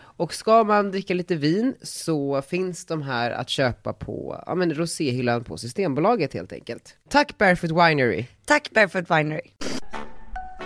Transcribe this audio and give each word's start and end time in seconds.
Och 0.00 0.34
ska 0.34 0.64
man 0.64 0.90
dricka 0.90 1.14
lite 1.14 1.34
vin 1.36 1.74
så 1.82 2.42
finns 2.42 2.86
de 2.86 3.02
här 3.02 3.30
att 3.30 3.48
köpa 3.48 3.92
på 3.92 4.42
ja, 4.46 4.54
men 4.54 4.74
roséhyllan 4.74 5.44
på 5.44 5.56
Systembolaget 5.56 6.34
helt 6.34 6.52
enkelt. 6.52 6.96
Tack 7.08 7.38
Barefoot 7.38 7.70
Winery! 7.70 8.24
Tack 8.44 8.70
Barefoot 8.70 9.10
Winery. 9.10 9.40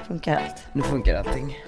Funkar 0.08 0.36
allt. 0.36 0.62
Nu 0.72 0.82
funkar 0.82 1.14
allting. 1.14 1.58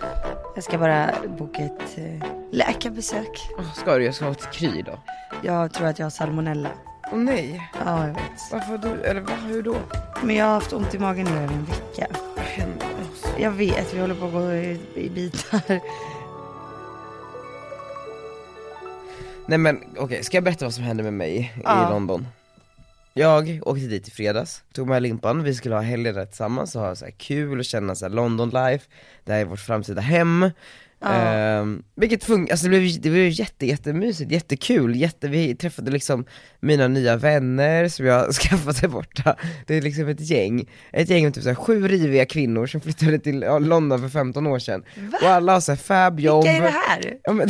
Jag 0.55 0.65
ska 0.65 0.79
bara 0.79 1.15
boka 1.39 1.63
ett 1.63 1.99
eh, 1.99 2.29
läkarbesök. 2.53 3.41
Oh, 3.59 3.73
ska 3.75 3.99
du? 3.99 4.05
Jag 4.05 4.15
ska 4.15 4.25
ha 4.25 4.33
ett 4.33 4.53
kry 4.53 4.83
då. 4.83 4.99
Jag 5.43 5.73
tror 5.73 5.87
att 5.87 5.99
jag 5.99 6.07
har 6.07 6.11
salmonella. 6.11 6.71
Åh 7.13 7.19
nej, 7.19 7.71
Ja, 7.85 8.01
jag 8.07 8.15
vet. 8.15 8.53
varför 8.53 8.79
du, 8.79 9.03
eller 9.03 9.21
vad, 9.21 9.39
hur 9.39 9.63
då? 9.63 9.77
Men 10.23 10.37
jag 10.37 10.45
har 10.47 10.53
haft 10.55 10.73
ont 10.73 10.95
i 10.95 10.99
magen 10.99 11.27
nu 11.27 11.37
över 11.37 11.55
en 11.55 11.65
vecka. 11.65 12.07
Vad 12.37 12.45
händer? 12.45 12.87
Jag 13.39 13.51
vet, 13.51 13.95
vi 13.95 14.01
håller 14.01 14.15
på 14.15 14.27
att 14.27 14.33
gå 14.33 14.53
i, 14.53 14.81
i 14.95 15.11
bitar. 15.11 15.81
Nej 19.47 19.59
men 19.59 19.81
okej, 19.97 20.25
ska 20.25 20.37
jag 20.37 20.45
berätta 20.45 20.65
vad 20.65 20.75
som 20.75 20.85
hände 20.85 21.03
med 21.03 21.13
mig 21.13 21.55
Ja. 21.65 21.89
i 21.89 21.93
London? 21.93 22.27
Jag 23.17 23.61
åkte 23.63 23.85
dit 23.87 24.09
i 24.09 24.11
fredags, 24.11 24.63
tog 24.73 24.89
med 24.89 25.03
Limpan, 25.03 25.43
vi 25.43 25.55
skulle 25.55 25.75
ha 25.75 25.83
helgen 25.83 26.15
där 26.15 26.27
tillsammans 26.27 26.77
och 26.77 26.83
ha 26.83 26.95
så 26.95 27.07
kul 27.19 27.59
och 27.59 27.65
känna 27.65 27.95
så 27.95 28.09
London 28.09 28.51
life, 28.51 28.87
det 29.25 29.33
här 29.33 29.41
är 29.41 29.45
vårt 29.45 29.61
framtida 29.61 30.01
hem. 30.01 30.51
Ehm, 31.05 31.83
vilket 31.97 32.25
funkar, 32.25 32.53
alltså 32.53 32.69
det 32.69 32.79
blev, 32.81 33.01
det 33.01 33.11
blev 33.11 33.29
jätte, 33.29 33.67
jättemysigt, 33.67 34.31
jättekul, 34.31 34.97
jätte, 34.97 35.29
vi 35.29 35.55
träffade 35.57 35.91
liksom 35.91 36.25
mina 36.61 36.89
nya 36.89 37.17
vänner 37.17 37.89
som 37.89 38.07
jag 38.07 38.33
skaffat 38.35 38.81
där 38.81 38.89
borta. 38.89 39.37
Det 39.67 39.75
är 39.75 39.83
liksom 39.83 40.09
ett 40.09 40.21
gäng, 40.21 40.71
ett 40.93 41.11
gäng 41.11 41.25
med 41.25 41.35
typ 41.35 41.43
så 41.43 41.49
här 41.49 41.57
sju 41.57 41.89
riviga 41.89 42.27
kvinnor 42.27 42.67
som 42.67 42.81
flyttade 42.81 43.19
till 43.19 43.43
ja, 43.43 43.59
London 43.59 44.01
för 44.01 44.09
15 44.09 44.47
år 44.47 44.59
sedan. 44.59 44.85
Och 45.23 45.29
alla 45.29 45.53
har 45.53 45.61
så 45.61 45.73
här 45.73 45.77
fab 45.77 46.21
jobb. 46.21 46.45
Vilka 46.45 46.57
är 46.57 46.63
det 46.63 46.69
här? 46.89 47.15
Ja, 47.23 47.33
men 47.33 47.49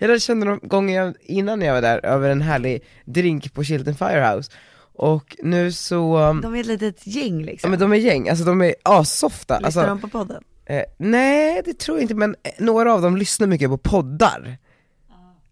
jag 0.00 0.08
lärde 0.08 0.20
känna 0.20 0.46
dem 0.46 0.60
gånger 0.62 1.02
jag, 1.02 1.14
innan 1.22 1.62
jag 1.62 1.74
var 1.74 1.82
där 1.82 2.06
över 2.06 2.30
en 2.30 2.42
härlig 2.42 2.84
drink 3.04 3.54
på 3.54 3.64
Chilton 3.64 3.94
Firehouse. 3.94 4.52
Och 4.94 5.36
nu 5.42 5.72
så, 5.72 6.18
um, 6.18 6.40
De 6.40 6.54
är 6.54 6.60
ett 6.60 6.66
litet 6.66 7.06
gäng 7.06 7.40
ja 7.40 7.46
liksom. 7.46 7.70
men 7.70 7.80
de 7.80 7.92
är 7.92 7.96
gäng, 7.96 8.28
alltså 8.28 8.44
de 8.44 8.62
är 8.62 8.74
assofta. 8.82 9.54
Lyssnar 9.54 9.66
alltså, 9.66 9.86
de 9.86 10.00
på 10.00 10.08
podden? 10.08 10.44
eh, 10.66 10.82
Nej 10.98 11.62
det 11.64 11.78
tror 11.78 11.96
jag 11.98 12.02
inte 12.02 12.14
men 12.14 12.36
eh, 12.42 12.52
några 12.58 12.94
av 12.94 13.02
dem 13.02 13.16
lyssnar 13.16 13.46
mycket 13.46 13.70
på 13.70 13.78
poddar. 13.78 14.58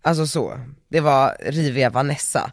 Alltså 0.03 0.27
så, 0.27 0.61
det 0.89 1.01
var 1.01 1.37
riviga 1.41 1.91
Vanessa. 1.91 2.53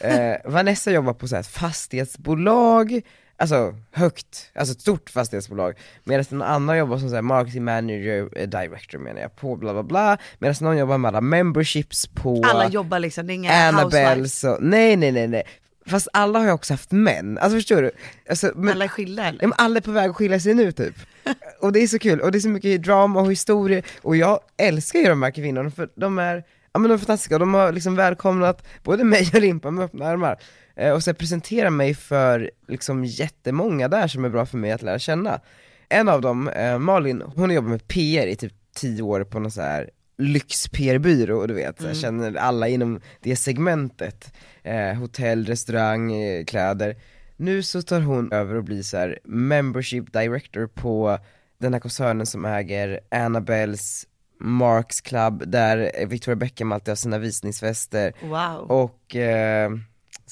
Eh, 0.00 0.34
Vanessa 0.44 0.90
jobbar 0.90 1.12
på 1.12 1.28
så 1.28 1.34
här 1.34 1.40
ett 1.40 1.46
fastighetsbolag, 1.46 3.02
alltså 3.42 3.74
högt, 3.90 4.50
alltså 4.54 4.74
ett 4.74 4.80
stort 4.80 5.10
fastighetsbolag 5.10 5.78
Medan 6.04 6.24
någon 6.30 6.42
annan 6.42 6.78
jobbar 6.78 6.98
som 6.98 7.08
så 7.08 7.14
här 7.14 7.22
marketing 7.22 7.64
manager, 7.64 8.28
eh, 8.36 8.48
director 8.48 8.98
menar 8.98 9.20
jag, 9.20 9.36
på 9.36 9.56
bla 9.56 9.72
bla 9.72 9.82
bla 9.82 10.18
Medan 10.38 10.54
någon 10.60 10.78
jobbar 10.78 10.98
med 10.98 11.08
alla 11.08 11.20
memberships 11.20 12.06
på 12.06 12.42
Alla 12.44 12.68
jobbar 12.68 12.98
liksom, 12.98 13.26
det 13.26 13.32
är 13.32 13.34
inga. 13.34 13.52
Annabelles 13.52 14.44
och, 14.44 14.58
nej 14.60 14.96
nej 14.96 15.12
nej 15.12 15.28
nej 15.28 15.42
Fast 15.86 16.08
alla 16.12 16.38
har 16.38 16.46
ju 16.46 16.52
också 16.52 16.72
haft 16.72 16.92
män, 16.92 17.38
alltså 17.38 17.56
förstår 17.56 17.82
du? 17.82 17.90
Alltså, 18.28 18.52
men, 18.54 18.72
Alla 18.72 18.84
är 18.84 18.88
skilda 18.88 19.24
eller? 19.24 19.38
Ja, 19.42 19.48
men 19.48 19.54
alla 19.58 19.76
är 19.76 19.80
på 19.80 19.90
väg 19.90 20.10
att 20.10 20.16
skilja 20.16 20.40
sig 20.40 20.54
nu 20.54 20.72
typ. 20.72 20.94
och 21.60 21.72
det 21.72 21.80
är 21.80 21.86
så 21.86 21.98
kul, 21.98 22.20
och 22.20 22.32
det 22.32 22.38
är 22.38 22.40
så 22.40 22.48
mycket 22.48 22.82
drama 22.82 23.20
och 23.20 23.32
historia, 23.32 23.82
och 24.02 24.16
jag 24.16 24.40
älskar 24.56 24.98
ju 24.98 25.08
de 25.08 25.22
här 25.22 25.30
kvinnorna 25.30 25.70
för 25.70 25.88
de 25.94 26.18
är, 26.18 26.44
ja 26.72 26.78
men 26.78 26.88
de 26.90 26.94
är 26.94 26.98
fantastiska, 26.98 27.38
de 27.38 27.54
har 27.54 27.72
liksom 27.72 27.96
välkomnat 27.96 28.66
både 28.82 29.04
mig 29.04 29.30
och 29.34 29.40
Limpan 29.40 29.74
med 29.74 29.84
öppna 29.84 30.06
armar. 30.06 30.38
Eh, 30.76 30.92
och 30.92 31.02
så 31.02 31.14
presenterar 31.14 31.70
mig 31.70 31.94
för 31.94 32.50
liksom 32.68 33.04
jättemånga 33.04 33.88
där 33.88 34.08
som 34.08 34.24
är 34.24 34.28
bra 34.28 34.46
för 34.46 34.58
mig 34.58 34.72
att 34.72 34.82
lära 34.82 34.98
känna. 34.98 35.40
En 35.88 36.08
av 36.08 36.20
dem, 36.20 36.48
eh, 36.48 36.78
Malin, 36.78 37.22
hon 37.34 37.44
har 37.50 37.54
jobbat 37.54 37.70
med 37.70 37.88
PR 37.88 38.26
i 38.26 38.36
typ 38.36 38.52
tio 38.76 39.02
år 39.02 39.24
på 39.24 39.38
någon 39.38 39.50
så 39.50 39.62
här 39.62 39.90
lyx-PR-byrå, 40.18 41.46
du 41.46 41.54
vet, 41.54 41.82
jag 41.82 41.96
känner 41.96 42.34
alla 42.36 42.68
inom 42.68 43.00
det 43.20 43.36
segmentet, 43.36 44.32
eh, 44.62 44.92
hotell, 44.94 45.46
restaurang, 45.46 46.12
eh, 46.12 46.44
kläder. 46.44 46.96
Nu 47.36 47.62
så 47.62 47.82
tar 47.82 48.00
hon 48.00 48.32
över 48.32 48.54
och 48.54 48.64
blir 48.64 48.82
så 48.82 48.96
här 48.96 49.18
membership 49.24 50.12
director 50.12 50.66
på 50.66 51.18
den 51.58 51.72
här 51.72 51.80
koncernen 51.80 52.26
som 52.26 52.44
äger 52.44 53.00
Annabelles 53.10 54.06
Marks 54.40 55.00
Club, 55.00 55.42
där 55.46 56.06
Victoria 56.06 56.36
Beckham 56.36 56.72
alltid 56.72 56.88
har 56.88 56.96
sina 56.96 57.18
visningsfester, 57.18 58.12
Wow. 58.22 58.70
och, 58.70 59.16
eh, 59.16 59.70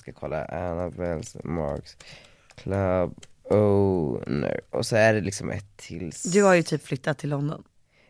ska 0.00 0.12
kolla, 0.12 0.44
Annabelles 0.44 1.36
Marks 1.44 1.96
Club 2.54 3.24
owner, 3.50 4.60
och 4.70 4.86
så 4.86 4.96
är 4.96 5.14
det 5.14 5.20
liksom 5.20 5.50
ett 5.50 5.76
till 5.76 6.12
Du 6.32 6.42
har 6.42 6.54
ju 6.54 6.62
typ 6.62 6.86
flyttat 6.86 7.18
till 7.18 7.30
London. 7.30 7.62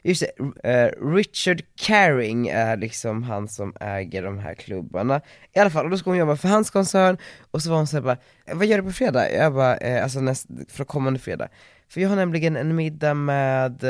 Just 0.02 0.24
det, 0.62 0.70
eh, 0.70 1.06
Richard 1.14 1.62
Caring 1.76 2.48
är 2.48 2.76
liksom 2.76 3.22
han 3.22 3.48
som 3.48 3.74
äger 3.80 4.22
de 4.22 4.38
här 4.38 4.54
klubbarna 4.54 5.20
I 5.52 5.58
alla 5.58 5.70
fall, 5.70 5.84
och 5.84 5.90
då 5.90 5.98
ska 5.98 6.10
hon 6.10 6.18
jobba 6.18 6.36
för 6.36 6.48
hans 6.48 6.70
koncern, 6.70 7.16
och 7.50 7.62
så 7.62 7.70
var 7.70 7.76
hon 7.76 7.86
såhär 7.86 8.02
bara, 8.02 8.16
"Eh, 8.46 8.56
vad 8.56 8.66
gör 8.66 8.78
du 8.78 8.84
på 8.84 8.92
fredag? 8.92 9.32
Jag 9.32 9.54
bara, 9.54 9.76
eh, 9.76 10.02
alltså 10.02 10.20
näst, 10.20 10.46
för 10.68 10.84
kommande 10.84 11.18
fredag 11.18 11.48
För 11.88 12.00
jag 12.00 12.08
har 12.08 12.16
nämligen 12.16 12.56
en 12.56 12.76
middag 12.76 13.14
med, 13.14 13.84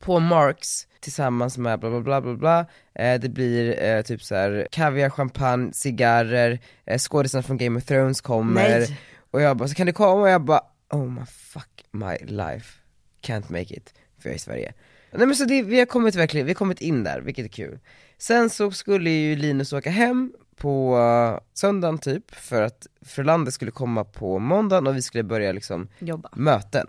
på 0.00 0.20
Marks, 0.20 0.86
tillsammans 1.00 1.58
med 1.58 1.80
bla 1.80 1.90
bla 1.90 2.00
bla 2.00 2.20
bla 2.20 2.34
bla. 2.36 2.66
Eh, 2.94 3.20
Det 3.20 3.28
blir 3.28 3.82
eh, 3.82 4.02
typ 4.02 4.22
så 4.22 4.34
här 4.34 4.66
kaviar, 4.70 5.10
champagne, 5.10 5.72
cigarrer, 5.72 6.58
eh, 6.86 6.98
skådisarna 6.98 7.42
från 7.42 7.56
Game 7.58 7.78
of 7.78 7.84
Thrones 7.84 8.20
kommer. 8.20 8.68
Nej. 8.78 8.98
Och 9.30 9.40
jag 9.40 9.56
bara, 9.56 9.68
så 9.68 9.74
kan 9.74 9.86
du 9.86 9.92
komma? 9.92 10.12
Och 10.22 10.28
jag 10.28 10.40
bara, 10.44 10.60
oh 10.90 11.10
my 11.10 11.26
fuck 11.26 11.84
my 11.90 12.16
life, 12.26 12.78
can't 13.22 13.52
make 13.52 13.74
it, 13.74 13.94
för 14.20 14.28
jag 14.28 14.32
är 14.32 14.36
i 14.36 14.38
Sverige. 14.38 14.72
Nej 15.12 15.26
men 15.26 15.36
så 15.36 15.44
det, 15.44 15.62
vi 15.62 15.78
har 15.78 15.86
kommit 15.86 16.14
verkligen, 16.14 16.46
vi 16.46 16.50
har 16.52 16.54
kommit 16.56 16.80
in 16.80 17.04
där, 17.04 17.20
vilket 17.20 17.44
är 17.44 17.48
kul. 17.48 17.78
Sen 18.18 18.50
så 18.50 18.70
skulle 18.70 19.10
ju 19.10 19.36
Linus 19.36 19.72
åka 19.72 19.90
hem 19.90 20.32
på 20.56 20.96
uh, 20.96 21.38
söndagen 21.54 21.98
typ, 21.98 22.34
för 22.34 22.62
att 22.62 22.86
Frölander 23.02 23.50
skulle 23.52 23.70
komma 23.70 24.04
på 24.04 24.38
måndagen 24.38 24.86
och 24.86 24.96
vi 24.96 25.02
skulle 25.02 25.24
börja 25.24 25.52
liksom 25.52 25.88
Jobba. 25.98 26.28
möten 26.36 26.86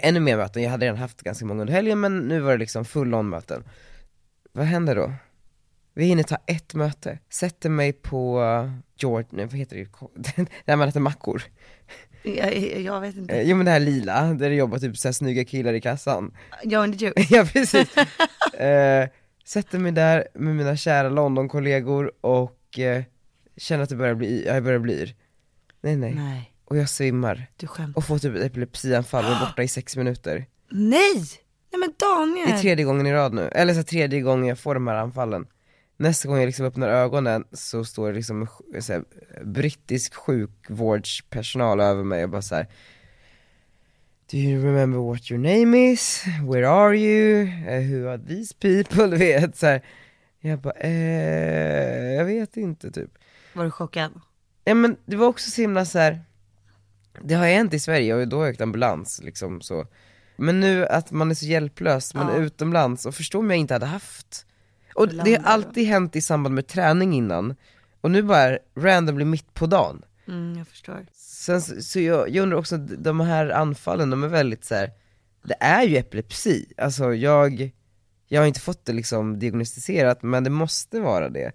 Ännu 0.00 0.20
mer 0.20 0.36
möten, 0.36 0.62
jag 0.62 0.70
hade 0.70 0.86
redan 0.86 0.98
haft 0.98 1.22
ganska 1.22 1.46
många 1.46 1.60
under 1.60 1.74
helgen 1.74 2.00
men 2.00 2.18
nu 2.18 2.40
var 2.40 2.52
det 2.52 2.58
liksom 2.58 2.84
full 2.84 3.14
on 3.14 3.28
möten 3.28 3.64
Vad 4.52 4.66
händer 4.66 4.96
då? 4.96 5.12
Vi 5.94 6.04
hinner 6.04 6.22
ta 6.22 6.38
ett 6.46 6.74
möte, 6.74 7.18
sätter 7.28 7.70
mig 7.70 7.92
på 7.92 8.40
uh, 8.40 8.72
George, 8.96 9.26
nej 9.30 9.46
vad 9.46 9.54
heter 9.54 9.76
det, 9.76 10.46
där 10.64 10.76
man 10.76 10.88
äter 10.88 11.00
mackor 11.00 11.42
Jag, 12.22 12.56
jag 12.80 13.00
vet 13.00 13.16
inte. 13.16 13.34
Eh, 13.34 13.48
Jo 13.50 13.56
men 13.56 13.66
det 13.66 13.72
här 13.72 13.80
lila, 13.80 14.22
där 14.22 14.50
det 14.50 14.54
jobbar 14.54 14.78
typ 14.78 14.96
såhär 14.96 15.12
snygga 15.12 15.44
killar 15.44 15.72
i 15.72 15.80
kassan 15.80 16.36
Jag 16.62 16.84
and 16.84 16.94
Juice. 16.94 17.30
Ja 17.30 17.44
precis. 17.52 17.96
eh, 18.54 19.08
sätter 19.44 19.78
mig 19.78 19.92
där 19.92 20.28
med 20.34 20.56
mina 20.56 20.76
kära 20.76 21.08
London-kollegor 21.08 22.12
och 22.20 22.57
eh, 22.78 23.02
känner 23.56 23.82
att 23.82 23.88
det 23.88 23.96
börjar 23.96 24.14
bli, 24.14 24.46
jag 24.46 24.64
börjar 24.64 24.78
bli 24.78 25.00
yr. 25.02 25.14
Nej 25.80 25.96
nej. 25.96 26.14
Nej, 26.14 26.52
Och 26.64 26.76
jag 26.76 26.88
svimmar. 26.88 27.46
du 27.56 27.66
skämtar. 27.66 27.98
Och 27.98 28.04
får 28.04 28.18
typ 28.18 28.36
ett 28.36 28.42
epilepsianfall 28.44 29.24
och 29.24 29.30
är 29.30 29.40
borta 29.40 29.62
i 29.62 29.68
sex 29.68 29.96
minuter. 29.96 30.46
Nej! 30.70 31.14
Nej 31.72 31.80
men 31.80 31.92
Det 31.98 32.04
är 32.04 32.16
Daniel! 32.16 32.60
tredje 32.60 32.84
gången 32.84 33.06
i 33.06 33.12
rad 33.12 33.34
nu, 33.34 33.48
eller 33.52 33.74
så 33.74 33.82
tredje 33.82 34.20
gången 34.20 34.46
jag 34.48 34.58
får 34.58 34.74
de 34.74 34.86
här 34.86 34.94
anfallen. 34.94 35.46
Nästa 35.96 36.28
gång 36.28 36.38
jag 36.38 36.46
liksom 36.46 36.66
öppnar 36.66 36.88
ögonen 36.88 37.44
så 37.52 37.84
står 37.84 38.08
det 38.08 38.14
liksom 38.14 38.46
så 38.80 38.92
här, 38.92 39.04
brittisk 39.44 40.14
sjukvårdspersonal 40.14 41.80
över 41.80 42.04
mig 42.04 42.24
och 42.24 42.30
bara 42.30 42.42
så 42.42 42.54
här. 42.54 42.66
Do 44.30 44.36
you 44.36 44.62
remember 44.64 44.98
what 44.98 45.30
your 45.30 45.42
name 45.42 45.92
is? 45.92 46.24
Where 46.52 46.68
are 46.68 46.96
you? 46.96 47.42
Uh, 47.42 47.90
who 47.90 48.08
are 48.08 48.18
these 48.18 48.54
people? 48.54 49.06
Du 49.10 49.16
vet 49.16 49.56
så 49.56 49.66
här. 49.66 49.82
Jag 50.48 50.58
bara, 50.58 50.74
eh, 50.74 52.12
jag 52.14 52.24
vet 52.24 52.56
inte 52.56 52.90
typ. 52.90 53.10
Var 53.54 53.64
du 53.64 53.70
chockad? 53.70 54.20
Ja 54.64 54.74
men 54.74 54.96
det 55.06 55.16
var 55.16 55.26
också 55.26 55.50
så 55.50 55.60
himla 55.60 55.84
så 55.84 55.98
här. 55.98 56.20
det 57.22 57.34
har 57.34 57.46
hänt 57.46 57.74
i 57.74 57.78
Sverige 57.80 58.14
och 58.14 58.28
då 58.28 58.36
har 58.38 58.44
jag 58.44 58.52
åkt 58.52 58.60
ambulans 58.60 59.20
liksom 59.24 59.60
så. 59.60 59.86
Men 60.36 60.60
nu 60.60 60.86
att 60.86 61.10
man 61.10 61.30
är 61.30 61.34
så 61.34 61.46
hjälplös, 61.46 62.14
man 62.14 62.28
är 62.28 62.34
Ja. 62.36 62.42
utomlands 62.42 63.06
och 63.06 63.14
förstå 63.14 63.38
om 63.38 63.50
jag 63.50 63.58
inte 63.58 63.74
hade 63.74 63.86
haft. 63.86 64.46
Och 64.94 65.08
det 65.08 65.34
har 65.34 65.44
alltid 65.44 65.86
hänt 65.86 66.16
i 66.16 66.20
samband 66.20 66.54
med 66.54 66.66
träning 66.66 67.14
innan, 67.14 67.56
och 68.00 68.10
nu 68.10 68.22
bara 68.22 68.58
randomly 68.76 69.24
mitt 69.24 69.54
på 69.54 69.66
dagen. 69.66 70.02
Mm, 70.28 70.58
jag 70.58 70.68
förstår. 70.68 71.06
Sen 71.14 71.62
så, 71.62 71.82
så 71.82 72.00
jag, 72.00 72.28
jag 72.30 72.42
undrar 72.42 72.58
också, 72.58 72.76
de 72.76 73.20
här 73.20 73.48
anfallen, 73.50 74.10
de 74.10 74.24
är 74.24 74.28
väldigt 74.28 74.64
så 74.64 74.74
här. 74.74 74.90
det 75.42 75.56
är 75.60 75.82
ju 75.82 75.96
epilepsi, 75.96 76.72
alltså 76.76 77.14
jag, 77.14 77.70
Jag 78.28 78.40
har 78.40 78.46
inte 78.46 78.60
fått 78.60 78.84
det 78.84 78.92
liksom 78.92 79.38
diagnostiserat, 79.38 80.22
men 80.22 80.44
det 80.44 80.50
måste 80.50 81.00
vara 81.00 81.28
det. 81.28 81.52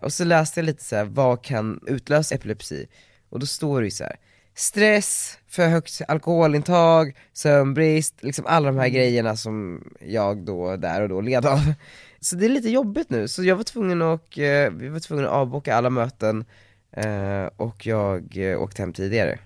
Och 0.00 0.12
så 0.12 0.24
läste 0.24 0.60
jag 0.60 0.64
lite 0.64 0.84
så 0.84 0.96
här, 0.96 1.04
vad 1.04 1.44
kan 1.44 1.80
utlösa 1.86 2.34
epilepsi? 2.34 2.86
Och 3.28 3.38
då 3.38 3.46
står 3.46 3.80
det 3.80 3.86
ju 3.86 3.90
så 3.90 4.04
här, 4.04 4.16
stress, 4.54 5.38
för 5.48 5.68
högt 5.68 6.00
alkoholintag, 6.08 7.16
sömnbrist, 7.32 8.22
liksom 8.22 8.46
alla 8.46 8.66
de 8.66 8.78
här 8.78 8.88
grejerna 8.88 9.36
som 9.36 9.84
jag 10.00 10.44
då 10.44 10.76
där 10.76 11.02
och 11.02 11.08
då 11.08 11.20
led 11.20 11.46
av. 11.46 11.72
Så 12.20 12.36
det 12.36 12.44
är 12.44 12.48
lite 12.48 12.70
jobbigt 12.70 13.10
nu, 13.10 13.28
så 13.28 13.44
jag 13.44 13.56
var 13.56 13.64
tvungen 13.64 14.02
att, 14.02 14.38
eh, 14.38 14.70
vi 14.70 14.88
var 14.88 15.00
tvungna 15.00 15.26
att 15.26 15.32
avboka 15.32 15.74
alla 15.74 15.90
möten 15.90 16.44
eh, 16.92 17.46
och 17.56 17.86
jag 17.86 18.36
eh, 18.36 18.62
åkte 18.62 18.82
hem 18.82 18.92
tidigare. 18.92 19.38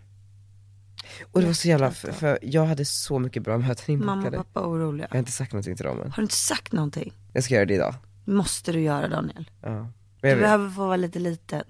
Och 1.33 1.41
det 1.41 1.47
var 1.47 1.53
så 1.53 1.69
jävla, 1.69 1.91
för, 1.91 2.12
för 2.12 2.39
jag 2.43 2.65
hade 2.67 2.85
så 2.85 3.19
mycket 3.19 3.43
bra 3.43 3.59
möten 3.59 3.99
Mamma 3.99 4.12
inbokade. 4.12 4.39
och 4.39 4.53
pappa 4.53 4.61
är 4.67 4.71
oroliga. 4.71 5.07
Jag 5.11 5.15
har 5.15 5.19
inte 5.19 5.33
sagt 5.33 5.53
någonting 5.53 5.77
till 5.77 5.87
dem 5.87 6.01
än. 6.03 6.11
Har 6.11 6.17
du 6.17 6.23
inte 6.23 6.35
sagt 6.35 6.73
någonting? 6.73 7.12
Jag 7.33 7.45
ska 7.45 7.55
göra 7.55 7.65
det 7.67 7.75
idag. 7.75 7.95
Måste 8.25 8.73
du 8.73 8.81
göra 8.81 9.09
Daniel. 9.09 9.51
Ja. 9.62 9.91
Du 10.21 10.37
behöver 10.37 10.71
få 10.71 10.87
vara 10.87 10.97
lite 10.97 11.19
liten. 11.19 11.62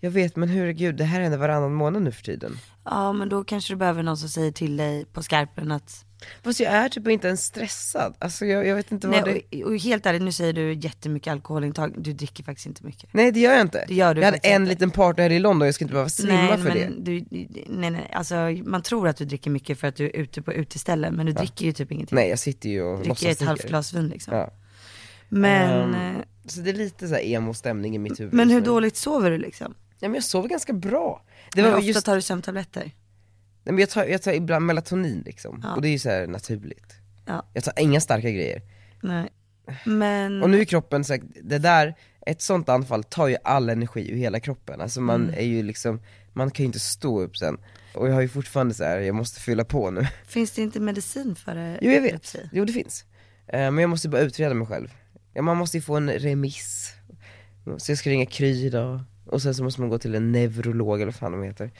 jag 0.00 0.10
vet 0.10 0.36
men 0.36 0.48
herregud, 0.48 0.96
det 0.96 1.04
här 1.04 1.20
händer 1.20 1.38
varannan 1.38 1.72
månad 1.74 2.02
nu 2.02 2.12
för 2.12 2.22
tiden. 2.22 2.58
Ja 2.84 3.12
men 3.12 3.28
då 3.28 3.44
kanske 3.44 3.72
du 3.72 3.76
behöver 3.76 4.02
någon 4.02 4.16
som 4.16 4.28
säger 4.28 4.52
till 4.52 4.76
dig 4.76 5.04
på 5.04 5.22
skarpen 5.22 5.72
att 5.72 6.04
Fast 6.42 6.60
jag 6.60 6.72
är 6.72 6.88
typ 6.88 7.08
inte 7.08 7.28
ens 7.28 7.44
stressad, 7.44 8.14
alltså 8.18 8.46
jag, 8.46 8.66
jag 8.66 8.76
vet 8.76 8.92
inte 8.92 9.08
vad 9.08 9.24
det... 9.24 9.30
Nej 9.30 9.64
och, 9.64 9.70
och 9.70 9.78
helt 9.78 10.06
ärligt 10.06 10.22
nu 10.22 10.32
säger 10.32 10.52
du 10.52 10.72
jättemycket 10.72 11.30
alkoholintag, 11.30 11.94
du 11.96 12.12
dricker 12.12 12.44
faktiskt 12.44 12.66
inte 12.66 12.84
mycket. 12.84 13.08
Nej 13.12 13.32
det 13.32 13.40
gör 13.40 13.52
jag 13.52 13.60
inte. 13.60 13.84
Det 13.88 13.94
gör 13.94 14.14
du 14.14 14.20
jag 14.20 14.26
hade 14.26 14.38
en 14.38 14.62
inte. 14.62 14.70
liten 14.70 14.90
party 14.90 15.22
här 15.22 15.30
i 15.30 15.38
London, 15.38 15.66
jag 15.66 15.74
ska 15.74 15.84
inte 15.84 15.92
behöva 15.92 16.08
svimma 16.08 16.42
nej, 16.42 16.58
för 16.58 16.70
det. 16.70 16.90
men 16.90 17.04
Du, 17.04 17.24
nej 17.66 17.90
nej, 17.90 18.10
alltså 18.12 18.34
man 18.64 18.82
tror 18.82 19.08
att 19.08 19.16
du 19.16 19.24
dricker 19.24 19.50
mycket 19.50 19.80
för 19.80 19.86
att 19.88 19.96
du 19.96 20.04
är 20.04 20.16
ute 20.16 20.42
på 20.42 20.52
uteställen 20.52 21.14
men 21.14 21.26
du 21.26 21.32
dricker 21.32 21.64
ju 21.66 21.72
typ 21.72 21.92
ingenting. 21.92 22.16
Nej 22.16 22.28
jag 22.28 22.38
sitter 22.38 22.68
ju 22.68 22.82
och 22.82 22.98
du 22.98 23.04
dricker 23.04 23.30
ett 23.30 23.42
halvt 23.42 23.68
glas 23.68 23.94
vin 23.94 24.08
liksom. 24.08 24.34
Ja. 24.34 24.52
Men, 25.28 25.94
eh, 25.94 26.22
Så 26.46 26.60
det 26.60 26.70
är 26.70 26.74
lite 26.74 27.08
så 27.08 27.14
här 27.14 27.22
emo-stämning 27.22 27.94
i 27.94 27.98
mitt 27.98 28.20
huvud 28.20 28.32
men 28.34 28.50
hur 28.50 28.60
dåligt 28.60 28.96
sover 28.96 29.30
du 29.30 29.38
liksom? 29.38 29.74
Ja 30.00 30.08
men 30.08 30.14
jag 30.14 30.24
sover 30.24 30.48
ganska 30.48 30.72
bra. 30.72 31.24
Det 31.54 31.62
var 31.62 31.72
ofta 31.72 31.82
just, 31.86 32.06
tar 32.06 32.14
du 32.16 32.22
sömntabletter? 32.22 32.92
Nej, 33.68 33.74
men 33.74 33.78
jag, 33.78 33.90
tar, 33.90 34.04
jag 34.04 34.22
tar 34.22 34.32
ibland 34.32 34.66
melatonin 34.66 35.22
liksom, 35.26 35.60
Ja. 35.64 35.74
och 35.74 35.82
det 35.82 35.88
är 35.88 35.92
ju 35.92 35.98
så 35.98 36.08
här 36.10 36.26
naturligt. 36.26 36.94
Ja. 37.26 37.46
Jag 37.52 37.64
tar 37.64 37.72
inga 37.76 38.00
starka 38.00 38.30
grejer. 38.30 38.62
Nej. 39.02 39.28
Men, 39.84 40.42
Och 40.42 40.50
nu 40.50 40.60
är 40.60 40.64
kroppen 40.64 41.04
så 41.04 41.12
här, 41.12 41.22
det 41.42 41.58
där, 41.58 41.94
ett 42.26 42.42
sånt 42.42 42.68
anfall 42.68 43.04
tar 43.04 43.28
ju 43.28 43.36
all 43.44 43.68
energi 43.68 44.10
ur 44.12 44.16
hela 44.16 44.40
kroppen. 44.40 44.80
Alltså 44.80 45.00
man 45.00 45.22
Mm. 45.22 45.34
är 45.38 45.42
ju 45.42 45.62
liksom, 45.62 46.00
man 46.32 46.50
kan 46.50 46.62
ju 46.64 46.66
inte 46.66 46.80
stå 46.80 47.20
upp 47.20 47.36
sen. 47.36 47.58
Och 47.94 48.08
jag 48.08 48.14
har 48.14 48.20
ju 48.20 48.28
fortfarande 48.28 48.74
så 48.74 48.84
här, 48.84 48.98
jag 48.98 49.14
måste 49.14 49.40
fylla 49.40 49.64
på 49.64 49.90
nu. 49.90 50.06
finns 50.26 50.50
det 50.52 50.62
inte 50.62 50.80
medicin 50.80 51.34
för 51.34 51.54
det? 51.54 51.78
Jo 51.82 51.90
jag 51.90 52.00
vet, 52.00 52.04
epilepsi? 52.08 52.38
jo 52.52 52.64
det 52.64 52.72
finns. 52.72 53.04
Eh, 53.46 53.58
Men 53.70 53.78
jag 53.78 53.90
måste 53.90 54.08
bara 54.08 54.20
utreda 54.22 54.54
mig 54.54 54.66
själv. 54.66 54.94
Man 55.40 55.56
måste 55.56 55.76
ju 55.76 55.80
få 55.82 55.96
en 55.96 56.10
remiss. 56.10 56.92
Så 57.78 57.90
jag 57.90 57.98
ska 57.98 58.10
ringa 58.10 58.26
Kry 58.26 58.66
idag. 58.66 59.00
Och 59.26 59.42
sen 59.42 59.54
så 59.54 59.64
måste 59.64 59.80
man 59.80 59.90
gå 59.90 59.98
till 59.98 60.14
en 60.14 60.32
neurolog 60.32 60.96
eller 60.96 61.04
vad 61.06 61.14
fan 61.14 61.32
de 61.32 61.42
heter. 61.42 61.70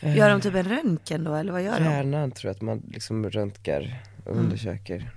Gör 0.00 0.30
de 0.30 0.40
typ 0.40 0.54
en 0.54 0.64
röntgen 0.68 1.24
då 1.24 1.34
eller 1.34 1.52
vad 1.52 1.62
gör 1.62 1.78
de? 1.80 1.84
Hjärnan 1.84 2.30
tror 2.30 2.48
jag 2.48 2.54
att 2.54 2.62
man 2.62 2.82
liksom 2.92 3.30
röntgar 3.30 4.02
och 4.24 4.32
Mm. 4.32 4.44
undersöker. 4.44 5.10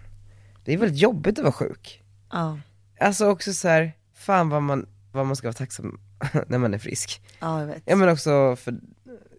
Det 0.65 0.73
är 0.73 0.77
väldigt 0.77 0.99
jobbigt 0.99 1.37
att 1.39 1.43
vara 1.43 1.53
sjuk. 1.53 2.03
Ja, 2.31 2.59
Alltså 2.99 3.25
också 3.27 3.53
så 3.53 3.67
här, 3.67 3.91
fan 4.13 4.49
vad 4.49 4.61
man, 4.63 4.85
vad 5.11 5.25
man 5.25 5.35
ska 5.35 5.47
vara 5.47 5.53
tacksam 5.53 5.99
när 6.47 6.57
man 6.57 6.73
är 6.73 6.77
frisk. 6.77 7.21
ja 7.39 7.59
jag 7.59 7.67
vet. 7.67 7.83
Ja 7.85 7.95
men 7.95 8.09
också 8.09 8.55
för, 8.55 8.75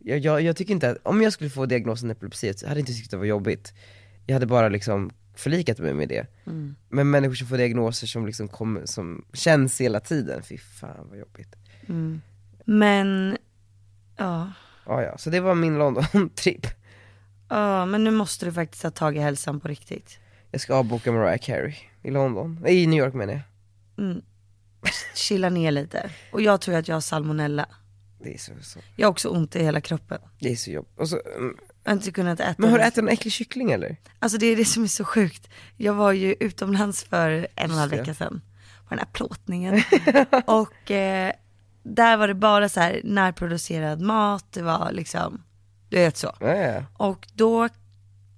jag, 0.01 0.19
jag, 0.19 0.43
jag 0.43 0.57
tycker 0.57 0.73
inte 0.73 0.91
att, 0.91 0.97
om 1.03 1.23
jag 1.23 1.33
skulle 1.33 1.51
få 1.51 1.67
diagnosen 1.67 2.11
epilepsi, 2.11 2.55
så 2.55 2.67
hade 2.67 2.81
jag 2.81 2.83
inte 2.83 2.93
tyckt 2.93 3.11
det 3.11 3.17
var 3.17 3.25
jobbigt. 3.25 3.73
Jag 4.27 4.35
hade 4.35 4.47
bara 4.47 4.69
liksom 4.69 5.11
förlikat 5.35 5.79
mig 5.79 5.95
med 5.95 6.09
det. 6.09 6.27
Mm. 6.47 6.77
Men 6.89 7.11
människor 7.11 7.35
som 7.35 7.47
får 7.47 7.57
diagnoser 7.57 8.07
som 8.07 8.27
liksom 8.27 8.49
kommer, 8.49 8.87
som 8.87 9.25
känns 9.33 9.81
hela 9.81 10.01
tiden, 10.01 10.43
fy 10.43 10.59
fan 10.59 11.07
vad 11.11 11.19
jobbigt. 11.19 11.57
Mm. 11.89 12.21
Men, 12.65 13.37
ja. 14.17 14.53
Ja, 14.91 15.03
ja. 15.03 15.19
Så 15.19 15.31
det 15.31 15.41
var 15.41 15.55
min 15.55 15.79
London-tripp. 15.79 16.67
Ja, 17.49 17.87
men 17.87 18.05
nu 18.05 18.11
måste 18.11 18.47
du 18.47 18.53
faktiskt 18.53 18.83
ta 18.83 18.91
tag 18.91 19.17
i 19.17 19.21
hälsan 19.21 19.61
på 19.61 19.69
riktigt. 19.69 20.19
Jag 20.51 20.61
ska 20.61 20.75
avboka 20.75 21.13
Mariah 21.13 21.39
Carey 21.39 21.75
i 22.03 22.11
London, 22.11 22.67
i 22.67 22.87
New 22.87 22.99
York 22.99 23.15
menar 23.15 23.33
jag. 23.33 23.43
Mm. 24.07 24.23
Chilla 25.15 25.49
ner 25.49 25.71
lite. 25.71 26.11
Och 26.33 26.43
jag 26.43 26.61
tror 26.61 26.75
att 26.75 26.89
jag 26.89 26.97
har 26.97 27.01
salmonella. 27.01 27.69
Det 28.23 28.35
är 28.35 28.39
så, 28.39 28.53
så, 28.63 28.79
Jag 28.97 29.07
har 29.07 29.11
också 29.11 29.29
ont 29.29 29.57
i 29.57 29.63
hela 29.63 29.81
kroppen. 29.81 30.19
det 30.41 30.53
är 30.53 30.57
så 30.57 30.71
jobbigt. 30.71 30.99
Och 30.99 31.09
så, 31.09 31.21
mm. 31.37 31.57
Jag 31.85 31.91
har 31.91 31.97
inte 31.97 32.13
kunnat 32.13 32.41
äta. 32.41 32.55
Men 32.59 32.71
har 32.71 32.79
du 32.79 32.85
ätit 32.85 32.99
en 32.99 33.09
äcklig 33.09 33.33
kyckling 33.33 33.73
eller? 33.73 33.97
Alltså 34.19 34.39
det 34.39 34.47
är 34.47 34.57
det 34.57 34.65
som 34.65 34.83
är 34.83 34.89
så 34.89 35.05
sjukt. 35.05 35.49
Jag 35.77 35.95
var 35.95 36.13
ju 36.13 36.35
utomlands 36.41 37.05
för 37.05 37.31
en 37.31 37.71
och 37.71 37.71
en 37.71 37.71
halv 37.71 37.91
vecka 37.91 38.15
sedan. 38.15 38.41
På 38.89 38.95
den 38.95 38.99
här 38.99 39.13
plåtningen. 39.13 39.83
och 40.47 40.91
eh, 40.91 41.33
där 41.82 42.17
var 42.17 42.29
det 42.29 42.35
bara 42.35 42.69
så 42.69 42.81
här 42.81 43.00
närproducerad 43.05 44.00
mat, 44.00 44.44
det 44.50 44.62
var 44.62 44.93
liksom, 44.93 45.43
du 45.88 45.97
vet 45.97 46.17
så. 46.17 46.37
Ja, 46.41 46.55
ja. 46.55 46.85
Och 46.97 47.29
då, 47.35 47.69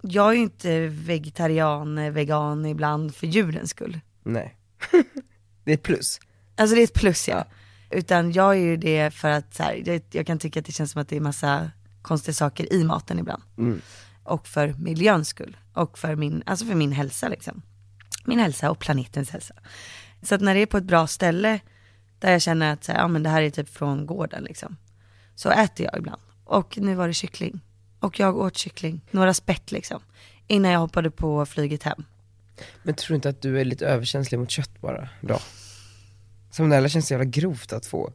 jag 0.02 0.28
är 0.28 0.32
ju 0.32 0.42
inte 0.42 0.86
vegetarian, 0.86 1.98
eh, 1.98 2.12
vegan 2.12 2.66
ibland 2.66 3.14
för 3.14 3.26
djurens 3.26 3.70
skull. 3.70 4.00
Nej. 4.22 4.56
det 5.64 5.70
är 5.70 5.74
ett 5.74 5.82
plus. 5.82 6.20
Alltså 6.56 6.76
det 6.76 6.82
är 6.82 6.84
ett 6.84 6.94
plus 6.94 7.28
ja. 7.28 7.44
Utan 7.90 8.32
jag 8.32 8.52
är 8.52 8.60
ju 8.60 8.76
det 8.76 9.10
för 9.10 9.30
att 9.30 9.54
så 9.54 9.62
här, 9.62 9.82
jag, 9.86 10.02
jag 10.10 10.26
kan 10.26 10.38
tycka 10.38 10.60
att 10.60 10.66
det 10.66 10.72
känns 10.72 10.92
som 10.92 11.02
att 11.02 11.08
det 11.08 11.16
är 11.16 11.20
massa 11.20 11.70
konstiga 12.02 12.34
saker 12.34 12.72
i 12.72 12.84
maten 12.84 13.18
ibland. 13.18 13.42
Mm. 13.58 13.80
Och 14.24 14.46
för 14.46 14.74
miljöns 14.78 15.28
skull. 15.28 15.56
Och 15.74 15.98
för 15.98 16.16
min, 16.16 16.42
alltså 16.46 16.66
för 16.66 16.74
min 16.74 16.92
hälsa 16.92 17.28
liksom. 17.28 17.62
Min 18.24 18.38
hälsa 18.38 18.70
och 18.70 18.78
planetens 18.78 19.30
hälsa. 19.30 19.54
Så 20.22 20.34
att 20.34 20.40
när 20.40 20.54
det 20.54 20.60
är 20.60 20.66
på 20.66 20.76
ett 20.76 20.84
bra 20.84 21.06
ställe, 21.06 21.60
där 22.22 22.32
jag 22.32 22.42
känner 22.42 22.72
att 22.72 22.84
så 22.84 22.92
här, 22.92 22.98
ja, 22.98 23.08
men 23.08 23.22
det 23.22 23.28
här 23.30 23.42
är 23.42 23.50
typ 23.50 23.68
från 23.68 24.06
gården 24.06 24.44
liksom. 24.44 24.76
Så 25.34 25.50
äter 25.50 25.86
jag 25.86 25.98
ibland. 25.98 26.20
Och 26.44 26.78
nu 26.78 26.94
var 26.94 27.08
det 27.08 27.14
kyckling. 27.14 27.60
Och 28.00 28.20
jag 28.20 28.36
åt 28.36 28.56
kyckling, 28.56 29.00
några 29.10 29.34
spett 29.34 29.72
liksom. 29.72 30.00
Innan 30.46 30.70
jag 30.70 30.80
hoppade 30.80 31.10
på 31.10 31.46
flyget 31.46 31.82
hem. 31.82 32.04
Men 32.82 32.94
tror 32.94 33.08
du 33.08 33.14
inte 33.14 33.28
att 33.28 33.42
du 33.42 33.60
är 33.60 33.64
lite 33.64 33.86
överkänslig 33.86 34.38
mot 34.38 34.50
kött 34.50 34.80
bara? 34.80 35.08
Bra. 35.20 35.40
Salmonella 36.50 36.88
känns 36.88 37.06
så 37.06 37.14
jävla 37.14 37.24
grovt 37.24 37.72
att 37.72 37.86
få. 37.86 38.12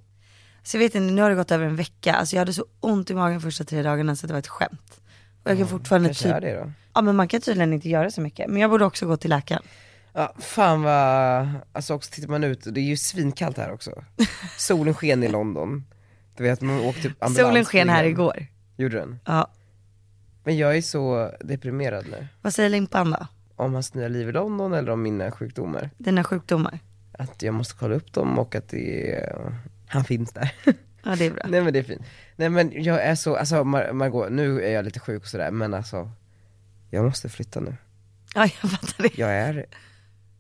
Så 0.64 0.78
jag 0.78 0.80
vet 0.80 0.96
inte, 0.96 1.14
nu 1.14 1.22
har 1.22 1.30
det 1.30 1.36
gått 1.36 1.52
över 1.52 1.66
en 1.66 1.76
vecka. 1.76 2.14
Alltså 2.14 2.36
jag 2.36 2.42
hade 2.42 2.54
så 2.54 2.66
ont 2.80 3.10
i 3.10 3.14
magen 3.14 3.42
första 3.42 3.64
tre 3.64 3.82
dagarna 3.82 4.16
så 4.16 4.28
det 4.28 4.34
var 4.34 4.40
ett 4.40 4.48
skämt. 4.48 5.02
Och 5.44 5.52
jag 5.52 5.58
kan 5.58 5.68
fortfarande 5.68 6.10
Kanske 6.10 6.34
typ, 6.34 6.42
det 6.42 6.54
då. 6.60 6.72
ja 6.94 7.02
men 7.02 7.16
man 7.16 7.28
kan 7.28 7.42
tydligen 7.42 7.74
inte 7.74 7.90
göra 7.90 8.12
så 8.12 8.22
mycket. 8.22 8.50
Men 8.50 8.62
jag 8.62 8.70
borde 8.70 8.86
också 8.86 9.06
gå 9.08 9.18
till 9.18 9.30
läkaren. 9.30 9.64
Ja, 10.20 10.34
fan 10.40 10.82
vad, 10.82 11.50
alltså 11.72 11.94
också 11.94 12.12
tittar 12.12 12.28
man 12.30 12.44
ut, 12.44 12.62
det 12.74 12.80
är 12.80 12.84
ju 12.84 12.98
svinkallt 12.98 13.58
här 13.58 13.72
också. 13.72 14.04
Solen 14.58 14.94
sken 14.94 15.24
i 15.24 15.28
London. 15.28 15.86
Du 16.38 16.44
vet 16.44 16.62
man 16.62 16.80
åkte 16.80 17.02
typ 17.02 17.24
ambulans. 17.24 17.48
Solen 17.50 17.66
sken 17.66 17.90
här 17.90 18.04
igår. 18.04 18.48
Gjorde 18.78 18.98
den? 18.98 19.20
Ja, 19.26 19.52
Men 20.44 20.58
jag 20.58 20.78
är 20.78 20.82
så 20.82 21.32
deprimerad 21.40 22.06
nu. 22.12 22.28
vad 22.42 22.54
säger 22.54 22.70
Limpan 22.70 23.12
då? 23.12 23.28
Om 23.56 23.74
hans 23.74 23.94
nya 23.94 24.08
liv 24.08 24.30
i 24.30 24.32
London 24.32 24.74
eller 24.74 24.92
om 24.92 25.02
mina 25.02 25.32
sjukdomar. 25.32 25.90
Dina 25.98 26.24
sjukdomar? 26.24 26.80
Att 27.12 27.42
jag 27.42 27.54
måste 27.54 27.76
kolla 27.80 27.96
upp 27.96 28.14
dem 28.14 28.40
och 28.40 28.56
att 28.56 28.70
det 28.70 29.12
är, 29.16 29.56
han 29.88 30.04
finns 30.04 30.32
där. 30.34 30.52
Ja 31.04 31.16
det 31.16 31.26
är 31.26 31.32
bra. 31.32 31.44
Nej 31.50 31.62
men 31.62 31.74
det 31.74 31.80
är 31.80 31.84
fint. 31.84 32.02
Nej 32.36 32.50
men 32.50 32.84
jag 32.84 33.04
är 33.04 33.16
så, 33.16 33.36
alltså 33.36 33.56
Mar- 33.56 33.94
Margot, 33.94 34.32
nu 34.32 34.62
är 34.64 34.72
jag 34.72 34.86
lite 34.86 35.00
sjuk 35.00 35.22
och 35.22 35.28
sådär 35.28 35.52
men 35.52 35.74
alltså 35.74 36.12
Jag 36.90 37.06
måste 37.06 37.30
flytta 37.30 37.60
nu. 37.60 37.76
Ja 38.36 38.42
jag 38.62 38.72
fattar 38.72 39.04
det. 39.04 39.18
Jag 39.18 39.32
är 39.32 39.66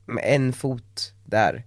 med 0.07 0.23
en 0.25 0.53
fot 0.53 1.13
där. 1.25 1.65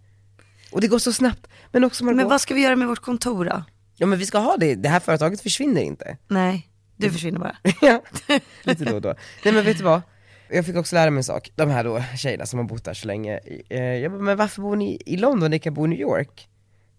Och 0.73 0.81
det 0.81 0.89
går 0.89 0.99
så 0.99 1.13
snabbt. 1.13 1.47
Men 1.73 1.85
också 1.85 2.05
Margot, 2.05 2.17
Men 2.17 2.29
vad 2.29 2.41
ska 2.41 2.55
vi 2.55 2.63
göra 2.63 2.77
med 2.77 2.89
vårt 2.89 3.01
kontor 3.01 3.45
då? 3.45 3.65
ja 4.01 4.07
men 4.07 4.19
vi 4.19 4.27
ska 4.27 4.39
ha 4.39 4.57
det, 4.57 4.75
det 4.75 4.89
här 4.89 5.01
företaget 5.01 5.41
försvinner 5.41 5.81
inte. 5.81 6.17
Nej, 6.29 6.69
du 6.97 7.11
försvinner 7.11 7.39
bara. 7.39 7.57
ja, 7.81 8.03
lite 8.63 8.85
då 8.85 8.95
och 8.95 9.01
då. 9.03 9.15
Nej 9.45 9.55
men 9.55 9.65
vet 9.65 9.79
du 9.79 9.85
vad? 9.85 10.03
Jag 10.49 10.67
fick 10.67 10.77
också 10.77 10.95
lära 10.97 11.11
mig 11.11 11.19
en 11.19 11.25
sak, 11.25 11.53
de 11.55 11.71
här 11.71 11.85
då 11.85 12.03
tjejerna 12.17 12.47
som 12.47 12.59
har 12.59 12.67
bott 12.67 12.85
där 12.85 12.95
så 12.95 13.07
länge, 13.07 13.41
eh, 13.69 13.83
jag 13.83 14.13
bara, 14.13 14.23
men 14.23 14.37
varför 14.37 14.63
bor 14.63 14.77
ni 14.77 15.03
i 15.07 15.17
London, 15.17 15.51
ni 15.51 15.59
kan 15.59 15.75
bo 15.75 15.85
i 15.85 15.89
New 15.89 16.01
York? 16.01 16.49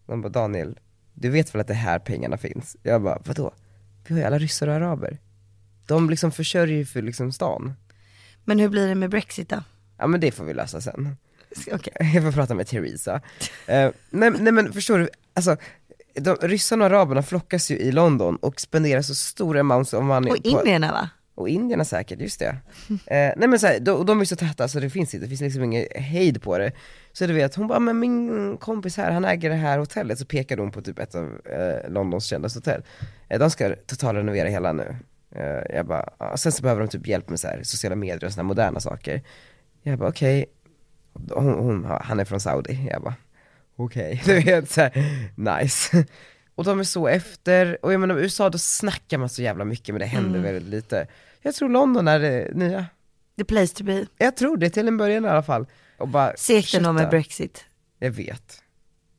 De 0.06 0.22
bara, 0.22 0.30
Daniel, 0.30 0.80
du 1.14 1.30
vet 1.30 1.56
väl 1.56 1.62
att 1.62 1.68
det 1.68 1.74
är 1.74 1.78
här 1.78 2.00
pengarna 2.00 2.38
finns? 2.38 2.78
Jag 2.84 3.02
bara, 3.02 3.22
vadå? 3.26 3.54
Vi 4.08 4.14
har 4.14 4.20
ju 4.20 4.26
alla 4.26 4.38
ryssar 4.38 4.68
och 4.68 4.74
araber. 4.74 5.20
De 5.88 6.10
liksom 6.10 6.32
försörjer 6.32 6.78
ju 6.78 6.86
för 6.86 7.02
liksom 7.02 7.32
stan. 7.32 7.74
Men 8.46 8.60
hur 8.60 8.70
blir 8.70 8.88
det 8.88 8.96
med 8.96 9.10
Brexit 9.10 9.50
då? 9.50 9.64
Ja 9.98 10.08
men 10.08 10.20
det 10.20 10.32
får 10.32 10.44
vi 10.44 10.54
lösa 10.54 10.82
sen. 10.82 11.18
Okej. 11.72 11.94
Jag 12.14 12.24
får 12.24 12.32
prata 12.32 12.54
med 12.54 12.68
Theresa. 12.68 13.22
Eh, 13.68 13.90
nej, 14.10 14.32
nej 14.40 14.54
men 14.54 14.74
förstår 14.74 15.00
du, 15.00 15.10
alltså 15.34 15.58
de, 16.16 16.36
ryssarna 16.42 16.86
och 16.86 16.92
araberna 16.92 17.24
flockas 17.24 17.72
ju 17.72 17.78
i 17.78 17.92
London 17.92 18.36
och 18.36 18.62
spenderar 18.62 19.02
så 19.02 19.16
stora 19.16 19.60
amounts 19.60 19.94
of 19.94 20.04
money 20.04 20.32
Och 20.32 20.46
indierna 20.46 20.92
va? 20.92 21.10
och 21.36 21.50
indierna 21.50 21.86
säkert, 21.86 22.20
just 22.22 22.40
det. 22.40 22.58
Eh, 22.90 23.34
nej 23.38 23.48
men 23.48 23.60
så 23.60 23.68
här, 23.68 23.80
de, 23.80 24.06
de 24.06 24.22
är 24.22 24.26
så 24.26 24.36
täta 24.36 24.68
så 24.68 24.80
det 24.80 24.90
finns 24.90 25.14
inte, 25.14 25.26
det 25.26 25.30
finns 25.30 25.42
liksom 25.42 25.64
ingen 25.64 25.86
hejd 25.96 26.42
på 26.42 26.58
det. 26.58 26.72
Så 27.14 27.28
du 27.28 27.34
vet, 27.34 27.56
hon 27.56 27.68
bara, 27.68 27.80
men 27.80 28.00
min 28.00 28.58
kompis 28.58 28.98
här, 28.98 29.12
han 29.12 29.26
äger 29.26 29.50
det 29.50 29.56
här 29.56 29.80
hotellet, 29.80 30.20
så 30.20 30.26
pekade 30.26 30.62
hon 30.62 30.72
på 30.72 30.82
typ 30.82 31.00
ett 31.00 31.16
av 31.16 31.42
eh, 31.46 31.92
Londons 31.92 32.26
kändaste 32.26 32.58
hotell. 32.60 32.84
Eh, 33.30 33.40
de 33.40 33.52
ska 33.52 33.76
totalrenovera 33.86 34.50
hela 34.50 34.74
nu. 34.74 34.96
Eh, 35.36 35.76
jag 35.76 35.86
bara, 35.86 36.10
ja. 36.18 36.38
sen 36.38 36.52
så 36.52 36.62
behöver 36.62 36.82
de 36.82 36.88
typ 36.88 37.08
hjälp 37.08 37.30
med 37.30 37.40
så 37.40 37.48
här, 37.48 37.64
sociala 37.64 37.96
medier 37.96 38.26
och 38.26 38.32
sådana 38.34 38.48
moderna 38.48 38.80
saker. 38.80 39.22
Jag 39.84 40.00
bara 40.00 40.10
okej, 40.10 40.46
hon, 41.14 41.54
hon, 41.54 41.86
han 42.02 42.20
är 42.20 42.26
från 42.26 42.40
Saudi, 42.40 42.88
jag 42.92 43.02
bara 43.02 43.16
okej, 43.76 44.20
okay. 44.24 44.36
du 44.40 44.46
vet 44.46 44.72
såhär, 44.72 44.92
nice. 45.36 46.06
Och 46.56 46.64
de 46.64 46.80
är 46.80 46.84
så 46.84 47.08
efter, 47.08 47.86
och 47.86 47.94
jag 47.94 48.00
menar 48.00 48.18
USA 48.18 48.50
då 48.50 48.58
snackar 48.58 49.18
man 49.18 49.30
så 49.30 49.42
jävla 49.42 49.66
mycket 49.66 49.96
men 49.96 50.00
det 50.00 50.06
händer 50.06 50.40
Mm. 50.40 50.54
väldigt 50.54 50.70
lite. 50.70 51.08
Jag 51.42 51.56
tror 51.56 51.70
London 51.70 52.08
är 52.08 52.20
det 52.20 52.52
nya. 52.54 52.86
The 53.38 53.44
place 53.44 53.76
to 53.76 53.84
be. 53.84 54.06
Jag 54.18 54.36
tror 54.38 54.58
det 54.58 54.70
till 54.70 54.88
en 54.88 54.98
början 54.98 55.26
i 55.26 55.28
alla 55.28 55.44
fall. 55.44 55.66
Och 55.98 56.08
bara, 56.08 56.34
Segt 56.38 56.82
med. 56.82 57.10
Brexit. 57.10 57.66
Jag 58.00 58.12
vet. 58.12 58.64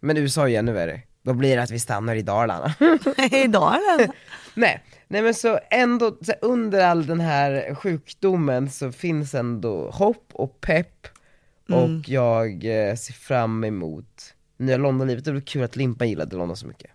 Men 0.00 0.16
USA 0.16 0.42
är 0.42 0.46
ju 0.46 0.56
ännu 0.56 0.72
värre. 0.72 1.00
Då 1.22 1.34
blir 1.34 1.56
det 1.56 1.62
att 1.62 1.70
vi 1.70 1.78
stannar 1.78 2.14
i 2.14 2.22
Dalarna. 2.22 2.74
Är 3.16 3.48
den. 3.98 4.12
nej, 4.54 4.82
nej 5.08 5.22
men 5.22 5.34
så 5.34 5.60
ändå, 5.70 6.18
så 6.22 6.32
under 6.42 6.84
all 6.84 7.06
den 7.06 7.20
här 7.20 7.74
sjukdomen 7.74 8.70
så 8.70 8.92
finns 8.92 9.34
ändå 9.34 9.90
hopp 9.90 10.30
och 10.32 10.60
pepp. 10.60 11.08
Mm. 11.68 11.80
Och 12.00 12.08
jag 12.08 12.64
eh, 12.64 12.94
ser 12.96 13.12
fram 13.12 13.64
emot 13.64 14.34
nya 14.56 14.76
Londonlivet. 14.76 15.24
Det 15.24 15.32
var 15.32 15.40
kul 15.40 15.62
att 15.62 15.76
Limpa 15.76 16.04
gillade 16.04 16.36
London 16.36 16.56
så 16.56 16.66
mycket. 16.66 16.90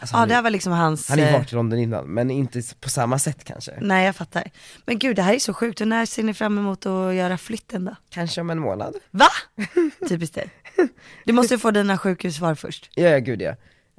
Alltså, 0.00 0.14
Ja 0.14 0.18
han, 0.18 0.28
det 0.28 0.34
här 0.34 0.40
är- 0.40 0.42
var 0.42 0.50
liksom 0.50 0.72
hans... 0.72 1.08
han 1.08 1.18
har 1.18 1.26
ju 1.26 1.32
eh, 1.32 1.38
varit 1.38 1.52
i 1.52 1.54
London 1.54 1.78
innan, 1.78 2.06
men 2.06 2.30
inte 2.30 2.62
på 2.80 2.90
samma 2.90 3.18
sätt 3.18 3.44
kanske. 3.44 3.72
Nej 3.80 4.06
jag 4.06 4.16
fattar. 4.16 4.50
Men 4.86 4.98
gud 4.98 5.16
det 5.16 5.22
här 5.22 5.34
är 5.34 5.38
så 5.38 5.54
sjukt, 5.54 5.80
och 5.80 5.88
när 5.88 6.06
ser 6.06 6.22
ni 6.22 6.34
fram 6.34 6.58
emot 6.58 6.86
att 6.86 7.14
göra 7.14 7.38
flytten 7.38 7.84
då? 7.84 7.96
Kanske 8.10 8.40
om 8.40 8.50
en 8.50 8.58
månad? 8.58 8.94
Va? 9.10 9.26
Typiskt 10.08 10.34
dig. 10.34 10.50
Du 11.24 11.32
måste 11.32 11.58
få 11.58 11.70
dina 11.70 11.98
sjukhussvar 11.98 12.54
först. 12.54 12.90
Ja, 12.94 13.08
ja 13.08 13.18
gud 13.18 13.42
ja. 13.42 13.50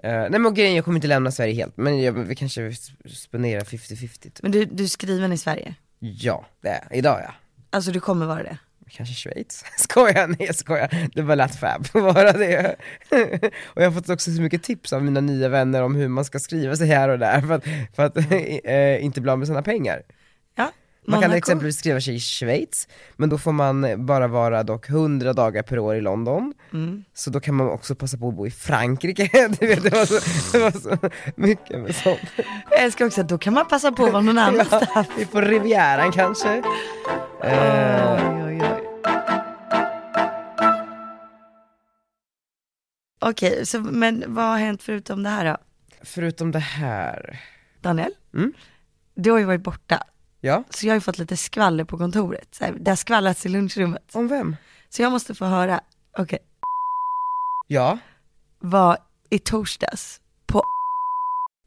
Eh, 0.04 0.12
nej 0.30 0.40
men 0.40 0.54
grejen, 0.54 0.76
jag 0.76 0.86
kommer 0.86 0.98
inte 0.98 1.08
lämna 1.08 1.32
Sverige 1.32 1.54
helt, 1.54 1.78
men 1.78 2.02
jag, 2.02 2.12
vi 2.14 2.36
kanske 2.36 2.74
spenderar 3.16 3.62
50-50 3.62 4.20
typ. 4.20 4.42
Men 4.42 4.52
du, 4.52 4.66
du 4.66 4.84
är 4.84 4.88
skriven 4.88 5.34
i 5.34 5.38
Sverige? 5.38 5.76
Ja, 6.00 6.46
det 6.62 6.70
är 6.70 6.88
idag 6.92 7.22
ja. 7.26 7.34
Alltså 7.70 7.92
du 7.92 8.00
kommer 8.00 8.26
vara 8.26 8.44
det? 8.44 8.58
Kanske 8.92 9.16
Schweiz? 9.16 9.66
Skojar, 9.78 10.28
nej 10.28 10.38
jag 10.48 10.56
skojar. 10.56 11.10
Det 11.14 11.22
var 11.22 11.36
lät 11.36 11.56
fab 11.56 11.86
att 11.94 12.02
vara 12.16 12.32
det. 12.32 12.76
och 13.64 13.82
jag 13.82 13.92
har 13.92 13.92
fått 13.92 14.10
också 14.10 14.32
så 14.32 14.42
mycket 14.42 14.64
tips 14.64 14.94
av 14.94 15.04
mina 15.04 15.22
nya 15.22 15.50
vänner 15.50 15.82
om 15.84 15.96
hur 15.96 16.08
man 16.08 16.26
ska 16.26 16.40
skriva 16.40 16.76
sig 16.76 16.88
här 16.88 17.10
och 17.10 17.20
där 17.20 17.42
för 17.42 17.54
att, 17.54 17.64
för 17.96 18.04
att 18.04 18.18
eh, 18.64 19.06
inte 19.06 19.22
bli 19.22 19.32
av 19.32 19.40
med 19.40 19.48
sina 19.48 19.62
pengar. 19.62 20.02
Ja. 20.56 20.72
Man 21.08 21.22
kan 21.22 21.30
Monaco. 21.30 21.38
exempelvis 21.38 21.78
skriva 21.78 22.02
sig 22.02 22.16
i 22.16 22.20
Schweiz, 22.20 22.88
men 23.16 23.30
då 23.30 23.38
får 23.38 23.52
man 23.52 24.06
bara 24.06 24.28
vara 24.28 24.64
dock 24.64 24.90
100 24.90 25.34
dagar 25.34 25.64
per 25.64 25.80
år 25.80 25.96
i 25.96 26.02
London. 26.02 26.54
Mm. 26.74 27.04
Så 27.14 27.30
då 27.30 27.40
kan 27.40 27.56
man 27.56 27.70
också 27.70 27.96
passa 27.96 28.18
på 28.18 28.28
att 28.28 28.36
bo 28.36 28.48
i 28.48 28.52
Frankrike, 28.52 29.48
du 29.60 29.68
vet 29.68 29.84
det 29.84 29.90
var 29.90 30.06
så, 30.06 30.20
det 30.58 30.64
var 30.64 30.72
så 30.72 31.10
mycket 31.36 31.80
med 31.80 31.96
sånt. 31.96 32.20
Jag 32.70 32.84
älskar 32.84 33.06
också 33.06 33.22
att 33.22 33.30
då 33.30 33.38
kan 33.38 33.54
man 33.54 33.68
passa 33.68 33.92
på 33.92 34.06
att 34.06 34.12
vara 34.12 34.22
någon 34.24 34.38
annanstans. 34.38 34.84
Ja, 34.96 35.04
vi 35.18 35.26
får 35.26 35.42
Rivieran 35.42 36.12
kanske. 36.12 36.64
Eh, 37.44 38.14
Oj, 38.14 38.44
oj, 38.46 38.62
oj. 38.62 38.79
Okej, 43.22 43.66
så, 43.66 43.80
men 43.80 44.24
vad 44.28 44.46
har 44.46 44.58
hänt 44.58 44.84
förutom 44.84 45.24
det 45.24 45.30
här 45.30 45.46
då? 45.46 45.58
förutom 46.04 46.52
det 46.52 46.60
här, 46.60 47.40
Daniel? 47.82 48.12
Mm. 48.34 48.54
Du 49.16 49.32
har 49.32 49.40
ju 49.40 49.46
varit 49.46 49.62
borta, 49.62 50.04
ja, 50.40 50.64
så 50.70 50.86
jag 50.88 50.92
har 50.92 50.96
ju 50.96 51.02
fått 51.02 51.18
lite 51.18 51.38
skvaller 51.38 51.84
på 51.84 51.98
kontoret. 51.98 52.56
Så 52.56 52.66
här, 52.66 52.74
det 52.80 52.92
har 52.92 52.96
skvallrats 52.96 53.46
i 53.46 53.50
lunchrummet. 53.50 54.16
om 54.16 54.28
vem? 54.28 54.56
Så 54.90 55.02
jag 55.02 55.12
måste 55.12 55.36
få 55.36 55.46
höra, 55.46 55.82
okej, 56.18 56.40
Ja, 57.68 57.98
var 58.60 58.98
i 59.30 59.40
torsdags 59.40 60.22
på 60.46 60.64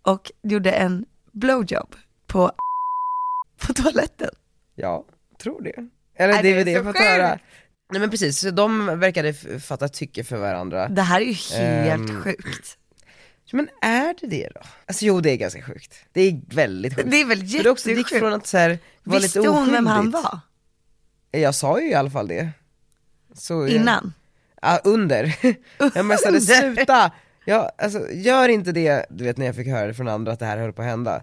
och 0.03 0.31
gjorde 0.43 0.71
en 0.73 1.07
blowjob 1.33 1.95
på, 2.27 2.53
på 3.67 3.73
toaletten. 3.73 4.31
ja, 4.75 5.05
tror 5.43 5.63
det. 5.63 5.89
Eller 6.15 6.35
Nej, 6.35 6.43
det 6.43 6.49
är 6.49 6.55
väl 6.55 6.61
är 6.61 6.65
det 6.65 6.71
jag 6.71 6.85
fått 6.85 6.97
höra. 6.99 7.39
Nej 7.93 8.01
men 8.01 8.11
precis, 8.11 8.39
så 8.41 8.51
de 8.51 8.99
verkade 9.01 9.35
fatta 9.61 9.89
tycke 9.89 10.25
för 10.25 10.37
varandra. 10.37 10.89
Det 10.89 11.03
här 11.03 11.21
är 11.21 11.25
ju 11.25 11.33
helt 11.33 12.11
Ehm, 12.11 12.23
sjukt. 12.23 12.79
Men 13.55 13.69
är 13.83 14.15
det 14.21 14.27
det 14.27 14.49
då? 14.55 14.61
Alltså 14.87 15.05
jo, 15.05 15.21
det 15.21 15.31
är 15.31 15.37
ganska 15.37 15.63
sjukt. 15.63 15.95
Det 16.13 16.21
är 16.23 16.41
väldigt 16.55 16.95
sjukt. 16.95 17.11
Det 17.11 17.17
är 17.21 17.25
väl 17.25 17.47
För 17.49 17.63
det 17.65 17.71
också, 17.71 17.89
gick 17.89 17.99
jättesjukt. 17.99 18.21
från 18.21 18.33
att 18.33 18.47
så 18.47 18.59
här, 18.59 18.79
vara 19.03 19.21
Visste 19.21 19.39
lite 19.39 19.51
hon 19.51 19.73
vem 19.73 19.87
han 19.87 20.11
var? 20.11 20.39
Jag 21.31 21.55
sa 21.55 21.81
ju 21.81 21.91
i 21.91 21.95
alla 21.95 22.11
fall 22.11 22.29
det. 22.29 22.51
Så, 23.35 23.67
Innan? 23.67 24.13
Ja, 24.63 24.81
under. 24.85 25.35
Jag 25.95 26.05
messade 26.07 26.39
Under. 26.39 26.75
sluta! 26.75 27.11
Ja, 27.45 27.71
alltså 27.79 28.11
gör 28.13 28.49
inte 28.49 28.73
det, 28.73 29.07
du 29.11 29.25
vet 29.25 29.37
när 29.37 29.47
jag 29.47 29.57
fick 29.57 29.69
höra 29.69 29.87
det 29.87 29.95
från 29.95 30.09
andra 30.09 30.33
att 30.33 30.39
det 30.39 30.47
här 30.47 30.59
höll 30.59 30.73
på 30.73 30.83
att 30.83 30.89
hända. 30.89 31.23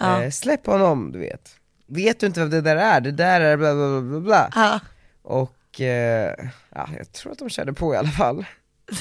Ja. 0.00 0.22
Eh, 0.22 0.30
släpp 0.30 0.66
honom, 0.66 1.12
du 1.12 1.18
vet. 1.18 1.50
Vet 1.86 2.20
du 2.20 2.26
inte 2.26 2.40
vem 2.40 2.50
det 2.50 2.60
där 2.60 2.76
är? 2.76 3.00
Det 3.00 3.10
där 3.12 3.40
är 3.40 3.56
bla 3.56 3.74
bla 3.74 4.00
bla 4.00 4.20
bla. 4.20 4.50
Ja. 4.54 4.80
Och, 5.22 5.55
eh, 5.80 6.34
ja, 6.74 6.88
jag 6.96 7.12
tror 7.12 7.32
att 7.32 7.38
de 7.38 7.48
körde 7.48 7.72
på 7.72 7.94
i 7.94 7.96
alla 7.96 8.08
fall. 8.08 8.46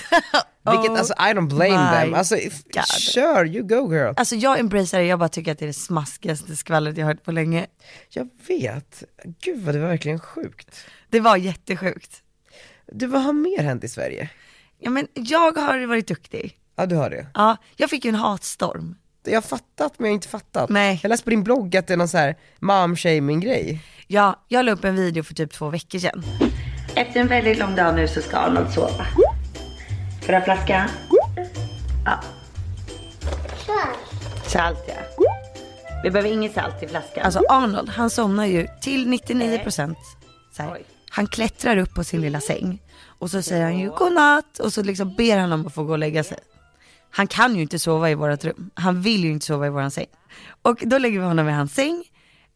Vilket, 0.71 0.91
Oh 0.91 0.99
alltså 0.99 1.13
I 1.13 1.33
don't 1.33 1.47
blame 1.47 2.01
them. 2.01 2.13
Alltså, 2.13 2.37
if, 2.37 2.63
sure, 2.85 3.47
you 3.47 3.63
go 3.63 3.93
girl. 3.93 4.13
Alltså 4.17 4.35
jag 4.35 4.59
embracear 4.59 5.01
det, 5.01 5.07
jag 5.07 5.19
bara 5.19 5.29
tycker 5.29 5.51
att 5.51 5.59
det 5.59 5.65
är 5.65 5.67
det 5.67 5.73
smaskigaste 5.73 6.55
skvallret 6.55 6.97
jag 6.97 7.05
hört 7.05 7.23
på 7.23 7.31
länge. 7.31 7.67
Jag 8.09 8.29
vet, 8.47 9.03
gud 9.41 9.61
vad 9.61 9.75
det 9.75 9.79
var 9.79 9.87
verkligen 9.87 10.19
sjukt. 10.19 10.85
Det 11.09 11.19
var 11.19 11.37
jättesjukt. 11.37 12.21
Du, 12.91 13.07
vad 13.07 13.21
har 13.21 13.33
mer 13.33 13.63
hänt 13.63 13.83
i 13.83 13.87
Sverige? 13.87 14.29
Ja 14.79 14.89
men 14.89 15.07
jag 15.13 15.57
har 15.57 15.87
varit 15.87 16.07
duktig. 16.07 16.57
Ja 16.75 16.85
du 16.85 16.95
har 16.95 17.09
det. 17.09 17.27
Ja, 17.33 17.57
jag 17.75 17.89
fick 17.89 18.05
ju 18.05 18.09
en 18.09 18.15
hatstorm. 18.15 18.95
Jag 19.23 19.35
har 19.35 19.41
fattat 19.41 19.99
men 19.99 20.05
jag 20.05 20.11
har 20.11 20.15
inte 20.15 20.27
fattat. 20.27 20.69
Nej. 20.69 20.99
Jag 21.03 21.09
läste 21.09 21.23
på 21.23 21.29
din 21.29 21.43
blogg 21.43 21.75
att 21.75 21.87
det 21.87 21.93
är 21.93 21.97
någon 21.97 22.07
så 22.07 22.17
här 22.17 22.35
mom-shaming 22.59 23.39
grej. 23.39 23.81
Ja, 24.07 24.45
jag 24.47 24.65
la 24.65 24.71
upp 24.71 24.83
en 24.83 24.95
video 24.95 25.23
för 25.23 25.33
typ 25.33 25.53
två 25.53 25.69
veckor 25.69 25.99
sedan. 25.99 26.23
Efter 26.97 27.19
en 27.19 27.27
väldigt 27.27 27.57
lång 27.57 27.75
dag 27.75 27.95
nu 27.95 28.07
så 28.07 28.21
ska 28.21 28.37
Arnold 28.37 28.73
sova. 28.73 29.05
Får 30.21 30.27
du 30.27 30.33
ha 30.33 30.41
flaska? 30.41 30.89
Ja. 32.05 32.19
Salt 34.47 34.79
ja. 34.87 34.93
Vi 36.03 36.11
behöver 36.11 36.31
inget 36.31 36.53
salt 36.53 36.83
i 36.83 36.87
flaskan. 36.87 37.23
Alltså 37.23 37.39
Arnold, 37.49 37.89
han 37.89 38.09
somnar 38.09 38.45
ju 38.45 38.67
till 38.81 39.07
99% 39.07 39.95
så 40.51 40.63
här. 40.63 40.77
Han 41.09 41.27
klättrar 41.27 41.77
upp 41.77 41.93
på 41.93 42.03
sin 42.03 42.21
lilla 42.21 42.41
säng 42.41 42.81
och 43.03 43.31
så 43.31 43.41
säger 43.41 43.63
han 43.63 43.79
ju 43.79 43.89
godnatt 43.89 44.59
och 44.59 44.73
så 44.73 44.83
liksom 44.83 45.15
ber 45.15 45.37
han 45.37 45.51
om 45.51 45.67
att 45.67 45.73
få 45.73 45.83
gå 45.83 45.91
och 45.91 45.99
lägga 45.99 46.23
sig. 46.23 46.37
Han 47.11 47.27
kan 47.27 47.55
ju 47.55 47.61
inte 47.61 47.79
sova 47.79 48.09
i 48.09 48.15
vårt 48.15 48.43
rum. 48.43 48.69
Han 48.73 49.01
vill 49.01 49.23
ju 49.23 49.31
inte 49.31 49.45
sova 49.45 49.67
i 49.67 49.69
våran 49.69 49.91
säng. 49.91 50.07
Och 50.61 50.83
då 50.85 50.97
lägger 50.97 51.19
vi 51.19 51.25
honom 51.25 51.49
i 51.49 51.51
hans 51.51 51.73
säng 51.73 52.03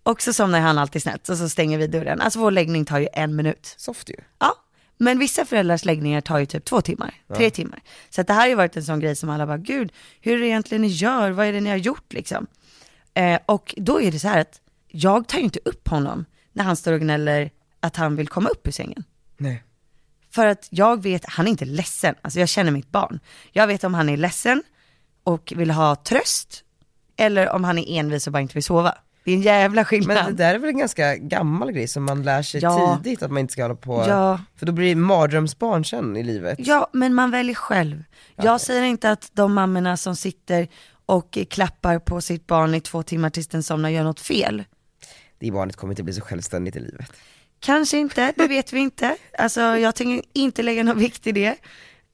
och 0.10 0.22
så 0.22 0.34
somnar 0.34 0.60
han 0.60 0.78
alltid 0.78 1.02
snett 1.02 1.30
och 1.30 1.38
så 1.38 1.50
stänger 1.50 1.78
vi 1.78 1.88
dörren. 1.88 2.22
Alltså 2.22 2.40
vår 2.40 2.52
läggning 2.52 2.86
tar 2.86 3.00
ju 3.00 3.08
en 3.14 3.36
minut. 3.36 3.76
Soft 3.78 4.10
ju. 4.10 4.16
Ja, 4.40 4.56
men 4.98 5.20
vissa 5.20 5.46
föräldrars 5.46 5.86
läggningar 5.86 6.22
tar 6.22 6.40
ju 6.40 6.46
typ 6.46 6.66
två 6.66 6.82
timmar, 6.82 7.14
tre 7.36 7.50
timmar. 7.50 7.82
Så 8.10 8.22
att 8.22 8.28
det 8.28 8.34
här 8.34 8.42
har 8.42 8.48
ju 8.48 8.56
varit 8.56 8.78
en 8.78 8.84
sån 8.84 9.00
grej 9.00 9.16
som 9.16 9.30
alla 9.30 9.48
bara, 9.48 9.58
gud, 9.58 9.92
hur 10.22 10.36
är 10.36 10.40
det 10.40 10.48
egentligen 10.48 10.82
ni 10.82 10.88
gör? 10.88 11.32
Vad 11.32 11.46
är 11.46 11.54
det 11.54 11.62
ni 11.62 11.70
har 11.70 11.78
gjort 11.78 12.14
liksom? 12.14 12.48
Eh, 13.14 13.40
och 13.46 13.76
då 13.78 14.02
är 14.02 14.12
det 14.12 14.20
så 14.20 14.28
här 14.28 14.42
att 14.42 14.62
jag 14.88 15.28
tar 15.28 15.38
ju 15.38 15.44
inte 15.44 15.60
upp 15.66 15.88
honom 15.88 16.26
när 16.54 16.64
han 16.64 16.76
står 16.76 16.94
och 16.94 17.00
gnäller 17.00 17.52
att 17.80 17.96
han 17.96 18.16
vill 18.16 18.28
komma 18.28 18.50
upp 18.50 18.68
ur 18.68 18.72
sängen. 18.72 19.04
Nej. 19.38 19.64
För 20.32 20.48
att 20.48 20.68
jag 20.72 21.04
vet, 21.04 21.26
han 21.26 21.48
är 21.48 21.52
inte 21.52 21.66
ledsen, 21.66 22.16
alltså 22.22 22.40
jag 22.40 22.50
känner 22.50 22.72
mitt 22.72 22.92
barn. 22.92 23.20
Jag 23.52 23.68
vet 23.68 23.84
om 23.84 23.94
han 23.94 24.10
är 24.10 24.18
ledsen 24.18 24.64
och 25.24 25.54
vill 25.56 25.72
ha 25.72 25.96
tröst, 25.96 26.64
eller 27.18 27.50
om 27.50 27.64
han 27.64 27.78
är 27.78 28.00
envis 28.00 28.28
och 28.28 28.34
bara 28.34 28.42
inte 28.42 28.54
vill 28.54 28.64
sova. 28.64 28.98
Det 29.24 29.32
är 29.32 29.36
en 29.36 29.42
jävla 29.42 29.86
skillnad. 29.86 30.16
Men 30.18 30.26
det 30.36 30.44
där 30.44 30.56
är 30.56 30.60
väl 30.60 30.70
en 30.70 30.78
ganska 30.78 31.16
gammal 31.16 31.72
grej 31.72 31.88
som 31.88 32.04
man 32.04 32.24
lär 32.24 32.42
sig 32.42 32.62
Ja. 32.64 33.00
tidigt 33.04 33.24
att 33.24 33.32
man 33.32 33.38
inte 33.40 33.54
ska 33.54 33.62
hålla 33.64 33.76
på, 33.76 34.06
Ja. 34.08 34.40
för 34.56 34.66
då 34.66 34.72
blir 34.72 34.90
det 34.90 34.96
mardrömsbarn 34.96 35.86
sen 35.86 36.18
i 36.18 36.24
livet. 36.24 36.56
Ja, 36.62 36.90
men 36.94 37.14
man 37.14 37.32
väljer 37.32 37.56
själv. 37.56 38.04
Jag 38.36 38.62
säger 38.62 38.84
inte 38.84 39.12
att 39.12 39.30
de 39.34 39.54
mammorna 39.54 39.98
som 39.98 40.16
sitter 40.16 40.68
och 41.06 41.38
klappar 41.50 42.00
på 42.00 42.22
sitt 42.22 42.48
barn 42.48 42.76
i 42.76 42.82
två 42.82 43.04
timmar 43.04 43.30
tills 43.30 43.48
den 43.48 43.64
somnar 43.64 43.90
gör 43.90 44.04
något 44.04 44.20
fel. 44.20 44.64
Det 45.40 45.52
barnet 45.52 45.76
kommer 45.76 45.92
inte 45.94 46.04
bli 46.04 46.14
så 46.14 46.22
självständigt 46.22 46.76
i 46.76 46.80
livet. 46.80 47.12
Kanske 47.60 47.98
inte, 47.98 48.34
det 48.36 48.48
vet 48.48 48.74
vi 48.74 48.80
inte. 48.80 49.16
Alltså 49.38 49.62
jag 49.62 49.96
tänker 49.96 50.30
inte 50.34 50.64
lägga 50.64 50.84
någon 50.84 51.00
vikt 51.00 51.28
i 51.28 51.32
det. 51.32 51.56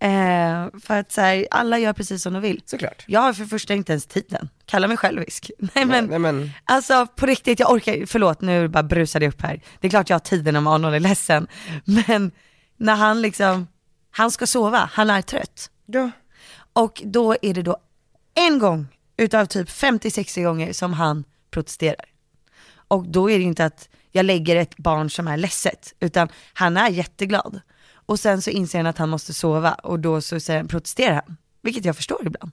Eh, 0.05 0.79
för 0.79 0.99
att 0.99 1.11
så 1.11 1.21
här, 1.21 1.47
alla 1.51 1.79
gör 1.79 1.93
precis 1.93 2.23
som 2.23 2.33
de 2.33 2.41
vill. 2.41 2.61
Såklart. 2.65 3.03
Jag 3.07 3.21
har 3.21 3.33
för 3.33 3.43
det 3.43 3.49
första 3.49 3.73
inte 3.73 3.91
ens 3.91 4.05
tiden, 4.05 4.49
kallar 4.65 4.87
mig 4.87 4.97
självisk. 4.97 5.51
Nej 5.75 5.85
men, 5.85 6.05
Nej, 6.05 6.19
men 6.19 6.51
alltså 6.65 7.07
på 7.07 7.25
riktigt, 7.25 7.59
jag 7.59 7.71
orkar, 7.71 8.05
förlåt 8.05 8.41
nu 8.41 8.67
bara 8.67 8.83
brusade 8.83 9.25
jag 9.25 9.33
upp 9.33 9.41
här. 9.41 9.61
Det 9.79 9.87
är 9.87 9.89
klart 9.89 10.09
jag 10.09 10.15
har 10.15 10.19
tiden 10.19 10.55
om 10.55 10.67
Arnold 10.67 10.95
är 10.95 10.99
ledsen. 10.99 11.47
Men 11.85 12.31
när 12.77 12.95
han 12.95 13.21
liksom, 13.21 13.67
han 14.11 14.31
ska 14.31 14.47
sova, 14.47 14.89
han 14.93 15.09
är 15.09 15.21
trött. 15.21 15.69
ja, 15.85 16.11
Och 16.73 17.01
då 17.05 17.35
är 17.41 17.53
det 17.53 17.61
då 17.61 17.77
en 18.35 18.59
gång 18.59 18.87
utav 19.17 19.45
typ 19.45 19.69
50-60 19.69 20.43
gånger 20.43 20.73
som 20.73 20.93
han 20.93 21.23
protesterar. 21.51 22.05
Och 22.87 23.07
då 23.07 23.29
är 23.29 23.37
det 23.37 23.43
inte 23.43 23.65
att 23.65 23.89
jag 24.11 24.25
lägger 24.25 24.55
ett 24.55 24.77
barn 24.77 25.09
som 25.09 25.27
är 25.27 25.37
ledset, 25.37 25.93
utan 25.99 26.29
han 26.53 26.77
är 26.77 26.89
jätteglad. 26.89 27.61
Och 28.05 28.19
sen 28.19 28.41
så 28.41 28.49
inser 28.49 28.79
han 28.79 28.87
att 28.87 28.97
han 28.97 29.09
måste 29.09 29.33
sova 29.33 29.73
och 29.73 29.99
då 29.99 30.21
så 30.21 30.39
säger 30.39 30.59
han, 30.59 30.67
protesterar 30.67 31.13
han. 31.13 31.37
Vilket 31.61 31.85
jag 31.85 31.95
förstår 31.95 32.27
ibland. 32.27 32.51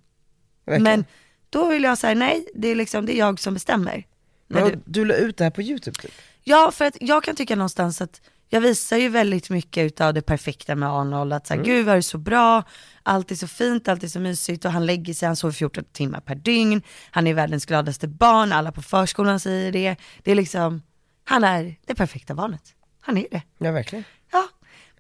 verkligen. 0.65 0.83
Men 0.83 1.05
då 1.51 1.69
vill 1.69 1.83
jag 1.83 1.99
säga 1.99 2.15
nej, 2.15 2.47
det 2.55 2.69
är 2.69 2.75
liksom, 2.75 3.07
det 3.07 3.15
är 3.17 3.19
jag 3.19 3.41
som 3.41 3.55
bestämmer. 3.55 4.07
Men, 4.49 4.65
du, 4.65 4.71
du... 4.71 4.81
du 4.87 5.05
la 5.05 5.15
ut 5.15 5.37
det 5.37 5.45
här 5.45 5.51
på 5.51 5.63
youtube 5.63 6.01
typ? 6.03 6.13
ja, 6.45 6.71
för 6.75 6.85
att 6.85 6.97
jag 7.01 7.23
kan 7.25 7.37
tycka 7.37 7.57
någonstans 7.57 8.01
att 8.01 8.21
jag 8.49 8.61
visar 8.61 8.97
ju 8.97 9.09
väldigt 9.09 9.51
mycket 9.51 9.87
utav 9.87 10.15
det 10.15 10.23
perfekta 10.23 10.75
med 10.75 10.89
Arnold, 10.89 11.33
att 11.33 11.47
så 11.47 11.55
här, 11.55 11.61
Mm. 11.61 11.73
gud 11.75 11.87
vad 11.87 11.95
det 11.95 11.99
är 11.99 12.03
så 12.03 12.19
bra, 12.19 12.63
allt 13.03 13.31
är 13.31 13.35
så 13.35 13.47
fint, 13.49 13.89
allt 13.89 14.03
är 14.03 14.09
så 14.09 14.21
mysigt 14.21 14.65
och 14.65 14.73
han 14.73 14.87
lägger 14.87 15.15
sig, 15.15 15.27
han 15.27 15.37
sover 15.37 15.53
14 15.53 15.85
timmar 15.93 16.21
per 16.21 16.35
dygn, 16.35 16.83
han 17.11 17.27
är 17.27 17.35
världens 17.35 17.67
gladaste 17.67 18.09
barn, 18.09 18.53
alla 18.53 18.73
på 18.73 18.83
förskolan 18.83 19.41
säger 19.41 19.73
det. 19.73 19.97
Det 20.23 20.31
är 20.31 20.35
liksom, 20.35 20.83
han 21.25 21.45
är 21.45 21.77
det 21.87 21.95
perfekta 21.95 22.35
barnet. 22.35 22.63
Han 23.01 23.19
är 23.19 23.27
det. 23.31 23.43
Ja, 23.59 23.73
verkligen. 23.73 24.05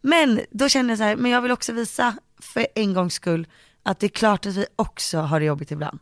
Men 0.02 0.40
då 0.50 0.68
känner 0.68 0.90
jag 0.90 0.98
så 0.98 1.04
här, 1.04 1.16
men 1.16 1.30
jag 1.30 1.42
vill 1.42 1.52
också 1.52 1.72
visa 1.72 2.16
för 2.40 2.66
en 2.74 2.94
gångs 2.94 3.14
skull 3.14 3.46
att 3.82 4.00
det 4.00 4.06
är 4.06 4.08
klart 4.08 4.46
att 4.46 4.54
vi 4.54 4.66
också 4.76 5.18
har 5.18 5.40
det 5.40 5.46
jobbigt 5.46 5.70
ibland. 5.70 5.98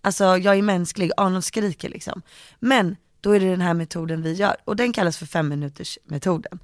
Alltså 0.00 0.24
jag 0.24 0.58
är 0.58 0.62
mänsklig, 0.62 1.10
Arnold 1.16 1.44
skriker 1.44 1.88
liksom. 1.88 2.22
Men 2.58 2.96
då 3.20 3.32
är 3.32 3.40
det 3.40 3.50
den 3.50 3.60
här 3.60 3.74
metoden 3.74 4.22
vi 4.22 4.32
gör 4.32 4.56
och 4.64 4.76
den 4.76 4.92
kallas 4.92 5.18
för 5.18 5.26
fem 5.26 5.48
minuters 5.48 5.98
metoden. 6.04 6.58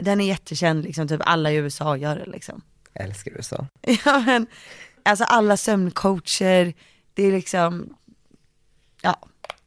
Den 0.00 0.20
är 0.20 0.26
jättekänd, 0.26 0.84
liksom, 0.84 1.08
typ 1.08 1.20
alla 1.24 1.52
i 1.52 1.56
USA 1.56 1.96
gör 1.96 2.16
det 2.16 2.26
liksom. 2.26 2.62
Jag 2.92 3.04
älskar 3.04 3.32
USA. 3.32 3.66
Ja 4.04 4.18
men, 4.26 4.46
alltså 5.02 5.24
alla 5.24 5.56
sömncoacher, 5.56 6.74
det 7.14 7.22
är 7.22 7.32
liksom, 7.32 7.96
ja, 9.02 9.18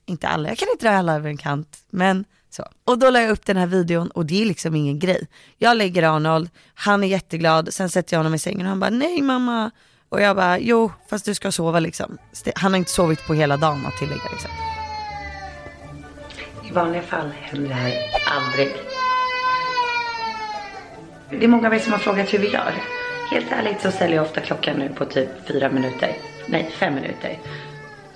inte 0.06 0.28
alla, 0.28 0.50
jag 0.50 0.58
kan 0.58 0.68
inte 0.70 0.86
dra 0.86 0.96
alla 0.96 1.16
över 1.16 1.30
en 1.30 1.38
kant, 1.38 1.84
men 1.90 2.26
så. 2.50 2.66
Och 2.84 3.00
då 3.00 3.10
la 3.10 3.22
jag 3.22 3.32
upp 3.32 3.46
den 3.46 3.58
här 3.58 3.68
videon 3.68 4.08
och 4.08 4.26
det 4.26 4.42
är 4.42 4.46
liksom 4.46 4.76
ingen 4.76 5.00
grej. 5.00 5.28
Jag 5.58 5.78
lägger 5.78 6.04
Arnold, 6.04 6.50
han 6.74 7.04
är 7.04 7.08
jätteglad, 7.08 7.74
sen 7.74 7.90
sätter 7.90 8.16
jag 8.16 8.20
honom 8.20 8.34
i 8.34 8.40
sängen 8.40 8.62
och 8.62 8.70
han 8.70 8.80
bara 8.80 8.90
nej 8.90 9.22
mamma. 9.22 9.72
Och 10.10 10.22
jag 10.22 10.36
bara 10.36 10.60
jo, 10.60 10.92
fast 11.10 11.26
du 11.26 11.34
ska 11.34 11.52
sova 11.52 11.80
liksom. 11.80 12.18
Han 12.56 12.72
har 12.72 12.78
inte 12.78 12.92
sovit 12.92 13.28
på 13.28 13.34
hela 13.34 13.58
dagen 13.58 13.86
att 13.86 13.98
tillägga 13.98 14.30
liksom. 14.32 14.52
I 16.70 16.72
vanliga 16.72 17.02
fall 17.02 17.30
händer 17.42 17.70
det 17.70 17.76
här 17.76 17.94
aldrig. 18.26 18.76
Det 21.30 21.44
är 21.44 21.48
många 21.48 21.68
av 21.68 21.74
er 21.74 21.80
som 21.80 21.92
har 21.92 22.00
frågat 22.00 22.34
hur 22.34 22.40
vi 22.40 22.48
gör. 22.48 22.74
Helt 23.32 23.52
ärligt 23.52 23.82
så 23.82 23.92
ställer 23.92 24.16
jag 24.16 24.26
ofta 24.26 24.42
klockan 24.42 24.76
nu 24.76 24.90
på 24.90 25.06
typ 25.06 25.30
fyra 25.48 25.70
minuter. 25.70 26.18
Nej, 26.46 26.72
fem 26.80 26.96
minuter. 26.96 27.40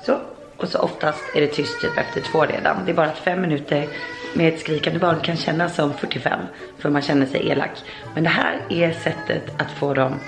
Så, 0.05 0.19
och 0.57 0.67
så 0.67 0.79
oftast 0.79 1.19
är 1.35 1.41
det 1.41 1.47
tyst 1.47 1.81
typ 1.81 1.97
efter 1.97 2.21
två 2.21 2.45
redan. 2.45 2.85
Det 2.85 2.91
är 2.91 2.95
bara 2.95 3.07
att 3.07 3.17
fem 3.17 3.41
minuter 3.41 3.88
med 4.33 4.53
ett 4.53 4.59
skrikande 4.59 5.00
barn 5.00 5.19
kan 5.19 5.38
kännas 5.38 5.75
som 5.75 5.93
45 5.93 6.39
för 6.77 6.89
man 6.89 7.01
känner 7.01 7.25
sig 7.25 7.50
elak. 7.50 7.71
Men 8.13 8.23
det 8.23 8.29
här 8.29 8.59
är 8.69 8.91
sättet 8.91 9.61
att 9.61 9.71
få 9.71 9.93
dem 9.93 10.19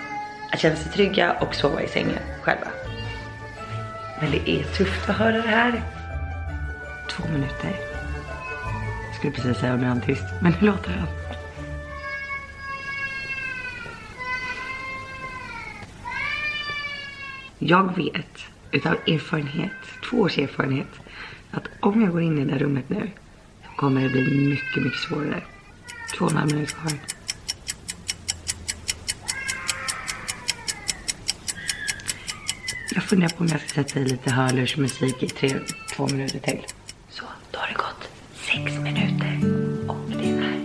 att 0.51 0.59
känna 0.59 0.75
sig 0.75 0.91
trygga 0.91 1.31
och 1.31 1.55
sova 1.55 1.81
i 1.81 1.87
sängen 1.87 2.19
själva. 2.41 2.67
Men 4.21 4.31
det 4.31 4.49
är 4.49 4.63
tufft 4.63 5.09
att 5.09 5.15
höra 5.15 5.41
det 5.41 5.47
här. 5.47 5.83
Två 7.09 7.23
minuter. 7.33 7.75
Jag 9.07 9.15
skulle 9.15 9.33
precis 9.33 9.57
säga 9.57 9.75
nu 9.75 9.83
är 9.83 9.87
han 9.87 10.01
tyst, 10.01 10.23
men 10.41 10.53
hur 10.53 10.67
låter 10.67 10.91
han? 10.91 11.07
Jag 17.59 17.95
vet 17.95 18.39
utav 18.71 18.93
erfarenhet, 19.07 19.71
två 20.09 20.17
års 20.17 20.37
erfarenhet, 20.37 20.87
att 21.51 21.67
om 21.79 22.01
jag 22.01 22.11
går 22.11 22.21
in 22.21 22.37
i 22.37 22.45
det 22.45 22.51
där 22.51 22.59
rummet 22.59 22.89
nu 22.89 23.09
kommer 23.75 24.01
det 24.01 24.09
bli 24.09 24.49
mycket, 24.49 24.83
mycket 24.83 24.99
svårare. 24.99 25.43
Två 26.17 26.25
och 26.25 26.31
en 26.31 26.37
halv 26.37 26.51
minut 26.51 26.71
kvar. 26.71 26.91
Jag 32.95 33.03
funderar 33.03 33.29
på 33.29 33.43
om 33.43 33.47
jag 33.47 33.61
ska 33.61 33.69
sätta 33.69 33.99
i 33.99 34.05
lite 34.05 34.31
hörlursmusik 34.31 35.23
i 35.23 35.27
tre, 35.27 35.59
två 35.95 36.07
minuter 36.07 36.39
till. 36.39 36.65
Så, 37.09 37.23
då 37.51 37.59
har 37.59 37.67
det 37.67 37.73
gått 37.73 38.09
sex 38.33 38.79
minuter. 38.79 39.39
Och 39.87 40.09
det 40.09 40.29
är 40.29 40.59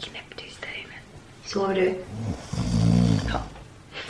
knäpptyst 0.00 0.60
där 0.60 0.76
inne. 0.76 0.98
Sover 1.44 1.74
du? 1.74 1.94
Ja. 3.28 3.42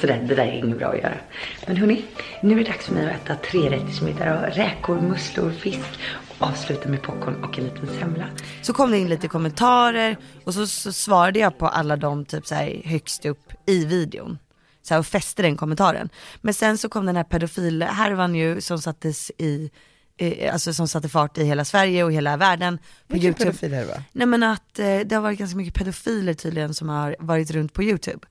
Så 0.00 0.06
det, 0.06 0.16
det 0.28 0.34
där 0.34 0.46
är 0.46 0.52
inget 0.52 0.78
bra 0.78 0.88
att 0.88 0.98
göra. 0.98 1.18
Men 1.66 1.76
hörni, 1.76 2.04
nu 2.40 2.52
är 2.52 2.64
det 2.64 2.70
dags 2.70 2.86
för 2.86 2.94
mig 2.94 3.06
att 3.06 3.22
äta 3.22 3.36
tre 3.50 3.68
och 3.68 4.56
Räkor, 4.56 5.00
musslor, 5.00 5.50
fisk. 5.50 6.00
Och 6.28 6.46
avsluta 6.46 6.88
med 6.88 7.02
popcorn 7.02 7.44
och 7.44 7.58
en 7.58 7.64
liten 7.64 7.86
semla. 7.86 8.28
Så 8.62 8.72
kom 8.72 8.90
det 8.90 8.98
in 8.98 9.08
lite 9.08 9.28
kommentarer 9.28 10.16
och 10.44 10.54
så, 10.54 10.66
så 10.66 10.92
svarade 10.92 11.38
jag 11.38 11.58
på 11.58 11.68
alla 11.68 11.96
de 11.96 12.24
typ 12.24 12.46
så 12.46 12.54
här 12.54 12.82
högst 12.84 13.26
upp 13.26 13.52
i 13.66 13.84
videon. 13.84 14.38
Så 14.82 14.94
här, 14.94 14.98
och 14.98 15.06
fäste 15.06 15.42
den 15.42 15.56
kommentaren. 15.56 16.08
Men 16.40 16.54
sen 16.54 16.78
så 16.78 16.88
kom 16.88 17.06
den 17.06 17.16
här 17.16 17.24
pedofilhärvan 17.24 18.34
ju 18.34 18.60
som 18.60 18.78
sattes 18.78 19.30
i, 19.38 19.70
eh, 20.18 20.52
alltså 20.52 20.74
som 20.74 20.88
satte 20.88 21.08
fart 21.08 21.38
i 21.38 21.44
hela 21.44 21.64
Sverige 21.64 22.04
och 22.04 22.12
hela 22.12 22.36
världen. 22.36 22.78
På 22.78 22.84
Vilken 23.06 23.28
YouTube. 23.28 23.44
pedofil 23.44 23.74
är 23.74 23.80
det 23.80 23.86
va? 23.86 24.02
Nej 24.12 24.26
men 24.26 24.42
att 24.42 24.78
eh, 24.78 24.98
det 24.98 25.12
har 25.14 25.20
varit 25.20 25.38
ganska 25.38 25.56
mycket 25.56 25.74
pedofiler 25.74 26.34
tydligen 26.34 26.74
som 26.74 26.88
har 26.88 27.16
varit 27.18 27.50
runt 27.50 27.72
på 27.72 27.82
YouTube. 27.82 28.26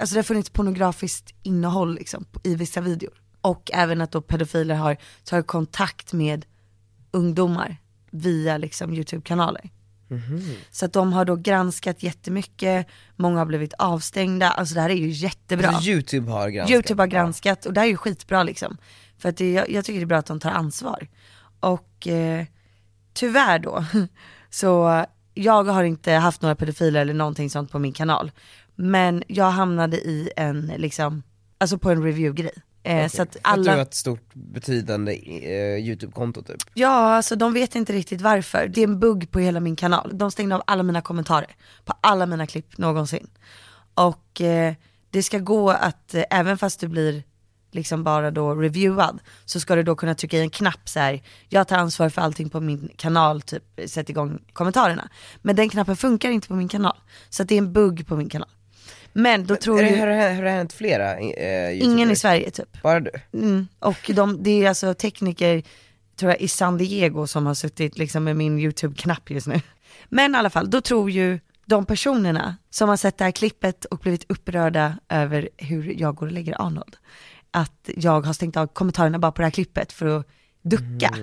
Alltså 0.00 0.14
det 0.14 0.18
har 0.18 0.24
funnits 0.24 0.50
pornografiskt 0.50 1.34
innehåll 1.42 1.94
liksom 1.94 2.24
i 2.44 2.54
vissa 2.54 2.80
videor. 2.80 3.12
Och 3.40 3.70
även 3.74 4.00
att 4.00 4.12
då 4.12 4.20
pedofiler 4.20 4.74
har 4.74 4.96
tagit 5.24 5.46
kontakt 5.46 6.12
med 6.12 6.46
ungdomar 7.10 7.76
via 8.10 8.58
liksom 8.58 8.94
YouTube-kanaler. 8.94 9.70
Så 10.70 10.84
att 10.84 10.92
de 10.92 11.12
har 11.12 11.24
då 11.24 11.36
granskat 11.36 12.02
jättemycket, 12.02 12.86
många 13.16 13.38
har 13.38 13.46
blivit 13.46 13.72
avstängda, 13.78 14.50
alltså 14.50 14.74
det 14.74 14.80
här 14.80 14.90
är 14.90 14.94
ju 14.94 15.08
jättebra. 15.08 15.68
Alltså, 15.68 15.90
YouTube 15.90 16.32
har 16.32 16.48
granskat. 16.48 16.74
YouTube 16.74 17.02
har 17.02 17.06
granskat 17.06 17.66
och 17.66 17.72
det 17.72 17.80
här 17.80 17.86
är 17.86 17.90
ju 17.90 17.96
skitbra 17.96 18.42
liksom. 18.42 18.76
För 19.18 19.28
att 19.28 19.36
det, 19.36 19.52
jag, 19.52 19.70
jag 19.70 19.84
tycker 19.84 20.00
det 20.00 20.04
är 20.04 20.06
bra 20.06 20.18
att 20.18 20.26
de 20.26 20.40
tar 20.40 20.50
ansvar. 20.50 21.08
Och 21.60 22.08
eh, 22.08 22.44
tyvärr 23.12 23.58
då, 23.58 23.84
så 24.50 25.04
jag 25.34 25.64
har 25.64 25.84
inte 25.84 26.12
haft 26.12 26.42
några 26.42 26.54
pedofiler 26.54 27.00
eller 27.00 27.14
någonting 27.14 27.50
sånt 27.50 27.72
på 27.72 27.78
min 27.78 27.92
kanal. 27.92 28.30
Men 28.74 29.22
jag 29.26 29.50
hamnade 29.50 29.96
i 29.96 30.30
en, 30.36 30.72
liksom, 30.76 31.22
alltså 31.58 31.78
på 31.78 31.90
en 31.90 32.02
review-grej. 32.02 32.52
Eh, 32.82 33.08
Så 33.08 33.22
att 33.22 33.36
att 33.36 33.40
alla... 33.42 33.72
har 33.72 33.78
ett 33.78 33.94
stort 33.94 34.34
betydande 34.34 35.12
eh, 35.12 35.78
YouTube-konto 35.78 36.42
typ. 36.42 36.56
Ja, 36.74 36.88
alltså 37.16 37.36
de 37.36 37.52
vet 37.52 37.74
inte 37.74 37.92
riktigt 37.92 38.20
varför. 38.20 38.68
Det 38.68 38.80
är 38.80 38.84
en 38.84 39.00
bugg 39.00 39.30
på 39.30 39.38
hela 39.38 39.60
min 39.60 39.76
kanal. 39.76 40.10
De 40.14 40.30
stängde 40.30 40.54
av 40.54 40.62
alla 40.66 40.82
mina 40.82 41.00
kommentarer 41.00 41.56
på 41.84 41.94
alla 42.00 42.26
mina 42.26 42.46
klipp 42.46 42.78
någonsin. 42.78 43.26
Och 43.94 44.40
eh, 44.40 44.74
det 45.10 45.22
ska 45.22 45.38
gå 45.38 45.70
att, 45.70 46.14
eh, 46.14 46.24
även 46.30 46.58
fast 46.58 46.80
du 46.80 46.88
blir 46.88 47.22
liksom 47.70 48.04
bara 48.04 48.30
då 48.30 48.54
reviewad, 48.54 49.18
så 49.44 49.60
ska 49.60 49.74
du 49.74 49.82
då 49.82 49.96
kunna 49.96 50.14
trycka 50.14 50.36
i 50.36 50.40
en 50.40 50.50
knapp 50.50 50.88
så 50.88 51.00
här. 51.00 51.22
jag 51.48 51.68
tar 51.68 51.76
ansvar 51.76 52.08
för 52.08 52.22
allting 52.22 52.50
på 52.50 52.60
min 52.60 52.90
kanal, 52.96 53.42
typ 53.42 53.62
sätt 53.86 54.10
igång 54.10 54.38
kommentarerna. 54.52 55.08
Men 55.42 55.56
den 55.56 55.68
knappen 55.68 55.96
funkar 55.96 56.30
inte 56.30 56.48
på 56.48 56.54
min 56.54 56.68
kanal. 56.68 56.96
Så 57.28 57.44
det 57.44 57.54
är 57.54 57.58
en 57.58 57.72
bugg 57.72 58.06
på 58.06 58.16
min 58.16 58.28
kanal. 58.28 58.48
Men 59.12 59.46
då 59.46 59.56
tror 59.56 59.82
ju, 59.82 59.96
har, 59.96 60.06
har 60.06 60.42
det 60.42 60.50
hänt 60.50 60.72
flera 60.72 61.18
eh, 61.18 61.82
ingen 61.82 62.10
i 62.10 62.16
Sverige 62.16 62.50
typ. 62.50 62.82
Bara 62.82 63.00
du? 63.00 63.10
Mm. 63.32 63.68
Och 63.78 64.10
de, 64.14 64.42
det 64.42 64.64
är 64.64 64.68
alltså 64.68 64.94
tekniker, 64.94 65.62
tror 66.16 66.32
jag, 66.32 66.40
i 66.40 66.48
San 66.48 66.78
Diego 66.78 67.26
som 67.26 67.46
har 67.46 67.54
suttit 67.54 67.98
liksom 67.98 68.24
med 68.24 68.36
min 68.36 68.58
YouTube-knapp 68.58 69.30
just 69.30 69.46
nu. 69.46 69.60
Men 70.08 70.34
i 70.34 70.38
alla 70.38 70.50
fall, 70.50 70.70
då 70.70 70.80
tror 70.80 71.10
ju 71.10 71.40
de 71.68 71.86
personerna 71.86 72.56
som 72.70 72.88
har 72.88 72.96
sett 72.96 73.18
det 73.18 73.24
här 73.24 73.30
klippet 73.30 73.84
och 73.84 73.98
blivit 73.98 74.24
upprörda 74.28 74.98
över 75.08 75.48
hur 75.56 76.00
jag 76.00 76.14
går 76.14 76.26
och 76.26 76.32
lägger 76.32 76.62
Arnold, 76.66 76.96
att 77.50 77.90
jag 77.96 78.26
har 78.26 78.32
stängt 78.32 78.56
av 78.56 78.66
kommentarerna 78.66 79.18
bara 79.18 79.32
på 79.32 79.42
det 79.42 79.46
här 79.46 79.50
klippet 79.50 79.92
för 79.92 80.06
att 80.06 80.26
ducka. 80.62 81.14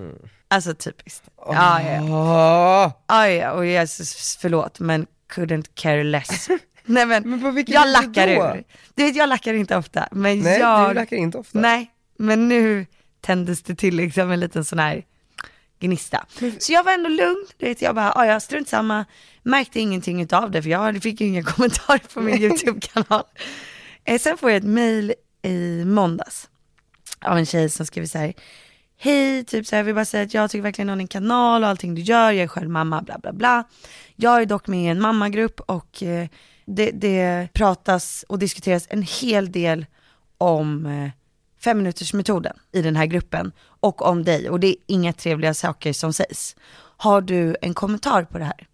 Alltså 0.48 0.74
typiskt. 0.74 1.24
Ja, 1.38 1.82
ja, 1.82 2.06
ja. 2.08 3.04
Ja, 3.08 3.28
ja. 3.30 3.52
och 3.52 3.66
Jesus, 3.66 4.38
förlåt, 4.42 4.80
men 4.80 5.08
couldn't 5.34 5.66
care 5.74 6.04
less. 6.04 6.48
Nej 6.86 7.06
men, 7.06 7.30
Men 7.30 7.64
jag 7.68 7.88
lackar 7.90 8.28
ur. 8.28 8.64
Du 8.96 9.04
vet 9.04 9.16
jag 9.16 9.30
lackar 9.30 9.54
inte 9.54 9.78
ofta, 9.78 10.08
men 10.12 10.40
Nej, 10.40 10.60
jag... 10.60 10.90
du 10.90 10.94
lackar 10.94 11.18
inte 11.18 11.38
ofta. 11.38 11.60
Nej, 11.60 11.92
men 12.18 12.48
nu 12.48 12.86
tändes 13.22 13.64
det 13.64 13.76
till 13.76 13.96
liksom 13.96 14.32
en 14.32 14.40
liten 14.40 14.66
sån 14.66 14.80
här 14.80 15.04
gnista. 15.80 16.26
Så 16.60 16.74
jag 16.74 16.84
var 16.84 16.92
ändå 16.94 17.10
lugn, 17.10 17.46
du 17.58 17.66
vet 17.66 17.82
jag 17.82 17.96
bara, 17.96 18.14
"Ah, 18.16 18.26
ja 18.26 18.40
strunt 18.40 18.68
samma, 18.70 19.06
märkte 19.44 19.80
ingenting 19.80 20.22
utav 20.22 20.52
det 20.52 20.62
för 20.64 20.70
jag 20.70 21.04
fick 21.04 21.22
ju 21.22 21.28
inga 21.28 21.44
kommentarer 21.54 22.02
på 22.14 22.22
min 22.22 22.36
YouTube-kanal. 22.42 23.24
Eh, 24.04 24.20
sen 24.20 24.38
får 24.38 24.50
jag 24.52 24.58
ett 24.58 24.64
mail 24.64 25.14
i 25.46 25.86
måndags 25.86 26.50
av 27.22 27.38
en 27.38 27.46
tjej 27.46 27.70
som 27.70 27.86
skriver 27.86 28.08
så 28.08 28.18
här, 28.18 28.34
hej, 28.98 29.44
typ 29.44 29.68
så 29.68 29.76
här, 29.76 29.80
jag 29.80 29.86
vill 29.86 29.96
bara 29.96 30.06
säga 30.06 30.24
att 30.24 30.34
jag 30.34 30.52
tycker 30.52 30.64
verkligen 30.64 30.90
om 30.90 30.98
din 30.98 31.08
kanal 31.08 31.64
och 31.64 31.70
allting 31.70 31.96
du 31.96 32.02
gör, 32.02 32.32
jag 32.32 32.44
är 32.44 32.48
själv 32.48 32.70
mamma, 32.70 33.02
bla 33.02 33.18
bla 33.18 33.34
bla. 33.34 33.64
Jag 34.16 34.42
är 34.42 34.46
dock 34.46 34.68
med 34.68 34.84
i 34.84 34.88
en 34.88 35.02
mammagrupp 35.02 35.60
och 35.60 36.04
eh, 36.04 36.28
det, 36.66 36.92
det 36.92 37.48
pratas 37.54 38.26
och 38.28 38.40
diskuteras 38.40 38.88
en 38.90 39.02
hel 39.02 39.52
del 39.52 39.86
om 40.38 40.86
eh, 40.86 41.10
femminutersmetoden 41.60 42.58
i 42.72 42.82
den 42.82 42.96
här 42.96 43.06
gruppen 43.06 43.52
och 43.62 44.02
om 44.02 44.24
dig 44.24 44.50
och 44.50 44.60
det 44.60 44.68
är 44.68 44.76
inga 44.88 45.14
trevliga 45.14 45.54
saker 45.54 45.94
som 45.94 46.14
sägs. 46.14 46.56
Har 46.98 47.22
du 47.22 47.56
en 47.62 47.74
kommentar 47.74 48.24
på 48.24 48.38
det 48.38 48.46
här? 48.46 48.68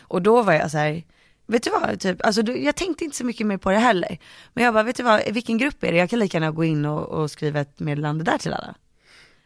Och 0.00 0.22
då 0.22 0.42
var 0.42 0.52
jag 0.52 0.70
så 0.70 0.78
här, 0.78 1.02
vet 1.50 1.62
du 1.62 1.70
vad, 1.70 2.00
typ, 2.00 2.26
alltså, 2.26 2.42
du, 2.42 2.58
jag 2.64 2.76
tänkte 2.76 3.04
inte 3.04 3.16
så 3.16 3.24
mycket 3.24 3.46
mer 3.46 3.56
på 3.56 3.70
det 3.70 3.78
heller. 3.78 4.18
Men 4.54 4.64
jag 4.64 4.74
bara, 4.74 4.82
vet 4.82 4.96
du 4.96 5.02
vad, 5.02 5.22
vilken 5.32 5.58
grupp 5.58 5.84
är 5.84 5.92
det? 5.92 5.98
Jag 5.98 6.10
kan 6.10 6.18
lika 6.18 6.36
gärna 6.38 6.50
gå 6.50 6.64
in 6.64 6.84
och, 6.84 7.08
och 7.08 7.30
skriva 7.30 7.60
ett 7.60 7.80
meddelande 7.80 8.24
där 8.24 8.38
till 8.38 8.52
alla. 8.52 8.74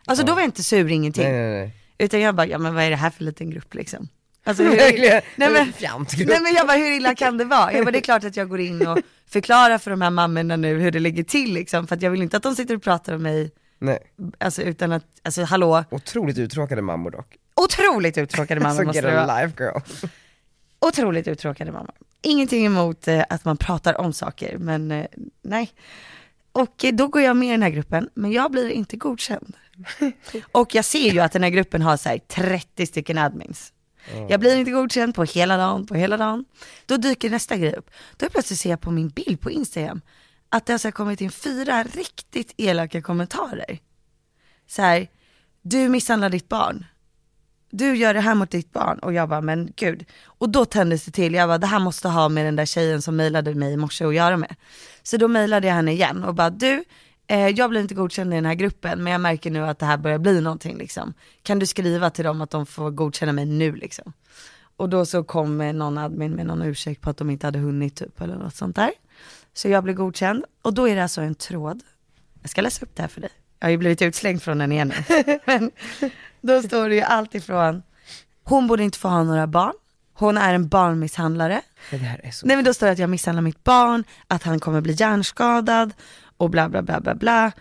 Alltså 0.07 0.27
då 0.27 0.33
var 0.35 0.41
jag 0.41 0.49
inte 0.49 0.63
sur, 0.63 0.91
ingenting. 0.91 1.25
Nej, 1.25 1.33
nej, 1.33 1.51
nej. 1.61 1.73
Utan 1.99 2.21
jag 2.21 2.35
bara, 2.35 2.47
ja 2.47 2.59
men 2.59 2.75
vad 2.75 2.85
är 2.85 2.91
det 2.91 2.97
här 2.97 3.11
för 3.11 3.25
liten 3.25 3.51
grupp 3.51 3.75
liksom? 3.75 4.09
Alltså, 4.45 4.63
hur, 4.65 4.77
nej, 4.77 5.19
men, 5.37 5.73
nej 6.27 6.41
men 6.43 6.55
jag 6.55 6.67
bara, 6.67 6.77
hur 6.77 6.91
illa 6.97 7.15
kan 7.15 7.39
det 7.39 7.45
vara? 7.45 7.73
Jag 7.73 7.85
bara, 7.85 7.91
det 7.91 7.99
är 7.99 8.03
klart 8.03 8.25
att 8.25 8.37
jag 8.37 8.49
går 8.49 8.61
in 8.61 8.87
och 8.87 8.99
förklarar 9.31 9.79
för 9.79 9.91
de 9.91 10.01
här 10.03 10.11
mammorna 10.11 10.57
nu 10.57 10.79
hur 10.81 10.91
det 10.91 10.99
ligger 11.01 11.23
till 11.25 11.55
liksom, 11.55 11.87
för 11.87 11.97
att 11.97 12.03
jag 12.03 12.11
vill 12.11 12.23
inte 12.23 12.37
att 12.37 12.43
de 12.43 12.55
sitter 12.55 12.77
och 12.77 12.83
pratar 12.83 13.15
om 13.15 13.23
mig, 13.23 13.51
Nej. 13.79 13.99
alltså 14.39 14.63
utan 14.63 14.93
att, 14.93 15.05
alltså 15.23 15.43
hallå, 15.45 15.85
Otroligt 15.91 16.39
uttråkade 16.39 16.83
mammor 16.83 17.11
dock. 17.11 17.37
otroligt 17.57 18.19
uttråkade 18.19 18.61
mammor 18.61 18.85
måste 18.87 19.01
det 19.03 19.15
vara. 19.15 19.41
life 19.43 19.65
girl. 19.65 20.09
Otroligt 20.79 21.29
uttråkade 21.29 21.73
mammor. 21.73 21.95
Ingenting 22.23 22.67
emot 22.67 23.09
eh, 23.09 23.25
att 23.29 23.45
man 23.45 23.57
pratar 23.57 24.01
om 24.01 24.13
saker, 24.13 24.59
men 24.59 24.91
eh, 24.91 25.07
nej. 25.43 25.71
Och 26.53 26.85
eh, 26.85 26.95
då 26.95 27.09
går 27.09 27.23
jag 27.23 27.37
med 27.37 27.49
i 27.49 27.51
den 27.51 27.63
här 27.63 27.71
gruppen, 27.71 28.09
men 28.15 28.33
jag 28.33 28.51
blir 28.51 28.69
inte 28.69 28.97
godkänd. 28.97 29.57
Och 30.53 30.75
jag 30.75 30.85
ser 30.85 31.11
ju 31.11 31.21
att 31.21 31.33
den 31.33 31.43
här 31.43 31.51
gruppen 31.51 31.83
har 31.83 31.97
så 31.97 32.09
här 32.09 32.19
30 32.19 32.87
stycken 32.87 33.19
admins. 33.19 33.73
Jag 34.29 34.41
blir 34.41 34.57
inte 34.57 34.71
godkänd 34.71 35.15
på 35.15 35.25
hela 35.25 35.57
dagen, 35.57 35.87
på 35.87 35.95
hela 35.95 36.17
dagen. 36.17 36.45
Då 36.87 36.97
dyker 36.97 37.31
nästa 37.31 37.57
grej 37.57 37.75
upp. 37.75 37.91
Då 38.17 38.29
plötsligt 38.29 38.61
ser 38.61 38.71
jag 38.71 38.81
på 38.81 38.91
min 38.91 39.09
bild 39.09 39.41
på 39.41 39.51
Instagram 39.51 40.01
att 40.49 40.67
det 40.67 40.73
alltså 40.73 40.89
har 40.89 40.93
kommit 40.93 41.21
in 41.21 41.31
fyra 41.31 41.83
riktigt 41.83 42.55
elaka 42.57 43.03
kommentarer. 43.03 43.79
Så 44.67 44.83
här, 44.83 45.09
du 45.63 45.89
misshandlar 45.89 46.31
ditt 46.31 46.49
barn. 46.49 46.87
Du 47.77 47.97
gör 47.97 48.15
det 48.15 48.21
här 48.21 48.35
mot 48.35 48.51
ditt 48.51 48.73
barn. 48.73 48.99
Och 48.99 49.13
jag 49.13 49.29
bara, 49.29 49.41
men 49.41 49.73
gud. 49.77 50.05
Och 50.25 50.49
då 50.49 50.65
tändes 50.65 51.05
det 51.05 51.11
till, 51.11 51.35
jag 51.35 51.49
bara, 51.49 51.59
det 51.59 51.67
här 51.67 51.79
måste 51.79 52.09
ha 52.09 52.29
med 52.29 52.47
den 52.47 52.57
där 52.57 52.67
tjejen 52.67 53.03
som 53.03 53.17
mejlade 53.17 53.55
mig 53.55 53.73
i 53.73 53.77
morse 53.77 54.05
att 54.05 54.15
göra 54.15 54.37
med. 54.37 54.57
Så 55.03 55.17
då 55.17 55.29
mejlade 55.29 55.67
jag 55.67 55.75
henne 55.75 55.93
igen 55.93 56.25
och 56.25 56.35
bara, 56.35 56.51
du, 56.51 56.85
eh, 57.27 57.49
jag 57.49 57.71
blir 57.71 57.81
inte 57.81 57.95
godkänd 57.95 58.33
i 58.33 58.37
den 58.37 58.47
här 58.47 58.55
gruppen, 58.55 59.03
men 59.05 59.13
jag 59.13 59.21
märker 59.21 59.51
nu 59.51 59.67
att 59.67 59.79
det 59.79 59.87
här 59.87 59.97
börjar 59.97 60.19
bli 60.19 60.41
någonting 60.41 60.79
liksom. 60.79 61.15
Kan 61.43 61.59
du 61.59 61.67
skriva 61.67 62.11
till 62.11 62.25
dem 62.25 62.41
att 62.41 62.51
de 62.51 62.67
får 62.67 62.91
godkänna 62.91 63.33
mig 63.33 63.47
nu 63.47 63.73
liksom? 63.73 64.13
Och 64.77 64.89
då 64.89 65.07
så 65.07 65.25
kom 65.25 65.59
någon 65.59 65.99
admin 65.99 66.33
med 66.33 66.47
någon 66.47 66.63
ursäkt 66.63 67.01
på 67.01 67.11
att 67.11 67.17
de 67.17 67.31
inte 67.31 67.47
hade 67.47 67.59
hunnit 67.59 67.97
typ 67.97 68.21
eller 68.21 68.37
något 68.37 68.55
sånt 68.55 68.77
där. 68.77 68.91
Så 69.55 69.69
jag 69.69 69.85
blev 69.85 69.97
godkänd 69.97 70.45
och 70.63 70.75
då 70.75 70.89
är 70.89 70.97
det 70.97 71.03
alltså 71.03 71.21
en 71.21 71.35
tråd. 71.35 71.83
Jag 72.43 72.51
ska 72.51 72.63
läsa 72.63 72.85
upp 72.85 72.97
det 72.97 73.03
här 73.03 73.09
för 73.09 73.21
dig. 73.21 73.31
Jag 73.59 73.67
har 73.67 73.71
ju 73.71 73.77
blivit 73.77 74.03
utslängd 74.03 74.43
från 74.43 74.59
den 74.59 74.73
igen. 74.73 74.93
Men 75.45 75.71
då 76.41 76.63
står 76.63 76.89
det 76.89 76.95
ju 76.95 77.01
allt 77.01 77.35
ifrån, 77.35 77.83
hon 78.45 78.67
borde 78.67 78.83
inte 78.83 78.99
få 78.99 79.09
ha 79.09 79.23
några 79.23 79.47
barn, 79.47 79.73
hon 80.15 80.37
är 80.37 80.55
en 80.55 80.69
barnmisshandlare. 80.69 81.61
Det 81.91 81.97
här 81.97 82.21
är 82.25 82.31
så... 82.31 82.47
Nej 82.47 82.57
men 82.57 82.65
då 82.65 82.75
står 82.75 82.87
det 82.87 82.93
att 82.93 82.99
jag 82.99 83.11
misshandlar 83.11 83.43
mitt 83.43 83.65
barn, 83.65 84.05
att 84.29 84.43
han 84.43 84.61
kommer 84.61 84.81
bli 84.81 84.93
hjärnskadad 84.93 85.93
och 86.37 86.51
bla 86.51 86.69
bla 86.69 86.83
bla 86.83 87.01
bla 87.01 87.15
bla. 87.15 87.53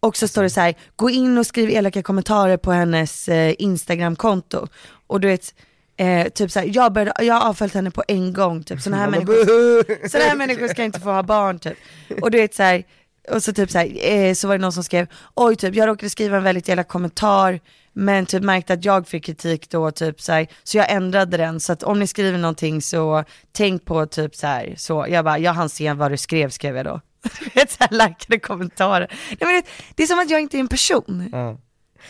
Och 0.00 0.16
så 0.16 0.28
står 0.28 0.42
det 0.42 0.50
så 0.50 0.60
här, 0.60 0.74
gå 0.96 1.10
in 1.10 1.38
och 1.38 1.46
skriv 1.46 1.70
elaka 1.70 2.02
kommentarer 2.02 2.56
på 2.56 2.72
hennes 2.72 3.28
eh, 3.28 3.54
Instagramkonto. 3.58 4.66
Och 5.06 5.20
du 5.20 5.28
vet, 5.28 5.54
eh, 5.96 6.28
typ 6.28 6.50
så 6.50 6.60
här, 6.60 6.70
jag, 6.74 6.92
började, 6.92 7.24
jag 7.24 7.34
har 7.34 7.48
avföljt 7.48 7.74
henne 7.74 7.90
på 7.90 8.04
en 8.08 8.32
gång, 8.32 8.62
typ 8.62 8.80
sådana 8.80 9.02
här, 9.02 9.10
människor, 9.10 10.18
här 10.28 10.36
människor 10.36 10.68
ska 10.68 10.84
inte 10.84 11.00
få 11.00 11.10
ha 11.10 11.22
barn 11.22 11.58
typ. 11.58 11.78
Och 12.22 12.30
du 12.30 12.38
vet 12.38 12.54
så 12.54 12.62
här, 12.62 12.84
och 13.30 13.42
så 13.42 13.52
typ 13.52 13.70
så 13.70 13.78
här, 13.78 14.12
eh, 14.12 14.34
så 14.34 14.48
var 14.48 14.54
det 14.58 14.62
någon 14.62 14.72
som 14.72 14.84
skrev, 14.84 15.06
oj 15.34 15.56
typ 15.56 15.74
jag 15.74 15.86
råkade 15.88 16.10
skriva 16.10 16.36
en 16.36 16.42
väldigt 16.42 16.68
elak 16.68 16.88
kommentar, 16.88 17.60
men 17.92 18.26
typ 18.26 18.42
märkte 18.42 18.72
att 18.72 18.84
jag 18.84 19.08
fick 19.08 19.24
kritik 19.24 19.70
då 19.70 19.90
typ 19.90 20.20
så 20.20 20.32
här, 20.32 20.46
så 20.62 20.76
jag 20.78 20.92
ändrade 20.92 21.36
den, 21.36 21.60
så 21.60 21.72
att 21.72 21.82
om 21.82 21.98
ni 21.98 22.06
skriver 22.06 22.38
någonting 22.38 22.82
så 22.82 23.24
tänk 23.52 23.84
på 23.84 24.06
typ 24.06 24.36
så 24.36 24.46
här, 24.46 24.74
så 24.76 25.06
jag 25.08 25.24
bara, 25.24 25.38
jag 25.38 25.52
hann 25.52 25.68
se 25.68 25.92
vad 25.92 26.10
du 26.10 26.16
skrev, 26.16 26.50
skrev 26.50 26.76
jag 26.76 26.84
då. 26.86 27.00
Du 27.40 27.50
vet 27.54 27.70
såhär 27.70 27.90
likade 28.08 28.38
kommentarer. 28.38 29.06
Nej, 29.28 29.36
men 29.40 29.48
det, 29.48 29.62
det 29.94 30.02
är 30.02 30.06
som 30.06 30.18
att 30.18 30.30
jag 30.30 30.40
inte 30.40 30.56
är 30.56 30.60
en 30.60 30.68
person. 30.68 31.28
Ja. 31.32 31.38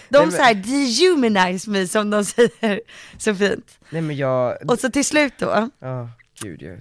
De 0.08 0.18
Nej, 0.18 0.26
men- 0.26 0.32
såhär 0.32 0.54
dehumanize 0.54 1.70
mig 1.70 1.88
som 1.88 2.10
de 2.10 2.24
säger 2.34 2.80
så 3.18 3.34
fint. 3.34 3.78
Nej 3.90 4.02
men 4.02 4.16
jag, 4.16 4.70
Och 4.70 4.78
så 4.78 4.90
till 4.90 5.04
slut 5.04 5.32
då, 5.38 5.68
ja 5.80 6.08
gud 6.42 6.62
jag, 6.62 6.78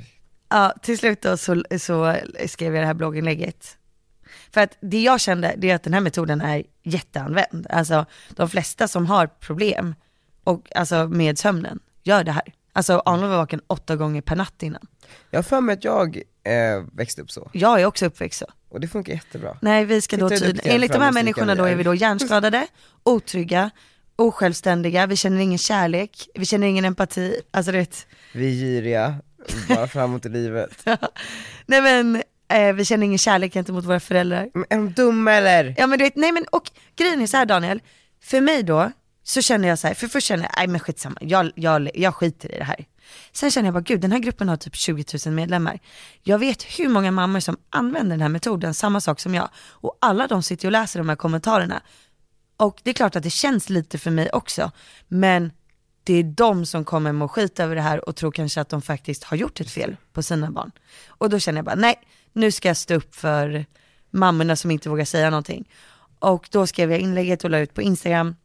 Ja, 0.50 0.74
till 0.82 0.98
slut 0.98 1.22
då 1.22 1.38
så, 1.38 1.64
så 1.80 2.16
skrev 2.48 2.76
jag 2.76 2.84
det 2.84 2.88
här 2.88 2.94
blogginlägget. 2.94 3.78
För 4.54 4.62
att 4.62 4.78
det 4.82 5.02
jag 5.02 5.20
kände, 5.22 5.56
det 5.58 5.70
är 5.70 5.76
att 5.76 5.84
den 5.84 5.94
här 5.94 6.02
metoden 6.02 6.42
är 6.42 6.64
jätteanvänd. 6.84 7.68
Alltså 7.70 8.06
de 8.30 8.50
flesta 8.50 8.88
som 8.88 9.06
har 9.06 9.28
problem 9.28 9.96
och, 10.44 10.76
alltså, 10.76 11.08
med 11.08 11.38
sömnen 11.38 11.80
gör 12.04 12.24
det 12.24 12.32
här. 12.32 12.54
Alltså 12.74 13.02
Arnold 13.06 13.30
var 13.30 13.38
vaken 13.38 13.62
åtta 13.68 13.96
gånger 13.96 14.22
per 14.22 14.36
natt 14.36 14.64
innan. 14.64 14.88
jag 15.30 15.38
har 15.38 15.44
för 15.44 15.62
mig 15.62 15.74
att 15.74 15.84
jag 15.84 16.18
eh, 16.44 16.84
växte 16.94 17.22
upp 17.22 17.32
så, 17.32 17.50
Jag 17.54 17.82
är 17.82 17.86
också 17.86 18.06
uppväxt 18.06 18.40
så. 18.40 18.46
och 18.70 18.80
det 18.80 18.88
funkar 18.88 19.14
jättebra. 19.14 19.58
Nej 19.62 19.86
vi 19.86 20.02
ska 20.02 20.18
då 20.18 20.30
Tittar 20.30 20.30
du 20.30 20.40
tydligen, 20.40 20.56
duktigare 20.56 20.76
enligt 20.76 20.94
de 20.94 21.02
här 21.02 21.12
människorna 21.12 21.56
då 21.56 21.64
är 21.64 21.76
vi 21.76 21.84
då 21.84 21.96
hjärnskadade, 21.96 22.68
otrygga, 23.04 23.70
osjälvständiga, 24.16 25.06
vi 25.08 25.16
känner 25.16 25.42
ingen 25.42 25.58
kärlek, 25.58 26.30
vi 26.36 26.46
känner 26.46 26.68
ingen 26.68 26.86
empati, 26.86 27.42
alltså 27.52 27.72
det 27.72 28.08
Vi 28.34 28.48
är 28.48 28.52
giriga, 28.66 29.16
bara 29.70 29.88
framåt 29.88 30.26
i 30.26 30.30
livet. 30.30 30.86
Nej 31.66 31.82
men, 31.82 32.24
eh, 32.56 32.74
vi 32.74 32.86
känner 32.86 33.06
ingen 33.06 33.18
kärlek 33.18 33.54
gentemot 33.54 33.86
våra 33.86 34.00
föräldrar. 34.00 34.50
Men 34.54 34.66
är 34.70 34.78
de 34.78 34.94
dumma 34.94 35.32
eller? 35.32 35.76
Ja 35.78 35.88
men 35.88 36.00
du 36.00 36.06
vet, 36.06 36.16
nej 36.16 36.32
men 36.32 36.46
och 36.52 36.72
grejen 36.96 37.22
är 37.22 37.28
så 37.28 37.38
här 37.38 37.46
Daniel, 37.46 37.82
för 38.24 38.42
mig 38.42 38.64
då 38.64 38.92
så 39.24 39.42
känner 39.42 39.68
jag 39.68 39.80
så 39.80 39.88
här, 39.88 39.94
för 39.94 40.08
först 40.08 40.28
känner 40.28 40.44
jag, 40.44 40.52
nej 40.58 40.68
men 40.68 40.80
skitsamma, 40.80 41.18
jag, 41.22 41.52
jag, 41.56 41.90
jag 41.94 42.16
skiter 42.16 42.56
i 42.56 42.58
det 42.58 42.64
här. 42.64 42.86
Sen 43.32 43.52
känner 43.52 43.68
jag 43.68 43.74
bara, 43.74 43.82
gud 43.82 44.02
den 44.02 44.12
här 44.12 44.20
gruppen 44.20 44.50
har 44.50 44.58
typ 44.58 44.76
20 44.76 45.06
000 45.26 45.34
medlemmar. 45.34 45.80
Jag 46.24 46.40
vet 46.40 46.64
hur 46.64 46.90
många 46.90 47.12
mammor 47.12 47.40
som 47.40 47.58
använder 47.70 48.10
den 48.12 48.22
här 48.22 48.30
metoden, 48.30 48.74
samma 48.74 49.02
sak 49.02 49.20
som 49.20 49.36
jag. 49.36 49.50
Och 49.70 49.98
alla 50.02 50.28
de 50.28 50.44
sitter 50.44 50.68
och 50.68 50.72
läser 50.72 51.00
de 51.00 51.10
här 51.10 51.16
kommentarerna. 51.16 51.82
Och 52.58 52.80
det 52.84 52.90
är 52.90 52.94
klart 52.94 53.16
att 53.16 53.24
det 53.24 53.30
känns 53.30 53.70
lite 53.70 53.98
för 53.98 54.12
mig 54.12 54.30
också, 54.30 54.72
men 55.08 55.52
det 56.04 56.14
är 56.14 56.24
de 56.24 56.66
som 56.66 56.86
kommer 56.86 57.12
må 57.12 57.28
skit 57.28 57.60
över 57.60 57.76
det 57.76 57.82
här 57.82 58.10
och 58.10 58.16
tror 58.16 58.32
kanske 58.32 58.62
att 58.62 58.70
de 58.70 58.82
faktiskt 58.82 59.24
har 59.24 59.38
gjort 59.38 59.62
ett 59.62 59.70
fel 59.70 59.96
på 60.14 60.24
sina 60.24 60.52
barn. 60.52 60.72
Och 61.08 61.30
då 61.30 61.40
känner 61.40 61.58
jag 61.58 61.66
bara, 61.66 61.76
nej, 61.76 61.96
nu 62.34 62.52
ska 62.52 62.68
jag 62.68 62.78
stå 62.78 62.94
upp 62.94 63.16
för 63.16 63.66
mammorna 64.10 64.56
som 64.56 64.72
inte 64.72 64.90
vågar 64.90 65.06
säga 65.06 65.30
någonting. 65.30 65.70
Och 66.20 66.48
då 66.52 66.68
skrev 66.68 66.92
jag 66.92 67.00
inlägget 67.00 67.44
och 67.44 67.50
la 67.50 67.60
ut 67.60 67.74
på 67.74 67.82
Instagram. 67.82 68.36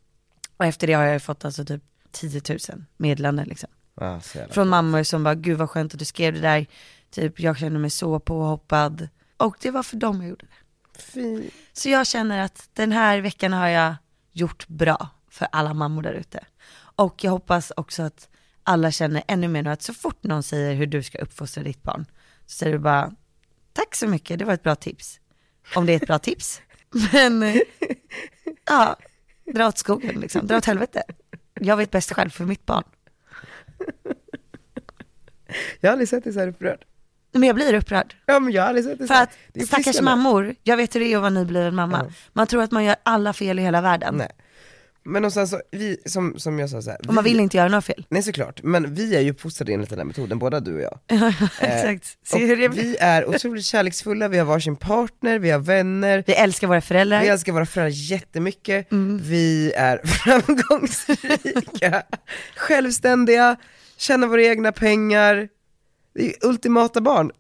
Och 0.57 0.64
efter 0.64 0.87
det 0.87 0.92
har 0.92 1.05
jag 1.05 1.23
fått 1.23 1.45
alltså 1.45 1.64
typ 1.64 1.83
10 2.11 2.42
000 2.49 2.59
meddelanden 2.97 3.49
liksom. 3.49 3.71
Jävla. 4.01 4.53
Från 4.53 4.69
mammor 4.69 5.03
som 5.03 5.25
bara, 5.25 5.35
gud 5.35 5.59
vad 5.59 5.71
skönt 5.71 5.92
att 5.92 5.99
du 5.99 6.05
skrev 6.05 6.35
det 6.35 6.40
där. 6.40 6.66
Typ, 7.11 7.40
jag 7.40 7.59
känner 7.59 7.81
mig 7.81 7.90
så 7.90 8.21
påhoppad. 8.21 9.09
Och 9.37 9.57
det 9.61 9.71
var 9.71 9.83
för 9.83 9.97
dem 9.97 10.21
jag 10.21 10.29
gjorde 10.31 10.47
det. 10.47 11.03
Fint. 11.03 11.53
Så 11.73 11.88
jag 11.88 12.07
känner 12.07 12.45
att 12.45 12.69
den 12.73 12.92
här 12.92 13.21
veckan 13.21 13.53
har 13.53 13.69
jag 13.69 13.95
gjort 14.33 14.69
bra 14.69 15.09
för 15.31 15.49
alla 15.53 15.75
mammor 15.75 16.03
där 16.03 16.12
ute. 16.12 16.45
Och 16.96 17.24
jag 17.24 17.30
hoppas 17.30 17.72
också 17.76 18.02
att 18.02 18.28
alla 18.62 18.90
känner 18.90 19.22
ännu 19.28 19.48
mer 19.48 19.62
nu 19.62 19.70
att 19.70 19.82
så 19.82 19.94
fort 19.94 20.22
någon 20.22 20.42
säger 20.42 20.74
hur 20.74 20.87
du 20.87 21.02
ska 21.02 21.18
uppfostra 21.18 21.62
ditt 21.62 21.82
barn, 21.82 22.06
så 22.46 22.52
säger 22.59 22.72
du 22.72 22.78
bara, 22.78 23.12
tack 23.72 23.94
så 23.94 24.06
mycket, 24.06 24.38
det 24.38 24.44
var 24.44 24.54
ett 24.54 24.62
bra 24.62 24.74
tips. 24.74 25.20
Om 25.74 25.87
det 25.87 25.92
är 25.92 25.96
ett 25.96 26.06
bra 26.06 26.18
tips. 26.18 26.61
Men, 27.12 27.42
eh, 27.42 27.56
ja, 28.64 28.96
dra 29.54 29.68
åt 29.68 29.78
skogen 29.78 30.20
liksom, 30.20 30.46
dra 30.46 30.56
åt 30.56 30.64
helvete. 30.64 31.02
Jag 31.61 31.76
vet 31.76 31.90
bäst 31.90 32.12
själv 32.12 32.30
för 32.30 32.44
mitt 32.44 32.66
barn. 32.66 32.85
Jag 35.80 35.88
har 35.90 35.92
aldrig 35.92 36.09
sett 36.09 36.24
dig 36.24 36.32
så 36.32 36.40
här 36.40 36.48
upprörd. 36.48 36.85
Men 37.32 37.42
jag 37.42 37.54
blir 37.56 37.74
upprörd. 37.74 38.14
Ja 38.26 38.40
men 38.40 38.52
jag 38.52 38.62
har 38.62 38.68
aldrig 38.68 38.85
sett 38.85 38.98
så 38.98 39.06
För 39.06 39.14
här. 39.14 39.22
att 39.22 39.30
Det 39.52 39.61
är 39.61 39.66
stackars 39.66 40.00
mammor, 40.00 40.54
jag 40.62 40.76
vet 40.76 40.94
hur 40.94 41.00
det 41.00 41.06
är 41.12 41.16
att 41.16 41.22
vara 41.22 41.30
nybliven 41.30 41.74
mamma. 41.74 42.00
Ja. 42.04 42.12
Man 42.32 42.46
tror 42.46 42.62
att 42.62 42.70
man 42.70 42.85
gör 42.85 42.96
alla 43.02 43.32
fel 43.32 43.59
i 43.59 43.62
hela 43.62 43.80
världen. 43.80 44.14
Nej. 44.14 44.30
Men 45.07 45.25
och 45.25 45.33
sen 45.33 45.49
så, 45.49 45.61
vi, 45.73 45.97
som, 46.07 46.38
som 46.38 46.59
jag 46.59 46.71
sa 46.71 46.83
så 46.83 46.90
här, 46.90 46.99
Och 47.09 47.14
man 47.14 47.25
vi, 47.25 47.31
vill 47.31 47.40
inte 47.40 47.57
göra 47.57 47.69
några 47.69 47.83
fel. 47.83 48.07
Nej 48.09 48.23
såklart, 48.23 48.62
men 48.62 48.95
vi 48.95 49.16
är 49.16 49.21
ju 49.21 49.31
uppfostrade 49.31 49.73
enligt 49.73 49.90
den 49.90 49.99
här 49.99 50.05
metoden, 50.07 50.38
båda 50.38 50.61
du 50.61 50.75
och 50.75 50.81
jag. 50.81 50.99
Exakt. 51.61 52.19
Se 52.27 52.35
Och 52.37 52.40
hur 52.40 52.57
det 52.57 52.69
blir. 52.69 52.83
vi 52.83 52.97
är 52.97 53.29
otroligt 53.29 53.64
kärleksfulla, 53.64 54.29
vi 54.29 54.38
har 54.38 54.45
varsin 54.47 54.77
partner, 54.77 55.38
vi 55.38 55.51
har 55.51 55.59
vänner, 55.59 56.25
Vi 56.27 56.33
älskar 56.35 56.66
våra 56.66 56.81
föräldrar. 56.81 57.21
vi 57.21 57.29
älskar 57.29 57.53
våra 57.53 57.66
föräldrar 57.66 57.90
jättemycket, 58.12 58.92
Mm. 58.92 59.21
vi 59.23 59.73
är 59.73 60.01
framgångsrika, 60.07 62.03
självständiga, 62.57 63.57
tjänar 63.97 64.27
våra 64.27 64.42
egna 64.42 64.73
pengar, 64.73 65.49
vi 66.14 66.29
är 66.29 66.47
ultimata 66.47 67.01
barn. 67.01 67.31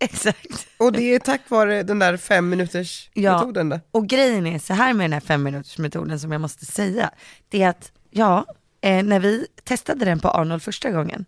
Exakt. 0.04 0.66
Och 0.78 0.92
det 0.92 1.14
är 1.14 1.18
tack 1.18 1.50
vare 1.50 1.82
den 1.82 1.98
där 1.98 2.16
fem 2.16 2.48
minuters 2.48 3.10
Ja. 3.14 3.38
metoden 3.38 3.68
då. 3.68 3.80
Och 3.90 4.06
grejen 4.06 4.46
är 4.46 4.58
så 4.58 4.74
här 4.74 4.92
med 4.94 5.04
den 5.04 5.12
här 5.12 5.20
fem 5.20 5.42
minuters 5.42 5.78
metoden 5.78 6.20
som 6.20 6.32
jag 6.32 6.40
måste 6.40 6.66
säga. 6.66 7.10
Det 7.48 7.62
är 7.62 7.68
att, 7.68 7.92
ja, 8.10 8.46
eh, 8.80 9.02
när 9.02 9.20
vi 9.20 9.46
testade 9.64 10.04
den 10.04 10.20
på 10.20 10.28
Arnold 10.28 10.62
första 10.62 10.90
gången. 10.90 11.24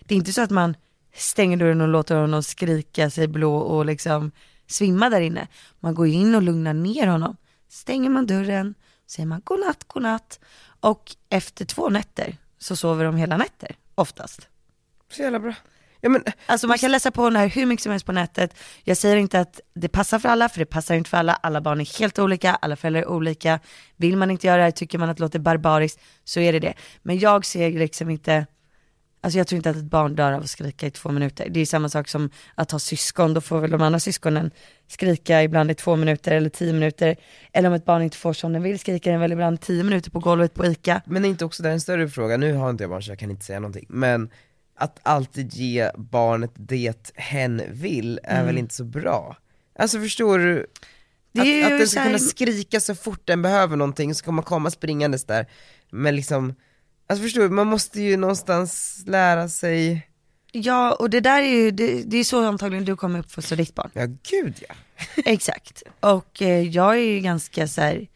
Det 0.00 0.14
är 0.14 0.16
inte 0.16 0.32
så 0.32 0.42
att 0.42 0.50
man 0.50 0.76
stänger 1.14 1.56
dörren 1.56 1.80
och 1.80 1.88
låter 1.88 2.16
honom 2.16 2.42
skrika 2.42 3.10
sig 3.10 3.28
blå 3.28 3.56
och 3.56 3.86
liksom 3.86 4.30
svimma 4.66 5.10
där 5.10 5.20
inne. 5.20 5.48
Man 5.80 5.94
går 5.94 6.06
in 6.06 6.34
och 6.34 6.42
lugnar 6.42 6.74
ner 6.74 7.06
honom. 7.06 7.36
Stänger 7.68 8.10
man 8.10 8.26
dörren, 8.26 8.74
säger 9.06 9.26
man 9.26 9.40
godnatt, 9.44 9.84
godnatt. 9.84 10.40
Och 10.80 11.16
efter 11.28 11.64
två 11.64 11.88
nätter 11.88 12.36
så 12.58 12.76
sover 12.76 13.04
de 13.04 13.16
hela 13.16 13.36
nätter, 13.36 13.76
oftast. 13.94 14.48
Så 15.12 15.22
jävla 15.22 15.38
bra. 15.38 15.54
Ja 16.04 16.08
men, 16.08 16.22
Alltså 16.46 16.66
man 16.66 16.78
kan 16.78 16.90
läsa 16.92 17.10
på 17.10 17.24
den 17.24 17.36
här 17.36 17.48
hur 17.48 17.66
mycket 17.66 17.82
som 17.82 17.92
helst 17.92 18.06
på 18.06 18.12
nätet. 18.12 18.54
Jag 18.84 18.96
säger 18.96 19.16
inte 19.16 19.40
att 19.40 19.60
det 19.74 19.88
passar 19.88 20.18
för 20.18 20.28
alla, 20.28 20.48
för 20.48 20.58
det 20.58 20.66
passar 20.66 20.94
inte 20.94 21.10
för 21.10 21.16
alla. 21.16 21.32
Alla 21.32 21.60
barn 21.60 21.80
är 21.80 21.98
helt 21.98 22.18
olika, 22.18 22.54
alla 22.54 22.76
föräldrar 22.76 23.02
är 23.02 23.08
olika. 23.08 23.60
Vill 23.96 24.16
man 24.16 24.30
inte 24.30 24.46
göra 24.46 24.56
det 24.56 24.62
här, 24.62 24.70
tycker 24.70 24.98
man 24.98 25.10
att 25.10 25.16
det 25.16 25.22
låter 25.22 25.38
barbariskt, 25.38 26.00
så 26.24 26.40
är 26.40 26.52
det 26.52 26.58
det. 26.58 26.74
Men 27.02 27.18
jag 27.18 27.46
ser 27.46 27.70
liksom 27.70 28.10
inte, 28.10 28.46
Alltså 29.24 29.38
jag 29.38 29.46
tror 29.46 29.56
inte 29.56 29.70
att 29.70 29.76
ett 29.76 29.84
barn 29.84 30.14
dör 30.14 30.32
av 30.32 30.40
att 30.40 30.50
skrika 30.50 30.86
i 30.86 30.90
två 30.90 31.12
minuter. 31.12 31.48
Det 31.50 31.60
är 31.60 31.66
samma 31.66 31.88
sak 31.88 32.08
som 32.08 32.30
att 32.54 32.70
ha 32.70 32.78
syskon, 32.78 33.34
då 33.34 33.40
får 33.40 33.60
väl 33.60 33.70
de 33.70 33.82
andra 33.82 34.00
syskonen 34.00 34.50
skrika 34.88 35.42
ibland 35.42 35.70
i 35.70 35.74
två 35.74 35.96
minuter 35.96 36.32
eller 36.32 36.48
tio 36.48 36.72
minuter. 36.72 37.16
Eller 37.52 37.68
om 37.68 37.74
ett 37.74 37.84
barn 37.84 38.02
inte 38.02 38.16
får 38.16 38.32
som 38.32 38.52
den 38.52 38.62
vill 38.62 38.78
skrika 38.78 39.10
den 39.10 39.20
väl 39.20 39.32
ibland 39.32 39.60
tio 39.60 39.84
minuter 39.84 40.10
på 40.10 40.18
golvet 40.18 40.54
på 40.54 40.66
ICA. 40.66 41.02
Men 41.06 41.24
är 41.24 41.28
inte 41.28 41.44
också 41.44 41.62
det 41.62 41.70
en 41.70 41.80
större 41.80 42.08
fråga, 42.08 42.36
nu 42.36 42.54
har 42.54 42.70
inte 42.70 42.84
jag 42.84 42.90
barn 42.90 43.02
så 43.02 43.10
jag 43.10 43.18
kan 43.18 43.30
inte 43.30 43.44
säga 43.44 43.60
någonting, 43.60 43.86
men 43.88 44.30
att 44.82 44.98
alltid 45.02 45.54
ge 45.54 45.90
barnet 45.96 46.50
det 46.54 47.12
hen 47.14 47.62
vill 47.70 48.20
är 48.22 48.34
Mm. 48.34 48.46
väl 48.46 48.58
inte 48.58 48.74
så 48.74 48.84
bra? 48.84 49.36
Alltså 49.78 49.98
förstår 50.00 50.38
du? 50.38 50.66
Det 51.32 51.40
att, 51.64 51.72
att 51.72 51.78
den 51.78 51.88
ska 51.88 52.00
här- 52.00 52.06
kunna 52.06 52.18
skrika 52.18 52.80
så 52.80 52.94
fort 52.94 53.20
den 53.24 53.42
behöver 53.42 53.76
någonting, 53.76 54.14
så 54.14 54.24
kommer 54.24 54.36
man 54.36 54.44
komma 54.44 54.70
springandes 54.70 55.24
där, 55.24 55.46
men 55.90 56.16
liksom, 56.16 56.54
alltså 57.06 57.22
förstår 57.22 57.42
du, 57.42 57.48
man 57.48 57.66
måste 57.66 58.00
ju 58.00 58.16
någonstans 58.16 59.02
lära 59.06 59.48
sig, 59.48 60.08
Ja, 60.54 60.92
och 60.94 61.10
det 61.10 61.20
där 61.20 61.42
är 61.42 61.46
ju, 61.48 61.70
det, 61.70 62.02
det 62.02 62.16
är 62.16 62.24
så 62.24 62.44
antagligen 62.46 62.84
du 62.84 62.96
kommer 62.96 63.18
uppfostra 63.18 63.56
ditt 63.56 63.74
barn. 63.74 63.90
ja 63.94 64.06
gud 64.30 64.54
ja. 64.68 64.74
Exakt. 65.24 65.82
Och 66.00 66.42
eh, 66.42 66.60
jag 66.68 66.92
är 66.94 67.02
ju 67.02 67.20
ganska 67.20 67.68
så 67.68 67.80
här 67.80 68.06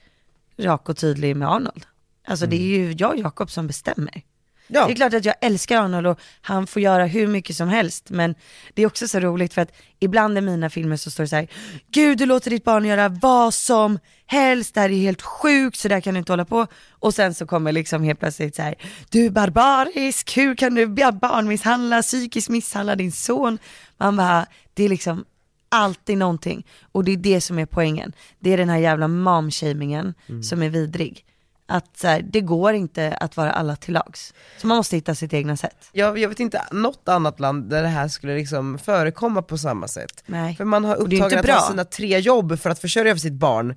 rak 0.58 0.88
och 0.88 0.96
tydlig 0.96 1.36
med 1.36 1.48
Arnold. 1.48 1.86
Alltså 2.26 2.46
det 2.46 2.56
är 2.56 2.66
ju 2.78 2.92
jag 2.98 3.10
och 3.10 3.18
Jakob 3.18 3.50
som 3.50 3.66
bestämmer. 3.66 4.22
Ja, 4.68 4.86
Det 4.86 4.92
är 4.92 4.96
klart 4.96 5.14
att 5.14 5.24
jag 5.24 5.34
älskar 5.40 5.82
Arnold 5.82 6.06
och 6.06 6.20
han 6.40 6.66
får 6.66 6.82
göra 6.82 7.06
hur 7.06 7.26
mycket 7.26 7.56
som 7.56 7.68
helst. 7.68 8.10
Men 8.10 8.34
det 8.74 8.82
är 8.82 8.86
också 8.86 9.08
så 9.08 9.20
roligt 9.20 9.54
för 9.54 9.62
att 9.62 9.72
ibland 10.00 10.38
i 10.38 10.40
mina 10.40 10.70
filmer 10.70 10.96
så 10.96 11.10
står 11.10 11.24
det 11.24 11.28
så 11.28 11.36
här, 11.36 11.48
Gud 11.90 12.18
du 12.18 12.26
låter 12.26 12.50
ditt 12.50 12.64
barn 12.64 12.84
göra 12.84 13.08
vad 13.08 13.54
som 13.54 13.98
helst, 14.26 14.74
det 14.74 14.80
här 14.80 14.90
är 14.90 14.94
helt 14.96 15.22
sjukt, 15.22 15.78
så 15.78 15.88
där 15.88 16.00
kan 16.00 16.14
du 16.14 16.18
inte 16.18 16.32
hålla 16.32 16.44
på. 16.44 16.66
Och 16.90 17.14
sen 17.14 17.34
så 17.34 17.46
kommer 17.46 17.72
liksom 17.72 18.02
helt 18.04 18.20
plötsligt 18.20 18.56
så 18.56 18.62
här, 18.62 18.74
du 19.10 19.26
är 19.26 19.30
barbarisk, 19.30 20.36
hur 20.36 20.54
kan 20.54 20.74
du 20.74 20.86
barnmisshandla, 20.86 22.02
psykiskt 22.02 22.48
misshandla 22.48 22.96
din 22.96 23.12
son? 23.12 23.58
Man 23.96 24.16
bara, 24.16 24.46
det 24.74 24.84
är 24.84 24.88
liksom 24.88 25.24
alltid 25.68 26.18
någonting. 26.18 26.66
Och 26.92 27.04
det 27.04 27.12
är 27.12 27.16
det 27.16 27.40
som 27.40 27.58
är 27.58 27.66
poängen. 27.66 28.12
Det 28.38 28.52
är 28.52 28.56
den 28.56 28.68
här 28.68 28.78
jävla 28.78 29.08
momshamingen 29.08 30.14
som 30.42 30.62
är 30.62 30.68
vidrig. 30.68 31.24
Att 31.68 31.98
så 31.98 32.06
här, 32.08 32.22
det 32.22 32.40
går 32.40 32.74
inte 32.74 33.14
att 33.20 33.36
vara 33.36 33.52
alla 33.52 33.76
till 33.76 33.94
lags. 33.94 34.34
Så 34.58 34.66
man 34.66 34.76
måste 34.76 34.96
hitta 34.96 35.14
sitt 35.14 35.32
egna 35.32 35.56
sätt. 35.56 35.88
jag, 35.92 36.18
jag 36.18 36.28
vet 36.28 36.40
inte 36.40 36.62
något 36.72 37.08
annat 37.08 37.40
land 37.40 37.70
där 37.70 37.82
det 37.82 37.88
här 37.88 38.08
skulle 38.08 38.34
liksom 38.36 38.78
förekomma 38.78 39.42
på 39.42 39.58
samma 39.58 39.88
sätt. 39.88 40.24
Nej. 40.26 40.56
För 40.56 40.64
man 40.64 40.84
har 40.84 40.96
upptagen 40.96 41.38
att. 41.38 41.44
Mm. 41.44 41.56
ha 41.56 41.68
sina 41.70 41.84
tre 41.84 42.18
jobb 42.18 42.58
för 42.60 42.70
att 42.70 42.78
försörja 42.78 43.14
för 43.14 43.20
sitt 43.20 43.32
barn. 43.32 43.74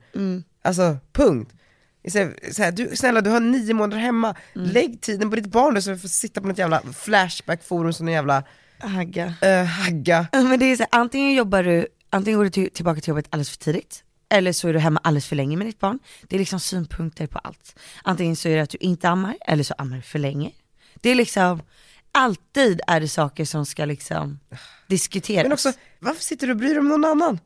Alltså, 0.64 0.98
punkt. 1.14 1.54
Så 2.08 2.18
här, 2.18 2.34
så 2.52 2.64
här, 2.64 2.72
du, 2.72 2.96
snälla 2.96 3.22
du 3.22 3.30
har 3.30 3.40
nio 3.40 3.74
månader 3.74 3.98
hemma, 4.02 4.36
Mm. 4.56 4.70
lägg 4.70 5.02
tiden 5.02 5.30
på 5.30 5.36
ditt 5.36 5.52
barn 5.52 5.74
då 5.76 5.82
så 5.82 5.90
du 5.90 5.98
får 5.98 6.08
sitta 6.08 6.42
på 6.42 6.48
något 6.48 6.58
jävla 6.58 6.82
flashback-forum 6.82 7.94
som 7.94 8.06
någon 8.06 8.14
jävla 8.14 8.44
Hagga. 8.80 9.26
uh, 9.26 9.64
hagga. 9.64 10.28
Men 10.32 10.60
det 10.60 10.66
är 10.66 10.76
så 10.76 10.84
här, 10.84 10.90
antingen 11.00 11.34
jobbar 11.34 11.64
du, 11.64 11.88
antingen 12.10 12.38
går 12.38 12.44
du 12.44 12.50
till, 12.50 12.70
tillbaka 12.74 13.02
till 13.02 13.10
jobbet 13.10 13.26
alldeles 13.30 13.50
för 13.50 13.58
tidigt. 13.58 14.04
Eller 14.30 14.52
så 14.52 14.68
är 14.68 14.74
du 14.74 14.80
hemma 14.80 15.00
alldeles 15.04 15.28
för 15.28 15.36
länge 15.36 15.58
med 15.58 15.68
ditt 15.68 15.80
barn. 15.80 16.00
Det 16.24 16.36
är 16.36 16.40
liksom 16.40 16.60
synpunkter 16.60 17.28
på 17.28 17.40
allt. 17.40 17.80
Antingen 18.04 18.36
så 18.36 18.50
är 18.50 18.56
det 18.56 18.62
att 18.62 18.70
du 18.70 18.78
inte 18.78 19.10
ammar, 19.10 19.38
eller 19.48 19.64
så 19.64 19.74
ammar 19.78 19.96
du 19.96 20.02
för 20.02 20.20
länge. 20.20 20.52
Det 20.96 21.10
är 21.10 21.16
liksom, 21.16 21.62
alltid 22.12 22.82
är 22.88 23.00
det 23.00 23.08
saker 23.08 23.46
som 23.46 23.66
ska 23.66 23.86
liksom 23.86 24.40
diskuteras. 24.88 25.44
Men 25.44 25.54
också, 25.54 25.74
varför 26.00 26.24
sitter 26.24 26.48
du 26.48 26.54
och 26.54 26.58
bryr 26.58 26.70
dig 26.70 26.80
om 26.80 26.88
någon 26.88 27.06
annan? 27.06 27.40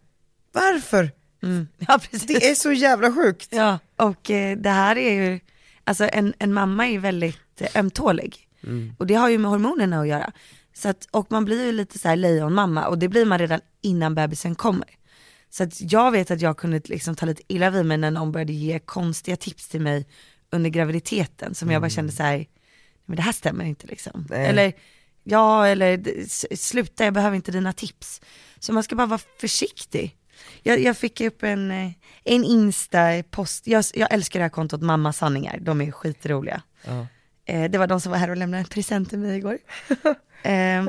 Varför? 0.52 1.12
mm. 1.44 1.68
Ja 1.88 2.00
precis. 2.00 2.28
Det 2.28 2.50
är 2.50 2.56
så 2.56 2.72
jävla 2.72 3.14
sjukt. 3.14 3.48
Ja, 3.52 3.80
och 3.96 4.32
eh, 4.32 4.58
det 4.58 4.70
här 4.70 4.98
är 4.98 5.14
ju, 5.14 5.40
alltså 5.84 6.10
en, 6.14 6.34
en 6.40 6.54
mamma 6.54 6.88
är 6.88 6.92
ju 6.92 7.00
väldigt 7.00 7.62
eh, 7.62 7.68
ömtålig. 7.76 8.48
Och 8.98 9.08
det 9.08 9.14
har 9.14 9.30
ju 9.30 9.38
med 9.38 9.52
hormonerna 9.52 10.02
att 10.02 10.08
göra. 10.08 10.32
Så 10.74 10.90
att, 10.90 11.08
och 11.12 11.32
man 11.32 11.46
blir 11.46 11.66
ju 11.66 11.72
lite 11.72 12.00
så 12.00 12.08
här 12.08 12.16
lejonmamma 12.16 12.88
och 12.88 12.98
det 12.98 13.08
blir 13.08 13.26
man 13.26 13.40
redan 13.40 13.60
innan 13.82 14.16
bebisen 14.16 14.56
kommer. 14.56 14.88
Så 15.54 15.64
att 15.64 15.92
jag 15.92 16.12
vet 16.12 16.32
att 16.32 16.42
jag 16.42 16.58
kunde 16.58 16.82
liksom 16.86 17.16
ta 17.16 17.26
lite 17.26 17.42
illa 17.48 17.70
vid 17.70 17.86
mig 17.86 17.98
när 17.98 18.12
någon 18.12 18.32
började 18.32 18.54
ge 18.54 18.80
konstiga 18.80 19.38
tips 19.38 19.68
till 19.68 19.82
mig 19.82 20.08
under 20.52 20.70
graviditeten 20.70 21.56
som 21.56 21.72
jag 21.72 21.82
bara 21.82 21.90
kände 21.90 22.12
så 22.12 22.24
här, 22.24 22.46
men 23.06 23.16
det 23.16 23.22
här 23.22 23.32
stämmer 23.32 23.66
inte 23.66 23.88
liksom. 23.88 24.28
Nej. 24.30 24.46
Eller, 24.46 24.74
ja 25.24 25.68
eller 25.68 26.26
sluta 26.56 27.06
jag 27.06 27.14
behöver 27.14 27.36
inte 27.36 27.52
dina 27.52 27.74
tips. 27.74 28.22
Så 28.60 28.74
man 28.74 28.84
ska 28.84 28.96
bara 28.96 29.08
vara 29.08 29.22
försiktig. 29.40 30.18
Jag, 30.64 30.80
jag 30.80 30.98
fick 30.98 31.22
upp 31.22 31.44
en, 31.44 31.72
eh, 31.72 31.92
en 32.24 32.44
Insta-post, 32.44 33.68
jag, 33.68 33.86
jag 33.94 34.14
älskar 34.14 34.40
det 34.40 34.44
här 34.44 34.50
kontot 34.50 34.82
Mamma 34.82 35.14
Sanningar, 35.14 35.60
de 35.62 35.82
är 35.82 35.92
skitroliga. 35.92 36.62
Ja. 36.86 37.08
Eh, 37.46 37.72
det 37.72 37.78
var 37.78 37.88
de 37.88 38.02
som 38.02 38.12
var 38.12 38.20
här 38.20 38.30
och 38.30 38.38
lämnade 38.38 38.62
en 38.62 38.68
present 38.70 39.10
till 39.10 39.20
mig 39.20 39.38
igår. 39.38 39.58
eh, 40.44 40.84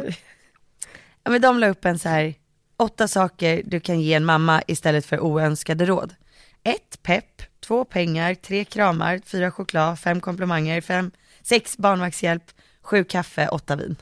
men 1.25 1.41
de 1.41 1.59
la 1.59 1.69
upp 1.69 1.85
en 1.85 1.99
så 1.99 2.09
här, 2.09 2.35
åtta 2.77 3.09
saker 3.09 3.63
du 3.65 3.81
kan 3.81 4.01
ge 4.01 4.15
en 4.15 4.25
mamma 4.25 4.63
istället 4.67 5.07
för 5.07 5.21
oönskade 5.21 5.87
råd. 5.87 6.15
Ett 6.63 7.03
pepp, 7.03 7.43
två 7.61 7.85
pengar, 7.85 8.35
tre 8.35 8.65
kramar, 8.65 9.21
fyra 9.25 9.51
choklad, 9.51 9.99
fem 9.99 10.21
komplimanger, 10.21 10.81
fem, 10.81 11.11
sex 11.43 11.79
barnvaktshjälp, 11.79 12.45
sju 12.83 13.05
kaffe, 13.05 13.49
åtta 13.49 13.77
vin. 13.77 13.97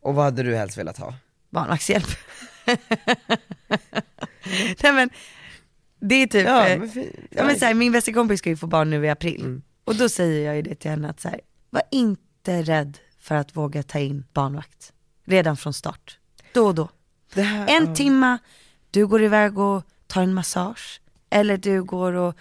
Och 0.00 0.14
vad 0.14 0.24
hade 0.24 0.42
du 0.42 0.54
helst 0.56 0.78
velat 0.78 0.98
ha? 0.98 1.14
Barnvaktshjälp. 1.50 2.06
Nej 4.82 4.92
men, 4.92 5.10
det 6.00 6.14
är 6.14 6.26
typ, 6.26 6.46
Ja, 6.46 6.66
eh, 6.68 6.78
men 6.78 6.88
fi- 6.90 7.16
Ja, 7.30 7.44
men 7.44 7.58
så 7.58 7.64
här, 7.64 7.74
min 7.74 7.92
bästa 7.92 8.12
kompis 8.12 8.38
ska 8.38 8.50
ju 8.50 8.56
få 8.56 8.66
barn 8.66 8.90
nu 8.90 9.06
i 9.06 9.10
april. 9.10 9.40
Mm. 9.40 9.62
Och 9.84 9.94
då 9.96 10.08
säger 10.08 10.46
jag 10.46 10.56
ju 10.56 10.62
det 10.62 10.74
till 10.74 10.90
henne 10.90 11.10
att 11.10 11.20
så 11.20 11.28
här, 11.28 11.40
var 11.70 11.82
inte 11.90 12.62
rädd 12.62 12.98
för 13.20 13.34
att 13.34 13.56
våga 13.56 13.82
ta 13.82 13.98
in 13.98 14.24
barnvakt. 14.32 14.92
Redan 15.24 15.56
från 15.56 15.72
start. 15.74 16.18
Då 16.52 16.66
och 16.66 16.74
då. 16.74 16.88
Här, 17.40 17.76
En 17.76 17.86
ja. 17.86 17.94
timma, 17.94 18.38
du 18.90 19.06
går 19.06 19.22
iväg 19.22 19.58
och 19.58 19.82
tar 20.06 20.22
en 20.22 20.34
massage. 20.34 21.00
Eller 21.30 21.56
du 21.56 21.82
går 21.82 22.12
och 22.12 22.34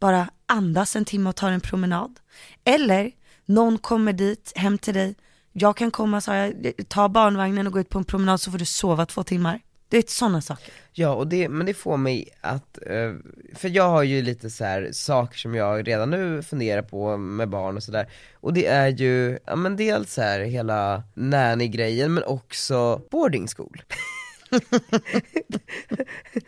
bara 0.00 0.30
andas 0.46 0.96
en 0.96 1.04
timme 1.04 1.30
och 1.30 1.36
tar 1.36 1.50
en 1.50 1.60
promenad. 1.60 2.20
Eller 2.64 3.10
någon 3.44 3.78
kommer 3.78 4.12
dit, 4.12 4.52
hem 4.56 4.78
till 4.78 4.94
dig. 4.94 5.14
Jag 5.52 5.76
kan 5.76 5.90
komma, 5.90 6.20
sa 6.20 6.36
jag, 6.36 6.72
ta 6.88 7.08
barnvagnen 7.08 7.66
och 7.66 7.72
gå 7.72 7.80
ut 7.80 7.88
på 7.88 7.98
en 7.98 8.04
promenad 8.04 8.40
så 8.40 8.50
får 8.50 8.58
du 8.58 8.64
sova 8.64 9.06
två 9.06 9.22
timmar. 9.22 9.60
Det 9.90 9.96
är 9.96 10.04
sådana 10.06 10.40
saker. 10.40 10.72
Ja, 10.92 11.14
och 11.14 11.26
det, 11.26 11.48
men 11.48 11.66
det 11.66 11.74
får 11.74 11.96
mig 11.96 12.28
att, 12.40 12.78
eh, 12.86 13.12
för 13.54 13.68
jag 13.68 13.88
har 13.88 14.02
ju 14.02 14.22
lite 14.22 14.50
så 14.50 14.64
här 14.64 14.88
saker 14.92 15.38
som 15.38 15.54
jag 15.54 15.88
redan 15.88 16.10
nu 16.10 16.42
funderar 16.42 16.82
på 16.82 17.16
med 17.16 17.48
barn 17.48 17.76
och 17.76 17.82
sådär, 17.82 18.08
och 18.34 18.52
det 18.52 18.66
är 18.66 18.88
ju, 18.88 19.38
ja 19.46 19.56
men 19.56 19.76
dels 19.76 20.14
så 20.14 20.22
här 20.22 20.40
hela 20.40 21.02
nanny-grejen 21.14 22.14
men 22.14 22.24
också 22.24 23.02
boarding 23.10 23.46
school. 23.56 23.82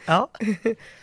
Ja. 0.06 0.30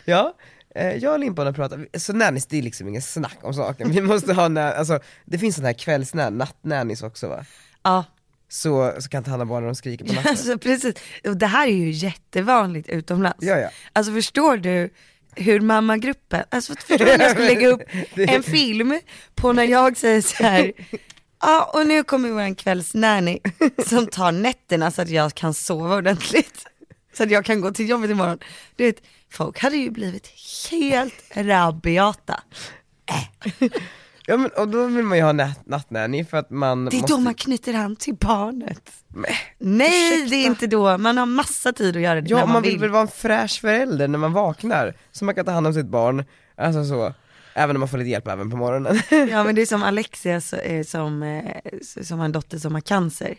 Ja, 0.04 0.34
eh, 0.74 0.96
jag 0.96 1.12
och 1.12 1.18
Limpan 1.18 1.46
har 1.46 1.52
pratat, 1.52 1.80
så 2.02 2.12
nannies 2.12 2.46
det 2.46 2.58
är 2.58 2.62
liksom 2.62 2.88
ingen 2.88 3.02
snack 3.02 3.38
om 3.42 3.54
saken, 3.54 3.90
vi 3.90 4.00
måste 4.00 4.32
ha, 4.32 4.48
na- 4.48 4.72
alltså 4.74 5.00
det 5.24 5.38
finns 5.38 5.56
sån 5.56 5.64
här 5.64 5.72
kvällsnän, 5.72 6.38
nattnannies 6.38 7.02
också 7.02 7.28
va? 7.28 7.44
Ja, 7.82 8.04
Så, 8.48 8.92
så 8.98 9.08
kan 9.08 9.24
ta 9.24 9.30
hand 9.30 9.42
om 9.42 9.48
barnen 9.48 9.62
när 9.62 9.68
de 9.68 9.74
skriker 9.74 10.04
på 10.04 10.12
natten. 10.12 10.30
Alltså 10.30 10.58
precis, 10.58 10.94
och 11.28 11.36
det 11.36 11.46
här 11.46 11.66
är 11.66 11.72
ju 11.72 11.90
jättevanligt 11.90 12.88
utomlands. 12.88 13.38
Ja, 13.40 13.56
ja. 13.58 13.68
Alltså 13.92 14.12
förstår 14.12 14.56
du 14.56 14.90
hur 15.36 15.60
mammagruppen, 15.60 16.44
alltså 16.50 16.74
förstår 16.74 16.98
du 16.98 17.14
om 17.14 17.20
jag 17.20 17.30
skulle 17.30 17.46
lägga 17.46 17.68
upp 17.68 17.82
en 18.16 18.42
film 18.42 19.00
på 19.34 19.52
när 19.52 19.64
jag 19.64 19.96
säger 19.96 20.20
så 20.20 20.42
här. 20.42 20.72
Ja 21.40 21.70
och 21.74 21.86
nu 21.86 22.02
kommer 22.04 22.30
vår 22.30 22.54
kvällsnanny 22.54 23.38
som 23.86 24.06
tar 24.06 24.32
nätterna 24.32 24.90
så 24.90 25.02
att 25.02 25.08
jag 25.10 25.34
kan 25.34 25.54
sova 25.54 25.96
ordentligt. 25.96 26.64
Så 27.18 27.24
att 27.24 27.30
jag 27.30 27.44
kan 27.44 27.60
gå 27.60 27.70
till 27.70 27.88
jobbet 27.88 28.10
imorgon. 28.10 28.38
Du 28.76 28.84
vet, 28.84 29.02
folk 29.30 29.58
hade 29.58 29.76
ju 29.76 29.90
blivit 29.90 30.26
helt 30.70 31.14
rabiata. 31.34 32.40
Ja 34.26 34.36
men 34.36 34.50
och 34.50 34.68
då 34.68 34.86
vill 34.86 35.04
man 35.04 35.18
ju 35.18 35.24
ha 35.24 35.32
natt, 35.32 35.66
nattnanny 35.66 36.24
för 36.24 36.36
att 36.36 36.50
man 36.50 36.84
Det 36.84 36.96
är 36.96 37.00
måste... 37.00 37.14
då 37.14 37.20
man 37.20 37.34
knyter 37.34 37.74
an 37.74 37.96
till 37.96 38.14
barnet. 38.14 38.90
Men, 39.08 39.24
Nej 39.58 40.12
ursäkta. 40.14 40.30
det 40.30 40.36
är 40.36 40.46
inte 40.46 40.66
då, 40.66 40.98
man 40.98 41.18
har 41.18 41.26
massa 41.26 41.72
tid 41.72 41.96
att 41.96 42.02
göra 42.02 42.20
det 42.20 42.30
Ja 42.30 42.36
när 42.36 42.44
man, 42.46 42.52
man 42.52 42.62
vill 42.62 42.70
vill. 42.72 42.80
väl 42.80 42.90
vara 42.90 43.02
en 43.02 43.08
fräsch 43.08 43.60
förälder 43.60 44.08
när 44.08 44.18
man 44.18 44.32
vaknar, 44.32 44.94
så 45.12 45.24
man 45.24 45.34
kan 45.34 45.44
ta 45.44 45.50
hand 45.52 45.66
om 45.66 45.74
sitt 45.74 45.86
barn, 45.86 46.24
alltså 46.56 46.84
så, 46.84 47.14
även 47.54 47.76
om 47.76 47.80
man 47.80 47.88
får 47.88 47.98
lite 47.98 48.10
hjälp 48.10 48.28
även 48.28 48.50
på 48.50 48.56
morgonen. 48.56 49.00
Ja 49.30 49.44
men 49.44 49.54
det 49.54 49.62
är 49.62 49.66
som 49.66 49.82
Alexia 49.82 50.40
eh, 50.62 50.84
som, 50.84 51.22
eh, 51.22 51.78
som 52.02 52.18
har 52.18 52.24
en 52.24 52.32
dotter 52.32 52.58
som 52.58 52.74
har 52.74 52.80
cancer. 52.80 53.38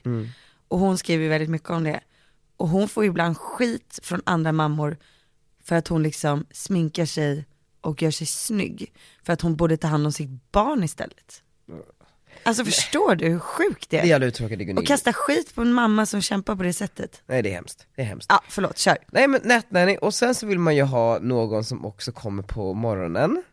Och 0.68 0.80
hon 0.80 0.98
skriver 0.98 1.30
väldigt 1.30 1.50
mycket 1.50 1.70
om 1.70 1.84
det. 1.84 2.00
Och 2.60 2.68
hon 2.70 2.88
får 2.90 3.06
ibland 3.06 3.38
skit 3.38 4.00
från 4.04 4.22
andra 4.26 4.52
mammor 4.52 4.98
för 5.64 5.76
att 5.76 5.88
hon 5.88 6.04
liksom 6.04 6.46
sminkar 6.52 7.06
sig 7.06 7.46
och 7.82 8.02
gör 8.02 8.12
sig 8.12 8.28
snygg. 8.28 8.94
För 9.24 9.34
att 9.34 9.42
hon 9.42 9.56
borde 9.56 9.78
ta 9.78 9.88
hand 9.88 10.06
om 10.06 10.12
sitt 10.12 10.52
barn 10.52 10.84
istället. 10.84 11.44
Alltså 12.44 12.66
förstår 12.66 13.16
du 13.16 13.28
hur 13.28 13.40
sjukt 13.40 13.90
det 13.90 13.98
Det 13.98 14.02
är 14.02 14.04
är? 14.06 14.08
jävla 14.10 14.26
uttråkad 14.28 14.60
Gunilla. 14.60 14.80
Och 14.82 14.88
kasta 14.88 15.14
skit 15.14 15.56
på 15.56 15.62
en 15.62 15.74
mamma 15.74 16.06
som 16.06 16.22
kämpar 16.22 16.56
på 16.56 16.64
det 16.64 16.74
sättet. 16.74 17.22
Nej 17.26 17.42
det 17.42 17.50
är 17.50 17.54
hemskt, 17.54 17.88
det 17.96 18.02
är 18.02 18.06
hemskt. 18.06 18.26
Ja 18.30 18.44
förlåt, 18.50 18.78
kör. 18.78 18.98
Nej 19.12 19.28
men 19.28 19.42
nattnanny, 19.44 19.98
och 19.98 20.14
sen 20.14 20.36
så 20.36 20.46
vill 20.48 20.60
man 20.60 20.76
ju 20.76 20.84
ha 20.84 21.20
någon 21.20 21.64
som 21.64 21.86
också 21.86 22.12
kommer 22.12 22.44
på 22.44 22.74
morgonen, 22.74 23.44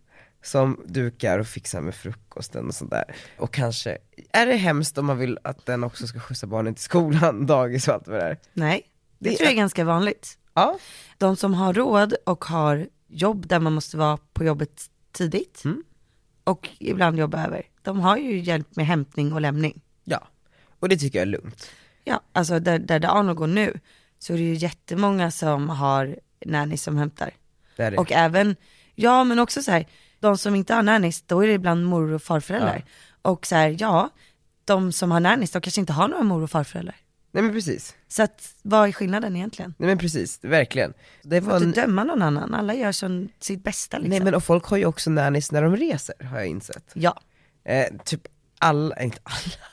som 0.43 0.81
dukar 0.87 1.39
och 1.39 1.47
fixar 1.47 1.81
med 1.81 1.95
frukosten 1.95 2.67
och 2.67 2.75
sådär. 2.75 3.15
Och 3.39 3.55
kanske, 3.55 3.99
är 4.33 4.47
det 4.47 4.57
hemskt 4.57 4.99
om 4.99 5.07
man 5.07 5.19
vill 5.19 5.39
att 5.45 5.67
den 5.67 5.85
också 5.85 6.07
ska 6.07 6.21
skjutsa 6.21 6.47
barnen 6.47 6.75
till 6.75 6.85
skolan, 6.85 7.47
dagis 7.53 7.89
och 7.89 7.95
allt 7.95 8.09
vad 8.09 8.17
det 8.19 8.25
är? 8.25 8.39
Nej, 8.53 8.83
det, 9.19 9.31
Det 9.31 9.37
tror 9.37 9.45
jag 9.47 9.53
är- 9.53 9.57
ganska 9.57 9.85
vanligt. 9.85 10.39
Ja. 10.55 10.79
De 11.19 11.37
som 11.37 11.55
har 11.55 11.73
råd 11.75 12.15
och 12.27 12.45
har 12.45 12.89
jobb 13.09 13.47
där 13.47 13.61
man 13.61 13.73
måste 13.73 13.97
vara 13.97 14.17
på 14.33 14.45
jobbet 14.45 14.91
tidigt 15.13 15.65
Mm. 15.65 15.85
och 16.45 16.69
ibland 16.79 17.19
jobba 17.19 17.47
över, 17.47 17.63
de 17.83 18.01
har 18.01 18.17
ju 18.17 18.39
hjälp 18.39 18.77
med 18.77 18.87
hämtning 18.87 19.33
och 19.33 19.41
lämning. 19.41 19.83
Ja, 20.05 20.27
och 20.81 20.89
det 20.89 20.97
tycker 20.97 21.19
jag 21.19 21.23
är 21.23 21.31
lugnt. 21.33 21.71
Ja, 22.05 22.21
alltså 22.33 22.61
där, 22.61 22.79
där, 22.79 23.05
Arnold 23.19 23.39
går 23.39 23.47
nu 23.47 23.81
så 24.19 24.33
är 24.33 24.37
det 24.37 24.43
ju 24.43 24.55
jättemånga 24.55 25.31
som 25.31 25.69
har 25.69 26.19
nanny 26.47 26.77
som 26.77 26.97
hämtar. 26.97 27.31
Det 27.77 27.83
är 27.83 27.91
det. 27.91 27.97
Och 27.97 28.13
även, 28.13 28.57
ja 28.95 29.25
men 29.25 29.39
också 29.39 29.63
så 29.63 29.71
här, 29.71 29.87
de 30.21 30.39
som 30.39 30.55
inte 30.55 30.75
har 30.75 30.83
nannies, 30.83 31.23
då 31.23 31.41
är 31.45 31.47
det 31.47 31.53
ibland 31.53 31.87
mor 31.87 32.13
och 32.13 32.23
farföräldrar. 32.23 32.85
Och 33.23 33.47
så 33.47 33.55
här, 33.55 33.77
ja, 33.79 34.11
de 34.65 34.93
som 34.93 35.11
har 35.11 35.21
nannies, 35.21 35.51
de 35.51 35.61
kanske 35.63 35.81
inte 35.81 35.93
har 35.93 36.09
några 36.09 36.23
mor 36.23 36.43
och 36.43 36.51
farföräldrar. 36.51 36.97
Nej 37.37 37.45
men 37.45 37.53
precis, 37.53 37.95
Så 38.09 38.23
att, 38.23 38.55
vad 38.63 38.89
är 38.89 38.93
skillnaden 38.93 39.37
egentligen? 39.37 39.75
nej 39.79 39.87
men 39.89 39.99
precis, 39.99 40.39
verkligen. 40.45 40.95
Det 41.23 41.41
var 41.41 41.65
inte 41.65 41.81
döma 41.81 42.05
någon 42.05 42.23
annan, 42.23 42.55
alla 42.55 42.75
gör 42.75 42.93
som 42.93 43.29
sitt 43.41 43.65
bästa 43.65 43.97
liksom. 43.99 44.11
Nej 44.11 44.21
men 44.21 44.35
och 44.35 44.45
folk 44.45 44.65
har 44.65 44.77
ju 44.77 44.87
också 44.87 45.11
nannies 45.11 45.53
när 45.53 45.63
de 45.63 45.77
reser, 45.77 46.15
har 46.25 46.39
jag 46.39 46.47
insett. 46.47 46.91
Ja, 46.95 47.21
Eh, 47.65 47.87
typ 48.05 48.21
alla, 48.59 48.97
inte 49.03 49.19
alla, 49.23 49.65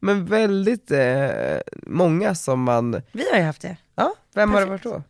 men 0.00 0.26
väldigt 0.26 0.90
eh, 0.90 1.58
många 1.86 2.34
som 2.34 2.62
man, 2.62 3.02
vi 3.12 3.30
har 3.30 3.38
ju 3.38 3.44
haft 3.44 3.62
det. 3.62 3.76
ja, 3.94 4.14
vem 4.34 4.50
har 4.50 4.60
det 4.60 4.66
Perfekt. 4.66 4.84
varit 4.86 4.94
då? 4.96 5.02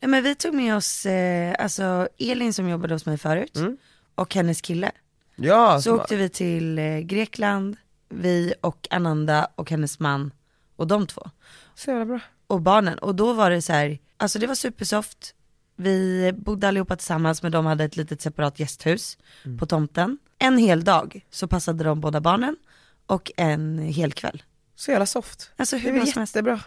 Nej 0.00 0.08
men 0.08 0.22
vi 0.22 0.34
tog 0.34 0.54
med 0.54 0.76
oss, 0.76 1.06
eh, 1.06 1.54
alltså 1.58 2.08
Elin 2.18 2.52
som 2.54 2.68
jobbade 2.68 2.94
hos 2.94 3.06
mig 3.06 3.18
förut, 3.18 3.56
Mm. 3.56 3.76
och 4.14 4.34
hennes 4.34 4.60
kille. 4.60 4.90
Ja, 5.36 5.76
Så 5.76 5.82
som, 5.82 6.00
åkte 6.00 6.16
vi 6.16 6.28
till 6.28 6.78
eh, 6.78 6.98
Grekland, 6.98 7.76
vi 8.08 8.54
och 8.60 8.88
Ananda 8.90 9.48
och 9.54 9.70
hennes 9.70 9.98
man 10.00 10.32
och 10.76 10.86
de 10.86 11.06
två. 11.06 11.30
så 11.74 11.90
jävla 11.90 12.04
bra. 12.06 12.20
och 12.46 12.60
barnen. 12.60 12.98
Och 12.98 13.14
då 13.14 13.32
var 13.32 13.50
det 13.50 13.62
så 13.62 13.72
här, 13.72 13.98
alltså 14.16 14.38
det 14.38 14.46
var 14.46 14.54
supersoft. 14.54 15.34
Vi 15.76 16.32
bodde 16.36 16.68
allihopa 16.68 16.96
tillsammans 16.96 17.42
men 17.42 17.52
de 17.52 17.66
hade 17.66 17.84
ett 17.84 17.96
litet 17.96 18.20
separat 18.20 18.60
gästhus 18.60 19.18
Mm. 19.44 19.58
på 19.58 19.66
tomten. 19.66 20.18
En 20.38 20.58
hel 20.58 20.84
dag 20.84 21.26
så 21.30 21.46
passade 21.48 21.84
de 21.84 22.00
båda 22.00 22.20
barnen 22.20 22.56
och 23.06 23.32
en 23.36 23.78
hel 23.78 24.12
kväll. 24.12 24.42
Så 24.74 24.90
jävla 24.90 25.06
soft. 25.06 25.50
Alltså 25.56 25.76
Det 25.76 25.82
hur 25.82 25.88
som 25.90 25.98
helst. 25.98 26.16
jättebra. 26.16 26.60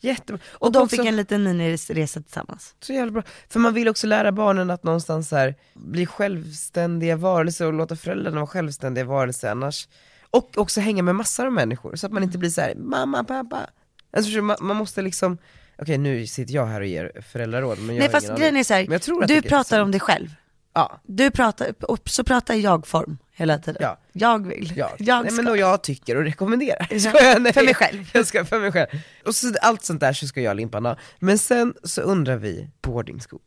Jättebra. 0.00 0.40
Och 0.52 0.72
de 0.72 0.82
också- 0.82 0.96
fick 0.96 1.06
en 1.06 1.16
liten 1.16 1.42
miniresa 1.42 2.20
tillsammans. 2.22 2.74
Så 2.80 2.92
jävla 2.92 3.12
bra. 3.12 3.22
För 3.48 3.60
man 3.60 3.74
vill 3.74 3.88
också 3.88 4.06
lära 4.06 4.32
barnen 4.32 4.70
att 4.70 4.82
någonstans 4.84 5.30
här, 5.30 5.54
bli 5.74 6.06
självständiga 6.06 7.16
varelser 7.16 7.66
och 7.66 7.72
låta 7.72 7.96
föräldrarna 7.96 8.36
vara 8.36 8.46
självständiga 8.46 9.04
varelser 9.04 9.50
annars. 9.50 9.88
Och 10.34 10.58
också 10.58 10.80
hänga 10.80 11.02
med 11.02 11.14
massor 11.14 11.46
av 11.46 11.52
människor 11.52 11.96
så 11.96 12.06
att 12.06 12.12
man 12.12 12.22
inte 12.22 12.38
blir 12.38 12.50
så 12.50 12.60
här: 12.60 12.74
mamma, 12.74 13.24
pappa. 13.24 13.70
Alltså, 14.16 14.42
man, 14.42 14.56
man 14.60 14.76
måste 14.76 15.02
liksom, 15.02 15.38
okej 15.78 15.98
nu 15.98 16.26
sitter 16.26 16.54
jag 16.54 16.66
här 16.66 16.80
och 16.80 16.86
ger 16.86 17.22
föräldraråd 17.32 17.78
men 17.78 17.86
jag 17.86 17.94
Nej 17.94 18.02
har 18.02 18.12
fast 18.12 18.26
ingen 18.26 18.38
grejen 18.38 18.56
är 18.56 18.64
så 18.64 18.74
här, 18.74 19.26
du 19.26 19.42
pratar 19.42 19.80
om 19.80 19.90
dig 19.90 20.00
själv. 20.00 20.28
Ja, 20.74 21.00
Du 21.02 21.30
pratar, 21.30 21.74
och 21.84 22.08
så 22.08 22.24
pratar 22.24 22.54
jag-form 22.54 23.18
hela 23.32 23.58
tiden. 23.58 23.82
Ja. 23.82 23.98
Jag 24.12 24.46
vill, 24.46 24.72
ja. 24.76 24.90
jag 24.98 25.22
Nej, 25.22 25.32
ska. 25.32 25.42
men 25.42 25.52
och 25.52 25.58
jag 25.58 25.82
tycker 25.82 26.16
och 26.16 26.22
rekommenderar. 26.22 26.86
Ja, 26.90 26.96
jag? 27.14 27.54
För 27.54 27.64
mig 27.64 27.74
själv. 27.74 28.10
Jag 28.12 28.26
ska, 28.26 28.44
för 28.44 28.60
mig 28.60 28.72
själv. 28.72 28.88
Och 29.26 29.34
så 29.34 29.54
allt 29.62 29.84
sånt 29.84 30.00
där 30.00 30.12
så 30.12 30.26
ska 30.26 30.40
jag 30.40 30.72
ha. 30.72 30.96
Men 31.18 31.38
sen 31.38 31.74
så 31.84 32.00
undrar 32.00 32.36
vi 32.36 32.70
boarding 32.82 33.20
school. 33.20 33.40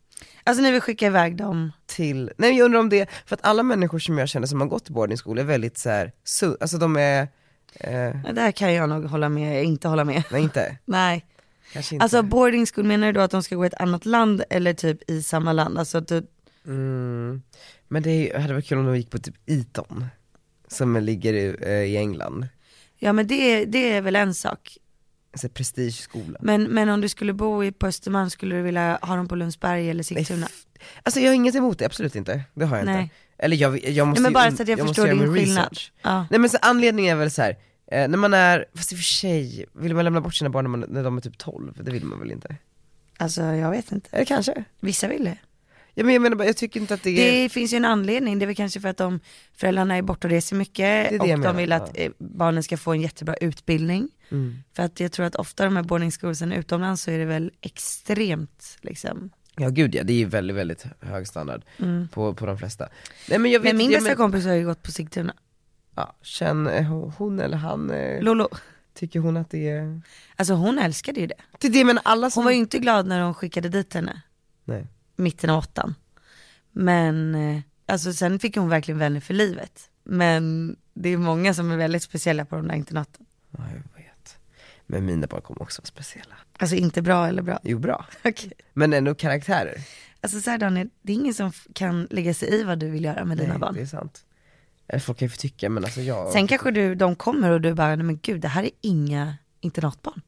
Alltså 0.48 0.62
ni 0.62 0.70
vill 0.70 0.80
skicka 0.80 1.06
iväg 1.06 1.36
dem, 1.36 1.72
till, 1.86 2.30
nej 2.36 2.58
jag 2.58 2.64
undrar 2.64 2.80
om 2.80 2.88
det, 2.88 3.10
för 3.26 3.34
att 3.36 3.44
alla 3.44 3.62
människor 3.62 3.98
som 3.98 4.18
jag 4.18 4.28
känner 4.28 4.46
som 4.46 4.60
har 4.60 4.68
gått 4.68 4.90
i 4.90 4.92
boarding 4.92 5.16
school 5.18 5.38
är 5.38 5.44
väldigt 5.44 5.78
så 5.78 5.90
här, 5.90 6.12
su- 6.26 6.56
alltså 6.60 6.78
de 6.78 6.96
är, 6.96 7.22
eh, 7.74 8.12
där 8.34 8.52
kan 8.52 8.74
jag 8.74 8.88
nog 8.88 9.04
hålla 9.04 9.28
med, 9.28 9.64
inte 9.64 9.88
hålla 9.88 10.04
med. 10.04 10.22
nej 10.30 10.42
inte, 10.42 10.76
Nej. 10.84 11.24
kanske 11.72 11.94
inte. 11.94 12.02
Alltså 12.02 12.22
boarding 12.22 12.66
school, 12.66 12.84
menar 12.84 13.06
du 13.06 13.12
då 13.12 13.20
att 13.20 13.30
de 13.30 13.42
ska 13.42 13.56
gå 13.56 13.64
i 13.64 13.66
ett 13.66 13.80
annat 13.80 14.06
land 14.06 14.42
eller 14.50 14.74
typ 14.74 15.10
i 15.10 15.22
samma 15.22 15.52
land? 15.52 15.78
Alltså 15.78 15.98
att 15.98 16.08
du, 16.08 16.26
mm, 16.66 17.42
men 17.88 18.02
det 18.02 18.32
hade 18.40 18.54
varit 18.54 18.66
kul 18.66 18.78
om 18.78 18.86
de 18.86 18.96
gick 18.96 19.10
på 19.10 19.18
typ 19.18 19.34
Eton, 19.46 20.06
som 20.68 20.96
ligger 20.96 21.34
i, 21.34 21.56
eh, 21.60 21.70
i 21.72 21.96
England, 21.96 22.48
ja 22.98 23.12
men 23.12 23.26
det, 23.26 23.64
det 23.64 23.92
är 23.92 24.00
väl 24.00 24.16
en 24.16 24.34
sak. 24.34 24.76
Alltså 25.44 25.48
prestigeskola. 25.48 26.38
Men, 26.42 26.62
men 26.62 26.88
om 26.88 27.00
du 27.00 27.08
skulle 27.08 27.32
bo 27.32 27.64
i, 27.64 27.72
på 27.72 27.86
Östermalm, 27.86 28.30
skulle 28.30 28.56
du 28.56 28.62
vilja 28.62 28.98
ha 29.02 29.16
dem 29.16 29.28
på 29.28 29.34
Lundsberg 29.34 29.90
eller 29.90 30.02
Sigtuna? 30.02 30.48
Alltså 31.02 31.20
jag 31.20 31.28
har 31.28 31.34
inget 31.34 31.54
emot 31.54 31.78
det, 31.78 31.84
absolut 31.84 32.16
inte, 32.16 32.44
det 32.54 32.64
har 32.64 32.76
jag 32.76 32.86
Nej. 32.86 33.02
inte. 33.02 33.14
Eller 33.38 33.56
jag, 33.56 33.84
jag 33.88 34.08
måste 34.08 34.22
Nej, 34.22 34.32
men 34.32 34.32
bara 34.32 34.56
så 34.56 34.62
att 34.62 34.68
jag, 34.68 34.78
måste 34.78 35.02
förstår 35.02 35.18
din 35.18 35.34
skillnad. 35.34 35.78
Ja. 36.02 36.26
Nej 36.30 36.40
men 36.40 36.50
så 36.50 36.58
anledningen 36.62 37.16
är 37.16 37.20
väl 37.20 37.30
så 37.30 37.42
här. 37.42 37.56
Eh, 37.92 38.08
när 38.08 38.18
man 38.18 38.34
är, 38.34 38.66
fast 38.74 38.92
i 38.92 38.94
och 38.94 38.98
för 38.98 39.04
sig, 39.04 39.66
vill 39.72 39.94
man 39.94 40.04
lämna 40.04 40.20
bort 40.20 40.34
sina 40.34 40.50
barn 40.50 40.64
när, 40.64 40.70
man, 40.70 40.84
när 40.88 41.04
de 41.04 41.16
är 41.16 41.20
typ 41.20 41.38
12? 41.38 41.72
Det 41.80 41.90
vill 41.90 42.04
man 42.04 42.18
väl 42.18 42.30
inte? 42.30 42.56
Alltså 43.16 43.42
jag 43.42 43.70
vet 43.70 43.92
inte. 43.92 44.08
Eller 44.12 44.24
kanske? 44.24 44.64
Vissa 44.80 45.08
vill 45.08 45.24
det. 45.24 45.38
Ja, 45.94 46.04
men 46.04 46.14
jag 46.14 46.22
menar 46.22 46.36
bara, 46.36 46.46
jag 46.46 46.56
tycker 46.56 46.80
inte 46.80 46.94
att 46.94 47.02
det 47.02 47.10
är... 47.10 47.42
Det 47.42 47.48
finns 47.48 47.72
ju 47.72 47.76
en 47.76 47.84
anledning, 47.84 48.38
det 48.38 48.44
är 48.44 48.46
väl 48.46 48.56
kanske 48.56 48.80
för 48.80 48.88
att 48.88 48.96
de, 48.96 49.20
föräldrarna 49.56 49.96
är 49.96 50.02
borta 50.02 50.26
och 50.26 50.30
reser 50.30 50.56
mycket 50.56 50.84
är 50.84 51.10
det 51.10 51.18
och 51.18 51.28
jag 51.28 51.38
de 51.38 51.40
menar, 51.40 51.54
vill 51.54 51.72
att 51.72 51.90
ja. 51.94 52.02
eh, 52.02 52.10
barnen 52.18 52.62
ska 52.62 52.76
få 52.76 52.92
en 52.92 53.00
jättebra 53.00 53.34
utbildning. 53.34 54.08
Mm. 54.30 54.56
För 54.72 54.82
att 54.82 55.00
jag 55.00 55.12
tror 55.12 55.26
att 55.26 55.34
ofta 55.36 55.64
de 55.64 55.76
här 55.76 55.82
boarding 55.82 56.10
schoolsen 56.10 56.52
utomlands 56.52 57.02
så 57.02 57.10
är 57.10 57.18
det 57.18 57.24
väl 57.24 57.52
extremt 57.60 58.78
liksom. 58.80 59.30
Ja 59.56 59.68
gud 59.68 59.94
ja, 59.94 60.02
det 60.02 60.12
är 60.12 60.16
ju 60.18 60.24
väldigt, 60.24 60.56
väldigt 60.56 60.84
hög 61.00 61.26
standard 61.26 61.62
på, 62.12 62.34
på 62.34 62.46
de 62.46 62.58
flesta. 62.58 62.88
Nej 63.28 63.38
men 63.38 63.50
jag 63.50 63.60
vet 63.60 63.72
Men 63.72 63.76
min 63.76 63.90
bästa 63.90 64.04
men, 64.04 64.16
kompis 64.16 64.44
har 64.44 64.52
ju 64.54 64.64
gått 64.64 64.82
på 64.82 64.90
Sigtuna. 64.92 65.34
ja, 65.94 66.16
känner 66.22 66.82
hon 67.18 67.40
eller 67.40 67.56
han, 67.56 67.90
eh, 67.90 68.22
Lolo. 68.22 68.48
tycker 68.94 69.20
hon 69.20 69.36
att 69.36 69.50
det 69.50 69.68
är... 69.68 70.00
Alltså 70.36 70.54
hon 70.54 70.78
älskade 70.78 71.20
ju 71.20 71.26
det. 71.26 71.34
Det 71.58 71.68
det 71.68 71.84
men 71.84 71.98
alla 72.02 72.30
som... 72.30 72.40
Hon 72.40 72.44
var 72.44 72.52
ju 72.52 72.58
inte 72.58 72.78
glad 72.78 73.06
när 73.06 73.20
de 73.20 73.34
skickade 73.34 73.68
dit 73.68 73.94
henne, 73.94 74.22
Nej. 74.64 74.86
mitten 75.16 75.50
av 75.50 75.58
åttan. 75.58 75.94
Men, 76.72 77.34
eh, 77.34 77.60
alltså 77.86 78.12
sen 78.12 78.38
fick 78.38 78.56
hon 78.56 78.68
verkligen 78.68 78.98
vänner 78.98 79.20
för 79.20 79.34
livet. 79.34 79.90
Men 80.04 80.76
det 80.94 81.08
är 81.08 81.16
många 81.16 81.54
som 81.54 81.70
är 81.70 81.76
väldigt 81.76 82.02
speciella 82.02 82.44
på 82.44 82.56
de 82.56 82.68
där 82.68 82.74
internaten. 82.74 83.26
Men 84.90 85.06
mina 85.06 85.26
barn 85.26 85.42
kommer 85.42 85.62
också 85.62 85.82
vara 85.82 85.86
speciella. 85.86 86.34
Alltså 86.58 86.76
inte 86.76 87.02
bra 87.02 87.26
eller 87.28 87.42
bra. 87.42 87.60
Jo 87.62 87.78
bra. 87.78 88.06
Okej. 88.24 88.52
Men 88.74 88.92
ändå 88.92 89.14
karaktärer. 89.14 89.74
Alltså 90.20 90.40
så 90.40 90.50
här 90.50 90.58
Daniel, 90.58 90.88
det 91.02 91.12
är 91.12 91.16
ingen 91.16 91.34
som 91.34 91.52
kan 91.74 92.08
lägga 92.10 92.34
sig 92.34 92.54
i 92.54 92.62
vad 92.64 92.78
du 92.78 92.90
vill 92.90 93.04
göra 93.04 93.24
med 93.24 93.36
dina 93.38 93.48
Nej, 93.52 93.58
barn. 93.58 93.74
det 93.74 93.80
är 93.80 93.86
sant. 93.86 94.24
Eller 94.88 95.00
folk 95.00 95.18
kan 95.18 95.26
ju 95.26 95.30
få 95.30 95.36
tycka 95.36 95.70
men 95.70 95.84
alltså 95.84 96.00
jag... 96.00 96.32
Sen 96.32 96.46
kanske 96.46 96.70
du, 96.70 96.94
de 96.94 97.16
kommer 97.16 97.50
och 97.50 97.60
du 97.60 97.74
bara, 97.74 97.96
nej 97.96 98.04
men 98.06 98.18
gud 98.22 98.40
det 98.40 98.48
här 98.48 98.62
är 98.62 98.70
inga 98.80 99.36
internatbarn. 99.60 100.20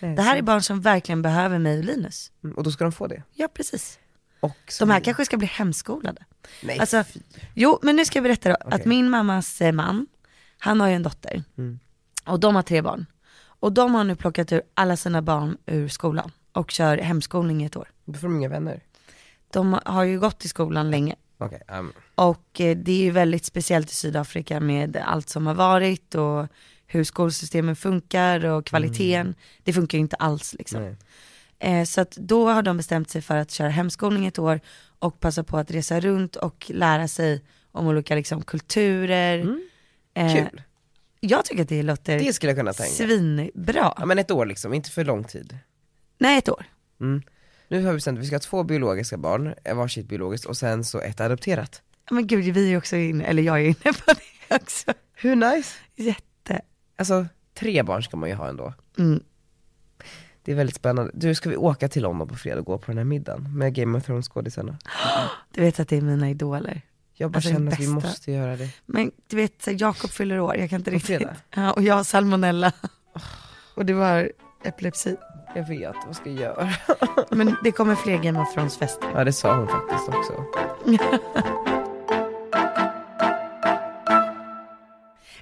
Nej, 0.00 0.16
Det 0.16 0.22
här 0.22 0.36
är 0.36 0.42
barn 0.42 0.62
som 0.62 0.80
verkligen 0.80 1.22
behöver 1.22 1.58
mig 1.58 1.78
och 1.78 1.84
Linus. 1.84 2.32
Mm, 2.44 2.56
Och 2.56 2.62
då 2.62 2.70
ska 2.70 2.84
de 2.84 2.92
få 2.92 3.06
det. 3.06 3.22
Ja 3.32 3.48
precis. 3.54 3.98
Och 4.40 4.56
De 4.78 4.90
här 4.90 4.98
vi- 5.00 5.04
kanske 5.04 5.24
ska 5.24 5.36
bli 5.36 5.46
hemskolade. 5.46 6.24
Nej, 6.62 6.78
Alltså, 6.78 7.04
fy. 7.04 7.20
jo 7.54 7.78
men 7.82 7.96
nu 7.96 8.04
ska 8.04 8.16
jag 8.18 8.22
berätta 8.24 8.48
då, 8.48 8.54
att 8.54 8.66
Okej. 8.66 8.82
min 8.86 9.10
mammas 9.10 9.60
eh, 9.60 9.72
man, 9.72 10.06
han 10.58 10.80
har 10.80 10.88
ju 10.88 10.94
en 10.94 11.02
dotter. 11.02 11.42
Mm. 11.58 11.78
Och 12.24 12.40
de 12.40 12.54
har 12.54 12.62
tre 12.62 12.82
barn. 12.82 13.06
Och 13.62 13.72
de 13.72 13.94
har 13.94 14.04
nu 14.04 14.16
plockat 14.16 14.52
ur 14.52 14.62
alla 14.74 14.96
sina 14.96 15.22
barn 15.22 15.56
ur 15.66 15.88
skolan 15.88 16.30
och 16.52 16.70
kör 16.70 16.98
hemskolning 16.98 17.62
i 17.62 17.66
ett 17.66 17.76
år. 17.76 17.88
Då 18.04 18.18
får 18.18 18.28
de 18.28 18.36
inga 18.36 18.48
vänner. 18.48 18.80
De 19.52 19.78
har 19.84 20.04
ju 20.04 20.20
gått 20.20 20.44
i 20.44 20.48
skolan 20.48 20.90
länge. 20.90 21.16
Okej, 21.38 21.62
um, 21.68 21.92
Och 22.14 22.60
eh, 22.60 22.76
det 22.76 22.92
är 22.92 23.04
ju 23.04 23.10
väldigt 23.10 23.44
speciellt 23.44 23.90
i 23.90 23.94
Sydafrika 23.94 24.60
med 24.60 24.96
allt 24.96 25.28
som 25.28 25.46
har 25.46 25.54
varit 25.54 26.14
och 26.14 26.46
hur 26.86 27.04
skolsystemen 27.04 27.76
funkar 27.76 28.44
och 28.44 28.66
kvaliteten. 28.66 29.34
Det 29.62 29.72
funkar 29.72 29.98
ju 29.98 30.02
inte 30.02 30.16
alls 30.16 30.54
liksom. 30.58 30.96
Eh, 31.58 31.84
så 31.84 32.00
att 32.00 32.10
då 32.10 32.48
har 32.50 32.62
de 32.62 32.76
bestämt 32.76 33.10
sig 33.10 33.22
för 33.22 33.36
att 33.36 33.50
köra 33.50 33.68
hemskolning 33.68 34.26
ett 34.26 34.38
år 34.38 34.60
och 34.98 35.20
passa 35.20 35.44
på 35.44 35.58
att 35.58 35.70
resa 35.70 36.00
runt 36.00 36.36
och 36.36 36.70
lära 36.74 37.08
sig 37.08 37.44
om 37.72 37.86
olika 37.86 38.14
liksom, 38.14 38.42
kulturer. 38.42 39.56
Eh, 40.14 40.34
Kul. 40.34 40.62
Jag 41.24 41.44
tycker 41.44 41.62
att 41.62 41.68
det 41.68 41.82
låter 41.82 42.18
Det 42.18 42.32
skulle 42.32 42.50
jag 42.50 42.58
kunna 42.58 42.72
tänka. 42.72 42.92
svinbra. 42.92 43.94
Ja 43.96 44.06
men 44.06 44.18
ett 44.18 44.30
år 44.30 44.46
liksom, 44.46 44.74
inte 44.74 44.90
för 44.90 45.04
lång 45.04 45.24
tid. 45.24 45.58
Nej, 46.18 46.38
ett 46.38 46.48
år. 46.48 46.64
Mm. 47.00 47.22
Nu 47.68 47.84
har 47.84 47.90
vi 47.92 47.96
bestämt 47.96 48.18
att 48.18 48.22
vi 48.22 48.26
ska 48.26 48.34
ha 48.34 48.40
två 48.40 48.62
biologiska 48.62 49.16
barn, 49.16 49.54
eh, 49.64 49.76
varsitt 49.76 50.08
biologiskt 50.08 50.46
och 50.46 50.56
sen 50.56 50.84
så 50.84 51.00
ett 51.00 51.20
adopterat. 51.20 51.82
Men 52.10 52.26
gud, 52.26 52.54
vi 52.54 52.72
är 52.72 52.78
också 52.78 52.96
inne, 52.96 53.24
eller 53.24 53.42
jag 53.42 53.60
är 53.60 53.64
inne 53.64 53.74
på 54.06 54.12
det 54.48 54.56
också. 54.56 54.92
Hur 55.14 55.36
nice? 55.36 55.74
Jätte. 55.96 56.60
Alltså, 56.96 57.26
tre 57.54 57.82
barn 57.82 58.02
ska 58.02 58.16
man 58.16 58.28
ju 58.28 58.34
ha 58.34 58.48
ändå. 58.48 58.74
Mm. 58.98 59.22
Det 60.44 60.52
är 60.52 60.56
väldigt 60.56 60.76
spännande. 60.76 61.12
Du, 61.14 61.34
ska 61.34 61.50
vi 61.50 61.56
åka 61.56 61.88
till 61.88 62.02
London 62.02 62.28
på 62.28 62.34
fredag 62.36 62.60
och 62.60 62.66
gå 62.66 62.78
på 62.78 62.90
den 62.90 62.98
här 62.98 63.04
middagen 63.04 63.58
med 63.58 63.74
Game 63.74 63.98
of 63.98 64.04
Thrones 64.04 64.28
skådisarna? 64.28 64.78
Du 65.54 65.60
vet 65.60 65.80
att 65.80 65.88
det 65.88 65.96
är 65.96 66.00
mina 66.00 66.30
idoler. 66.30 66.82
Jag 67.22 67.30
bara 67.30 67.36
alltså 67.36 67.50
känner 67.50 67.72
att 67.72 67.80
vi 67.80 67.88
måste 67.88 68.32
göra 68.32 68.56
det. 68.56 68.68
Men 68.86 69.10
du 69.26 69.36
vet, 69.36 69.68
Jakob 69.80 70.10
fyller 70.10 70.40
år, 70.40 70.56
jag 70.56 70.70
kan 70.70 70.78
inte 70.80 70.90
riktigt. 70.90 71.28
Ja, 71.54 71.72
och 71.72 71.82
jag 71.82 71.94
har 71.94 72.04
salmonella. 72.04 72.72
Och 73.74 73.86
det 73.86 73.92
var 73.92 74.32
epilepsi. 74.64 75.16
Jag 75.54 75.68
vet, 75.68 75.96
vad 76.06 76.16
ska 76.16 76.30
jag 76.30 76.40
göra? 76.40 76.68
Men 77.30 77.56
det 77.64 77.72
kommer 77.72 77.94
fler 77.94 78.18
Game 78.18 78.40
of 78.40 78.54
Thrones-fester. 78.54 79.08
Ja, 79.14 79.24
det 79.24 79.32
sa 79.32 79.56
hon 79.56 79.68
faktiskt 79.68 80.08
också. 80.08 80.44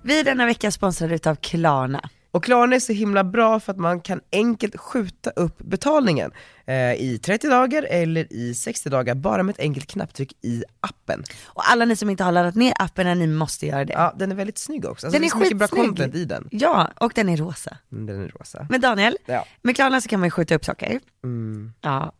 vi 0.02 0.20
är 0.20 0.24
denna 0.24 0.46
vecka 0.46 0.70
sponsrade 0.70 1.30
av 1.30 1.34
Klarna. 1.34 2.10
Och 2.32 2.44
Klarna 2.44 2.76
är 2.76 2.80
så 2.80 2.92
himla 2.92 3.24
bra 3.24 3.60
för 3.60 3.72
att 3.72 3.78
man 3.78 4.00
kan 4.00 4.20
enkelt 4.32 4.76
skjuta 4.80 5.30
upp 5.30 5.58
betalningen 5.58 6.30
eh, 6.66 6.92
i 6.94 7.20
30 7.22 7.48
dagar 7.48 7.82
eller 7.82 8.32
i 8.32 8.54
60 8.54 8.88
dagar 8.90 9.14
bara 9.14 9.42
med 9.42 9.52
ett 9.52 9.60
enkelt 9.60 9.86
knapptryck 9.86 10.32
i 10.42 10.64
appen. 10.80 11.24
Och 11.44 11.70
alla 11.70 11.84
ni 11.84 11.96
som 11.96 12.10
inte 12.10 12.24
har 12.24 12.32
laddat 12.32 12.54
ner 12.54 12.72
appen, 12.76 13.18
ni 13.18 13.26
måste 13.26 13.66
göra 13.66 13.84
det. 13.84 13.92
Ja, 13.92 14.14
den 14.18 14.32
är 14.32 14.36
väldigt 14.36 14.58
snygg 14.58 14.84
också. 14.84 15.06
Alltså, 15.06 15.10
Den 15.10 15.20
det 15.22 15.26
är 15.26 15.30
så 15.30 15.38
mycket 15.38 15.56
bra 15.58 15.66
content 15.68 16.14
i 16.14 16.24
den. 16.24 16.48
Ja, 16.50 16.90
och 17.00 17.12
den 17.14 17.28
är 17.28 17.36
rosa. 17.36 17.76
Mm, 17.92 18.06
Den 18.06 18.24
är 18.24 18.28
rosa. 18.28 18.66
Men 18.70 18.80
Daniel, 18.80 19.16
Ja. 19.26 19.46
med 19.62 19.74
Klarna 19.74 20.00
så 20.00 20.08
kan 20.08 20.20
man 20.20 20.26
ju 20.26 20.30
skjuta 20.30 20.54
upp 20.54 20.64
saker. 20.64 21.00
Mm. 21.24 21.72
Ja. 21.80 22.12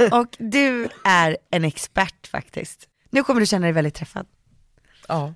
Och 0.12 0.36
du 0.38 0.88
är 1.04 1.36
en 1.50 1.64
expert 1.64 2.26
faktiskt. 2.26 2.88
Nu 3.10 3.22
kommer 3.24 3.40
du 3.40 3.46
känna 3.46 3.66
dig 3.66 3.72
väldigt 3.72 3.94
träffad. 3.94 4.26
Ja. 5.08 5.34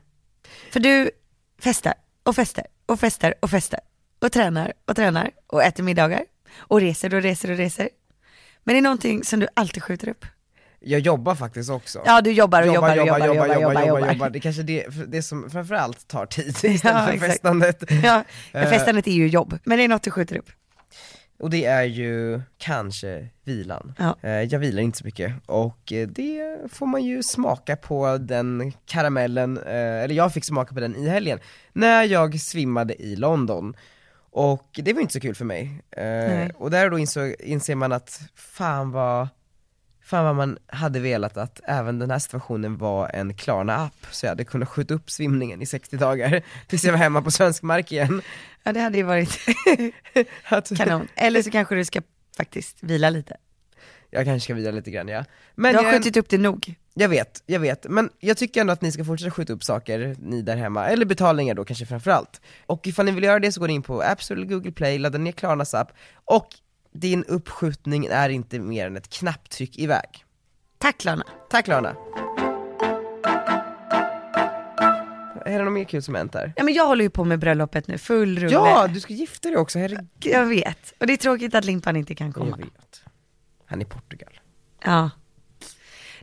För 0.73 0.81
du 0.81 1.11
festar 1.59 1.95
och 2.23 2.37
festar 2.37 2.67
och 2.87 3.01
festar 3.01 3.35
och 3.41 3.51
festar 3.51 3.81
och 4.27 4.33
tränar 4.33 4.73
och 4.85 4.97
tränar 4.97 5.31
och 5.47 5.63
äter 5.63 5.83
middagar 5.85 6.23
och 6.59 6.81
reser 6.81 7.15
och 7.15 7.23
reser 7.23 7.51
och 7.51 7.57
reser. 7.57 7.89
Men 8.65 8.75
det 8.75 8.79
är 8.79 8.83
någonting 8.83 9.25
som 9.25 9.41
du 9.41 9.49
alltid 9.55 9.83
skjuter 9.83 10.09
upp. 10.09 10.25
Jag 10.81 11.01
jobbar 11.01 11.35
faktiskt 11.35 11.71
också. 11.71 12.03
Ja, 12.07 12.21
du 12.21 12.33
jobbar 12.33 12.63
och 12.63 12.75
jobbar 12.75 12.91
och 12.91 12.97
jobbar 12.97 13.21
och 13.21 13.27
jobbar, 13.35 13.47
jobbar, 13.61 13.87
jobbar, 13.87 14.13
jobbar. 14.13 14.31
Det 14.31 14.39
är 14.39 14.41
kanske 14.41 14.63
det, 14.63 14.87
det 15.07 15.23
som 15.23 15.51
framförallt 15.51 16.09
tar 16.09 16.27
tid 16.27 16.49
istället 16.63 16.81
för 16.83 17.13
exakt. 17.13 17.33
festandet. 17.33 17.85
Ja, 18.05 18.25
Eh. 18.53 18.71
festandet 18.71 19.07
är 19.07 19.13
ju 19.13 19.29
jobb, 19.29 19.59
men 19.65 19.79
det 19.79 19.85
är 19.85 19.89
något 19.89 20.03
du 20.03 20.11
skjuter 20.11 20.37
upp. 20.37 20.51
Och 21.39 21.51
det 21.51 21.65
är 21.65 21.83
ju 21.85 22.41
kanske 22.59 23.29
vilan. 23.45 23.95
Ja. 23.99 24.17
Eh, 24.23 24.31
Jag 24.43 24.59
vilar 24.59 24.83
inte 24.83 24.99
så 24.99 25.05
mycket 25.05 25.33
och 25.47 25.93
eh, 25.93 26.09
det 26.09 26.59
får 26.73 26.87
man 26.87 27.05
ju 27.05 27.23
smaka 27.23 27.77
på 27.77 28.19
den 28.19 28.73
karamellen, 28.87 29.59
eller 29.59 30.15
jag 30.15 30.33
fick 30.33 30.45
smaka 30.45 30.75
på 30.75 30.81
den 30.81 30.97
i 30.97 31.09
helgen, 31.09 31.39
när 31.73 32.03
jag 32.05 32.41
svimmade 32.41 33.03
i 33.03 33.17
London. 33.17 33.77
Och 34.39 34.67
det 34.83 34.93
var 34.93 35.01
inte 35.01 35.13
så 35.13 35.21
kul 35.21 35.35
för 35.35 35.45
mig. 35.45 35.83
Eh. 35.91 36.49
Och 36.57 36.71
där 36.71 36.91
då 36.91 36.99
insåg, 36.99 37.35
inser 37.41 37.75
man 37.75 37.93
att 37.93 38.21
fan 38.35 38.91
vad, 38.91 39.29
fan 40.05 40.25
vad 40.25 40.35
man 40.35 40.59
hade 40.67 41.01
velat 41.01 41.37
att 41.37 41.61
även 41.65 41.99
den 41.99 42.11
här 42.11 42.19
situationen 42.19 42.77
var 42.77 43.09
en 43.15 43.35
Klarna-app, 43.35 44.07
så 44.11 44.27
jag 44.27 44.31
hade 44.31 44.45
kunnat 44.45 44.69
skjuta 44.69 44.95
upp 44.95 45.11
svimningen 45.11 45.63
i 45.63 45.67
60 45.67 45.97
dagar 45.97 46.43
tills 46.67 46.85
jag 46.85 46.93
var 46.93 46.99
hemma 46.99 47.23
på 47.23 47.31
svensk 47.31 47.63
mark 47.63 47.93
igen. 47.93 48.23
Ja, 48.63 48.73
det 48.73 48.81
hade 48.81 48.97
ju 48.99 49.03
varit 49.05 49.39
Att, 50.49 50.77
kanon. 50.77 51.09
Eller 51.15 51.43
så 51.43 51.51
kanske 51.51 51.75
du 51.75 51.85
ska 51.85 52.03
faktiskt 52.37 52.77
vila 52.83 53.11
lite. 53.11 53.37
jag 54.11 54.25
kanske 54.25 54.45
ska 54.45 54.55
vila 54.55 54.71
lite 54.71 54.91
grann 54.91 55.09
ja. 55.09 55.25
Men 55.55 55.73
Du 55.73 55.79
har 55.79 55.85
jag- 55.85 55.95
skjutit 55.95 56.17
upp 56.17 56.29
det 56.29 56.39
nog. 56.39 56.75
Jag 56.99 57.09
vet, 57.09 57.43
jag 57.47 57.61
vet, 57.61 57.87
men 57.89 58.11
jag 58.19 58.37
tycker 58.37 58.61
ändå 58.61 58.73
att 58.73 58.83
ni 58.83 58.93
ska 58.93 59.05
fortsätta 59.05 59.31
skjuta 59.31 59.53
upp 59.53 59.65
saker, 59.65 60.17
ni 60.19 60.43
där 60.43 60.57
hemma, 60.57 60.87
eller 60.87 61.07
betalningar 61.07 61.55
då 61.55 61.65
kanske 61.65 61.87
framförallt. 61.87 62.41
Och 62.67 62.87
ifall 62.87 63.07
ni 63.07 63.13
vill 63.13 63.25
göra 63.25 63.39
det 63.39 63.53
så 63.53 63.61
går 63.61 63.69
ni 63.69 63.75
in 63.75 63.83
på 63.83 64.03
App 64.03 64.23
Store 64.23 64.41
eller 64.41 64.49
Google 64.49 64.73
Play, 64.73 64.99
laddar 64.99 65.19
ner 65.19 65.33
Klarnas 65.33 65.75
app, 65.75 65.93
och 66.25 66.49
din 66.93 67.25
uppskjutning 67.25 68.07
är 68.07 68.29
inte 68.29 68.59
mer 68.59 68.87
än 68.87 68.97
ett 68.97 69.09
knapptryck 69.09 69.79
iväg. 69.79 70.25
Tack 70.79 71.05
Lana. 71.05 71.25
Tack 71.51 71.65
Klarna! 71.65 71.97
Är 75.45 75.59
det 75.59 75.65
något 75.65 75.73
mer 75.73 75.85
kul 75.85 76.03
som 76.03 76.15
hänt 76.15 76.35
här? 76.35 76.53
Ja 76.57 76.65
men 76.65 76.75
jag 76.75 76.87
håller 76.87 77.05
ju 77.05 77.11
på 77.11 77.25
med 77.25 77.39
bröllopet 77.39 77.89
nu, 77.89 77.99
full 77.99 78.39
rulle. 78.39 78.53
Ja, 78.53 78.89
du 78.89 79.01
ska 79.01 79.15
gifta 79.15 79.49
dig 79.49 79.59
också, 79.59 79.79
herregud. 79.79 80.09
Jag 80.21 80.47
vet. 80.47 80.95
Och 81.01 81.07
det 81.07 81.13
är 81.13 81.17
tråkigt 81.17 81.55
att 81.55 81.65
Limpan 81.65 81.97
inte 81.97 82.15
kan 82.15 82.33
komma. 82.33 82.51
Jag 82.51 82.57
vet. 82.57 83.03
Han 83.67 83.81
är 83.81 83.85
i 83.85 83.89
Portugal. 83.89 84.41
Ja. 84.85 85.11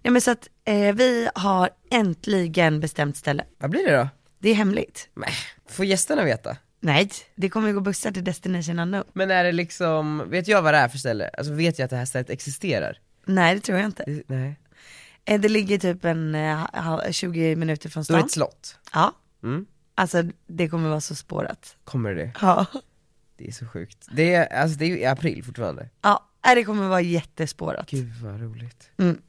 Ja 0.04 0.12
men 0.12 0.22
så 0.22 0.32
att 0.32 0.50
eh, 0.66 0.94
vi 0.96 1.30
har 1.36 1.70
äntligen 1.92 2.80
bestämt 2.80 3.18
ställe. 3.18 3.46
Vad 3.58 3.70
blir 3.72 3.86
det 3.86 3.98
då? 3.98 4.08
Det 4.40 4.50
är 4.50 4.54
hemligt. 4.56 5.10
Nej, 5.14 5.34
får 5.70 5.86
gästerna 5.86 6.24
veta? 6.24 6.58
Nej, 6.80 7.10
det 7.36 7.50
kommer 7.50 7.68
ju 7.68 7.74
gå 7.74 7.80
bussar 7.80 8.12
till 8.12 8.24
Destination 8.24 8.80
Unknown. 8.80 9.04
Men 9.14 9.32
är 9.32 9.44
det 9.44 9.52
liksom, 9.52 10.30
vet 10.30 10.48
jag 10.48 10.62
vad 10.62 10.74
det 10.74 10.78
är 10.78 10.88
för 10.88 10.98
ställe? 10.98 11.30
Alltså 11.38 11.54
vet 11.54 11.80
jag 11.80 11.84
att 11.86 11.90
det 11.90 11.96
här 11.98 12.06
stället 12.06 12.30
existerar? 12.30 13.00
Nej 13.26 13.56
det 13.56 13.62
tror 13.62 13.78
jag 13.78 13.86
inte. 13.88 14.04
Det- 14.08 14.24
Nej. 14.28 14.60
Eh, 15.26 15.42
det 15.42 15.50
ligger 15.50 15.78
typ 15.80 16.06
en 16.06 16.36
eh, 16.36 16.68
ha- 16.84 17.12
20 17.12 17.56
minuter 17.56 17.90
från 17.90 18.04
Då 18.04 18.14
är 18.14 18.18
det 18.18 18.20
stan. 18.20 18.26
ett 18.26 18.32
slott. 18.32 18.78
Ja, 18.94 19.14
Mm. 19.44 19.66
alltså 19.96 20.24
det 20.48 20.68
kommer 20.70 20.90
vara 20.90 21.02
så 21.02 21.16
spårat. 21.16 21.76
Kommer 21.84 22.16
det? 22.16 22.32
Ja. 22.42 22.66
Det 23.38 23.48
är 23.48 23.52
så 23.52 23.66
sjukt. 23.68 24.08
Det 24.12 24.34
är, 24.34 24.54
alltså 24.62 24.78
det 24.78 24.86
är 24.86 24.90
ju 24.90 25.00
i 25.00 25.06
april 25.06 25.44
fortfarande. 25.44 25.90
Ja, 26.02 26.30
nej, 26.46 26.56
det 26.56 26.64
kommer 26.64 26.88
vara 26.88 27.02
jättespårat. 27.02 27.90
Gud 27.90 28.14
vad 28.22 28.42
roligt. 28.42 28.90
Mm. 28.98 29.22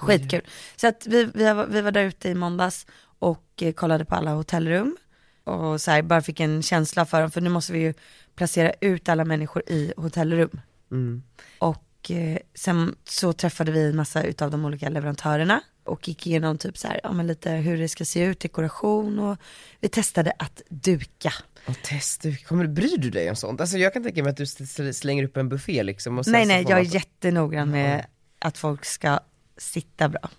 Skitkul. 0.00 0.42
Så 0.76 0.86
att 0.88 1.06
vi, 1.06 1.24
vi, 1.34 1.52
var, 1.52 1.66
vi 1.66 1.80
var 1.80 1.92
där 1.92 2.04
ute 2.04 2.28
i 2.28 2.34
måndags 2.34 2.86
och 3.18 3.44
eh, 3.60 3.72
kollade 3.72 4.04
på 4.04 4.14
alla 4.14 4.30
hotellrum. 4.30 4.96
Och 5.44 5.80
så 5.80 5.90
här, 5.90 6.02
bara 6.02 6.22
fick 6.22 6.40
en 6.40 6.62
känsla 6.62 7.06
för 7.06 7.20
dem, 7.20 7.30
för 7.30 7.40
nu 7.40 7.50
måste 7.50 7.72
vi 7.72 7.78
ju 7.78 7.94
placera 8.34 8.72
ut 8.80 9.08
alla 9.08 9.24
människor 9.24 9.62
i 9.66 9.92
hotellrum. 9.96 10.60
Mm. 10.90 11.22
Och 11.58 12.10
eh, 12.10 12.38
sen 12.54 12.96
så 13.04 13.32
träffade 13.32 13.72
vi 13.72 13.88
en 13.88 13.96
massa 13.96 14.22
utav 14.22 14.50
de 14.50 14.64
olika 14.64 14.88
leverantörerna 14.88 15.62
och 15.84 16.08
gick 16.08 16.26
igenom 16.26 16.58
typ 16.58 16.78
så 16.78 16.88
här, 16.88 17.00
ja 17.02 17.12
men 17.12 17.26
lite 17.26 17.50
hur 17.50 17.78
det 17.78 17.88
ska 17.88 18.04
se 18.04 18.24
ut, 18.24 18.40
dekoration 18.40 19.18
och 19.18 19.38
vi 19.80 19.88
testade 19.88 20.32
att 20.38 20.62
duka. 20.68 21.32
Och 21.66 21.82
test, 21.82 22.22
du, 22.22 22.36
kommer, 22.36 22.66
bryr 22.66 22.98
du 22.98 23.10
dig 23.10 23.30
om 23.30 23.36
sånt? 23.36 23.60
Alltså 23.60 23.78
jag 23.78 23.92
kan 23.92 24.02
tänka 24.02 24.22
mig 24.22 24.30
att 24.30 24.36
du 24.36 24.44
sl- 24.44 24.92
slänger 24.92 25.24
upp 25.24 25.36
en 25.36 25.48
buffé 25.48 25.82
liksom 25.82 26.18
och 26.18 26.24
sen 26.24 26.32
nej 26.32 26.44
så 26.44 26.48
nej, 26.48 26.62
får 26.62 26.72
jag 26.72 26.80
är 26.80 26.84
jättenoggrann 26.84 27.70
med 27.70 28.06
att 28.38 28.58
folk 28.58 28.84
ska 28.84 29.20
sitta 29.60 30.08
bra. 30.08 30.30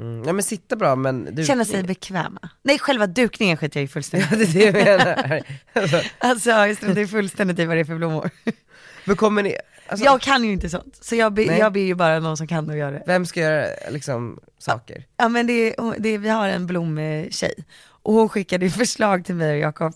mm. 0.00 0.22
Ja 0.26 0.32
men 0.32 0.42
sitta 0.42 0.76
bra 0.76 0.96
men 0.96 1.28
du... 1.34 1.44
Känna 1.44 1.64
sig 1.64 1.82
bekväma. 1.82 2.48
Nej 2.62 2.78
själva 2.78 3.06
dukningen 3.06 3.56
skiter 3.56 3.80
jag 3.80 3.84
i 3.84 3.88
fullständigt. 3.88 4.28
Ja 4.30 4.36
det 4.38 4.66
är 4.66 4.72
det 4.72 4.78
jag 4.90 4.98
menar. 4.98 5.42
Alltså, 5.72 6.00
Alltså 6.18 6.50
jag 6.50 6.76
struntar 6.76 7.06
fullständigt 7.06 7.58
i 7.58 7.64
vad 7.64 7.76
det 7.76 7.80
är 7.80 7.84
för 7.84 7.96
blommor. 7.96 8.30
men 9.04 9.16
kommer 9.16 9.42
ni, 9.42 9.56
alltså, 9.86 10.04
Jag 10.04 10.20
kan 10.20 10.44
ju 10.44 10.52
inte 10.52 10.68
sånt, 10.68 10.98
så 11.00 11.14
jag, 11.16 11.32
be, 11.32 11.42
jag 11.42 11.72
ber 11.72 11.80
ju 11.80 11.94
bara 11.94 12.20
någon 12.20 12.36
som 12.36 12.46
kan 12.46 12.70
och 12.70 12.76
göra 12.76 12.90
det. 12.90 13.02
vem 13.06 13.26
ska 13.26 13.40
göra 13.40 13.66
liksom 13.90 14.40
saker? 14.58 15.04
Ja 15.16 15.28
men 15.28 15.46
det, 15.46 15.52
är- 15.52 15.94
det, 16.00 16.08
är- 16.08 16.18
vi 16.18 16.28
har 16.28 16.48
en 16.48 16.66
blomtjej 16.66 17.54
och 18.02 18.12
hon 18.14 18.28
skickade 18.28 18.70
förslag 18.70 19.24
till 19.24 19.34
mig 19.34 19.52
och 19.52 19.58
Jakob 19.58 19.94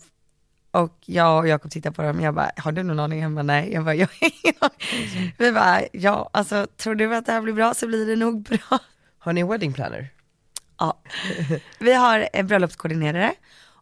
och 0.70 0.98
jag 1.06 1.38
och 1.38 1.48
Jakob 1.48 1.70
tittade 1.70 1.94
på 1.94 2.02
dem, 2.02 2.20
jag 2.20 2.34
bara, 2.34 2.50
har 2.56 2.72
du 2.72 2.82
någon 2.82 3.00
aning? 3.00 3.22
Han 3.22 3.34
bara, 3.34 3.42
nej. 3.42 3.72
Jag 3.72 3.84
bara, 3.84 3.94
jag 3.94 4.08
aning. 4.20 5.32
Vi 5.38 5.52
bara, 5.52 5.82
ja 5.92 6.30
alltså 6.32 6.66
tror 6.76 6.94
du 6.94 7.14
att 7.14 7.26
det 7.26 7.32
här 7.32 7.40
blir 7.40 7.54
bra 7.54 7.74
så 7.74 7.86
blir 7.86 8.06
det 8.06 8.16
nog 8.16 8.42
bra. 8.42 8.78
Har 9.18 9.32
ni 9.32 9.40
en 9.40 9.48
wedding 9.48 9.72
planner? 9.72 10.08
Ja. 10.78 11.02
Vi 11.78 11.94
har 11.94 12.28
en 12.32 12.46
bröllopskoordinerare 12.46 13.34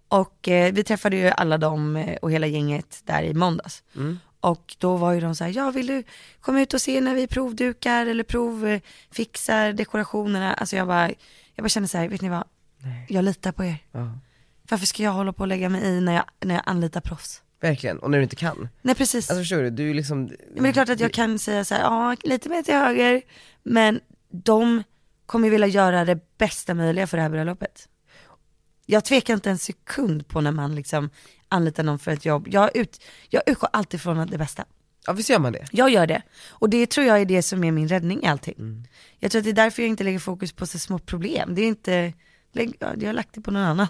och 0.08 0.48
eh, 0.48 0.72
vi 0.72 0.84
träffade 0.84 1.16
ju 1.16 1.28
alla 1.28 1.58
dem 1.58 1.96
eh, 1.96 2.16
och 2.16 2.32
hela 2.32 2.46
gänget 2.46 3.02
där 3.04 3.22
i 3.22 3.34
måndags. 3.34 3.82
Mm. 3.96 4.18
Och 4.40 4.76
då 4.78 4.96
var 4.96 5.12
ju 5.12 5.20
de 5.20 5.34
så 5.34 5.44
här, 5.44 5.56
ja 5.56 5.70
vill 5.70 5.86
du 5.86 6.02
komma 6.40 6.60
ut 6.60 6.74
och 6.74 6.80
se 6.80 7.00
när 7.00 7.14
vi 7.14 7.26
provdukar 7.26 8.06
eller 8.06 8.24
provfixar 8.24 9.72
dekorationerna? 9.72 10.54
Alltså 10.54 10.76
jag 10.76 10.86
bara, 10.86 11.08
jag 11.54 11.62
bara 11.62 11.68
känner 11.68 11.88
så 11.88 11.98
här, 11.98 12.08
vet 12.08 12.20
ni 12.20 12.28
vad? 12.28 12.44
Nej. 12.78 13.06
Jag 13.08 13.24
litar 13.24 13.52
på 13.52 13.64
er. 13.64 13.78
Ja. 13.92 14.18
Varför 14.70 14.86
ska 14.86 15.02
jag 15.02 15.12
hålla 15.12 15.32
på 15.32 15.40
och 15.40 15.48
lägga 15.48 15.68
mig 15.68 15.84
i 15.84 16.00
när 16.00 16.14
jag, 16.14 16.24
när 16.40 16.54
jag 16.54 16.62
anlitar 16.66 17.00
proffs? 17.00 17.42
Verkligen, 17.60 17.98
och 17.98 18.10
när 18.10 18.18
du 18.18 18.24
inte 18.24 18.36
kan. 18.36 18.68
Nej 18.82 18.94
precis. 18.94 19.30
Alltså 19.30 19.42
förstår 19.42 19.62
du, 19.62 19.70
du 19.70 19.90
är 19.90 19.94
liksom... 19.94 20.24
men 20.54 20.62
det 20.62 20.68
är 20.68 20.72
klart 20.72 20.88
att 20.88 21.00
jag 21.00 21.12
kan 21.12 21.38
säga 21.38 21.64
så 21.64 21.74
här, 21.74 21.82
ja 21.82 22.16
lite 22.22 22.48
mer 22.48 22.62
till 22.62 22.74
höger, 22.74 23.22
men 23.62 24.00
de 24.30 24.82
kommer 25.26 25.50
vilja 25.50 25.66
göra 25.66 26.04
det 26.04 26.38
bästa 26.38 26.74
möjliga 26.74 27.06
för 27.06 27.16
det 27.16 27.22
här 27.22 27.30
bröllopet. 27.30 27.88
Jag 28.86 29.04
tvekar 29.04 29.34
inte 29.34 29.50
en 29.50 29.58
sekund 29.58 30.28
på 30.28 30.40
när 30.40 30.52
man 30.52 30.74
liksom 30.74 31.10
anlitar 31.48 31.82
någon 31.82 31.98
för 31.98 32.10
ett 32.10 32.24
jobb. 32.24 32.48
Jag, 32.50 32.76
ut, 32.76 33.02
jag 33.28 33.42
utgår 33.46 33.68
alltid 33.72 34.00
från 34.00 34.26
det 34.26 34.38
bästa. 34.38 34.64
Ja 35.06 35.12
visst 35.12 35.30
gör 35.30 35.38
man 35.38 35.52
det? 35.52 35.66
Jag 35.72 35.90
gör 35.90 36.06
det. 36.06 36.22
Och 36.48 36.70
det 36.70 36.90
tror 36.90 37.06
jag 37.06 37.20
är 37.20 37.24
det 37.24 37.42
som 37.42 37.64
är 37.64 37.72
min 37.72 37.88
räddning 37.88 38.22
i 38.22 38.26
allting. 38.26 38.88
Jag 39.18 39.30
tror 39.30 39.40
att 39.40 39.44
det 39.44 39.50
är 39.50 39.54
därför 39.54 39.82
jag 39.82 39.88
inte 39.88 40.04
lägger 40.04 40.18
fokus 40.18 40.52
på 40.52 40.66
så 40.66 40.78
små 40.78 40.98
problem. 40.98 41.54
Det 41.54 41.62
är 41.62 41.66
inte, 41.66 42.12
jag 42.52 42.72
har 42.80 43.12
lagt 43.12 43.34
det 43.34 43.40
på 43.40 43.50
någon 43.50 43.62
annan. 43.62 43.86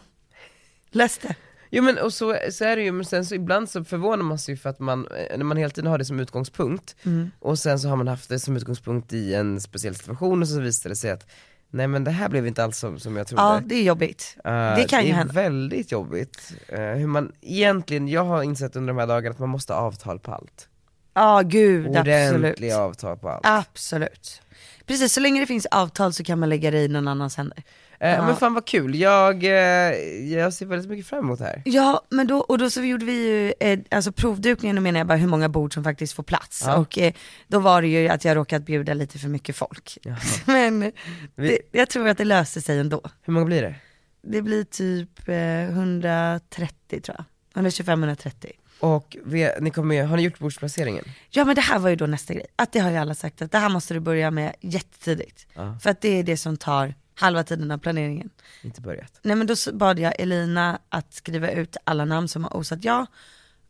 Läs 0.97 1.19
det. 1.19 1.35
Jo 1.71 1.83
men 1.83 1.99
och 1.99 2.13
så, 2.13 2.37
så 2.51 2.65
är 2.65 2.77
det 2.77 2.83
ju, 2.83 2.93
men 2.93 3.05
sen 3.05 3.27
så 3.27 3.35
ibland 3.35 3.69
så 3.69 3.85
förvånar 3.85 4.25
man 4.25 4.39
sig 4.39 4.55
ju 4.55 4.59
för 4.59 4.71
att 4.71 4.79
man, 4.79 5.07
eh, 5.07 5.39
när 5.39 5.45
man 5.45 5.57
hela 5.57 5.71
tiden 5.71 5.91
har 5.91 5.99
det 5.99 6.05
som 6.05 6.21
utgångspunkt, 6.21 6.97
och 7.39 7.59
sen 7.59 7.79
så 7.79 7.89
har 7.89 7.97
man 7.97 8.09
haft 8.09 8.29
det 8.29 8.39
som 8.39 8.57
utgångspunkt 8.57 9.13
i 9.13 9.35
en 9.35 9.61
speciell 9.61 9.95
situation 9.95 10.43
och 10.43 10.49
så 10.49 10.61
visar 10.61 10.91
det 10.91 10.97
sig 10.97 11.11
att 11.11 11.27
nej 11.71 11.87
men 11.89 12.05
det 12.05 12.11
här 12.11 12.29
blev 12.29 12.47
inte 12.47 12.65
alls 12.65 12.79
som, 12.79 12.99
som 12.99 13.17
jag 13.17 13.27
trodde. 13.27 13.43
Ja, 13.43 13.61
det 13.65 13.75
är 13.75 13.83
jobbigt. 13.83 14.37
Eh, 14.45 14.77
det 14.77 14.87
kan 14.89 15.01
det 15.01 15.07
ju 15.07 15.13
är 15.13 15.17
hända. 15.17 15.33
väldigt 15.33 15.93
jobbigt. 15.93 16.53
Eh, 16.69 16.81
hur 16.81 17.07
man 17.07 17.33
egentligen, 17.41 18.09
jag 18.09 18.25
har 18.25 18.43
insett 18.43 18.77
under 18.77 18.95
de 18.95 18.99
här 19.01 19.07
dagarna 19.07 19.33
att 19.33 19.39
man 19.39 19.49
måste 19.49 19.73
ha 19.73 19.81
avtal 19.81 20.19
på 20.19 20.33
allt. 20.33 20.69
Ja, 21.15 21.43
gud, 21.45 21.97
absolut. 21.97 22.35
Ordentliga 22.35 22.79
avtal 22.79 23.19
på 23.19 23.29
allt. 23.29 23.47
Absolut. 23.47 24.43
Precis, 24.87 25.13
så 25.13 25.21
länge 25.21 25.41
det 25.41 25.47
finns 25.47 25.67
avtal 25.67 26.13
så 26.13 26.25
kan 26.25 26.39
man 26.39 26.49
lägga 26.49 26.71
det 26.71 26.79
i 26.79 26.89
någon 26.89 27.09
annans 27.09 27.37
händer. 27.37 27.63
Eh, 28.01 28.11
Ja. 28.15 28.27
Men 28.27 28.37
fan 28.37 28.55
vad 28.55 28.67
kul, 28.67 28.95
jag, 28.95 29.45
eh, 29.45 29.51
jag 30.33 30.53
ser 30.53 30.67
väldigt 30.67 30.91
mycket 30.91 31.07
fram 31.07 31.19
emot 31.25 31.39
det 31.39 31.45
här. 31.45 31.63
Ja, 31.65 32.03
men 32.11 32.27
då, 32.27 32.39
och 32.39 32.59
då 32.59 32.71
så 32.71 32.83
gjorde 32.83 33.05
vi 33.05 33.13
ju, 33.13 33.55
eh, 33.61 33.79
alltså 33.91 34.13
provdukningen, 34.13 34.77
då 34.77 34.83
menar 34.83 35.01
jag 35.01 35.07
bara 35.07 35.19
hur 35.19 35.29
många 35.29 35.49
bord 35.49 35.75
som 35.75 35.85
faktiskt 35.85 36.13
får 36.13 36.23
plats. 36.23 36.63
Ja. 36.67 36.77
Och 36.77 36.99
eh, 36.99 37.13
då 37.49 37.59
var 37.59 37.83
det 37.83 37.89
ju 37.89 38.09
att 38.09 38.25
jag 38.25 38.37
råkat 38.37 38.63
bjuda 38.63 38.95
lite 38.95 39.19
för 39.19 39.29
mycket 39.29 39.57
folk. 39.57 39.99
Men 40.45 40.93
det, 41.35 41.59
jag 41.73 41.89
tror 41.89 42.09
att 42.09 42.19
det 42.19 42.25
löser 42.25 42.61
sig 42.61 42.79
ändå. 42.79 43.01
Hur 43.23 43.33
många 43.33 43.47
blir 43.47 43.63
det? 43.63 43.75
det 44.29 44.43
blir 44.43 44.65
typ 44.65 45.29
eh, 45.29 45.63
130 45.63 47.01
tror 47.01 47.17
jag. 47.55 47.65
125-130. 47.65 48.51
Och 48.81 49.17
vi, 49.25 49.51
ni 49.61 49.71
kommer, 49.71 50.05
har 50.05 50.17
ni 50.17 50.23
gjort 50.23 50.39
bordsplaceringen? 50.39 51.05
Ja 51.31 51.45
men 51.45 51.55
det 51.55 51.61
här 51.61 51.79
var 51.79 51.89
ju 51.91 51.97
då 51.97 52.07
nästa 52.07 52.35
grej. 52.35 52.47
Att 52.57 52.73
det 52.73 52.79
har 52.79 52.91
ju 52.91 52.97
alla 52.97 53.15
sagt 53.15 53.43
att 53.43 53.53
det 53.53 53.59
här 53.59 53.69
måste 53.69 53.95
du 53.95 54.01
börja 54.01 54.31
med 54.31 54.55
jättetidigt. 54.61 55.47
Ja. 55.55 55.79
För 55.83 55.91
att 55.91 56.01
det 56.01 56.09
är 56.19 56.23
det 56.23 56.37
som 56.37 56.57
tar 56.57 56.95
halva 57.19 57.45
tiden 57.45 57.71
av 57.71 57.79
planeringen. 57.79 58.31
Inte 58.63 58.81
börjat. 58.81 59.21
Nej 59.23 59.37
men 59.37 59.47
då 59.47 59.55
bad 59.73 59.99
jag 59.99 60.21
Elina 60.21 60.79
att 60.89 61.15
skriva 61.15 61.51
ut 61.51 61.77
alla 61.85 62.05
namn 62.05 62.29
som 62.29 62.45
har 62.45 62.57
osat 62.57 62.85
ja 62.85 63.07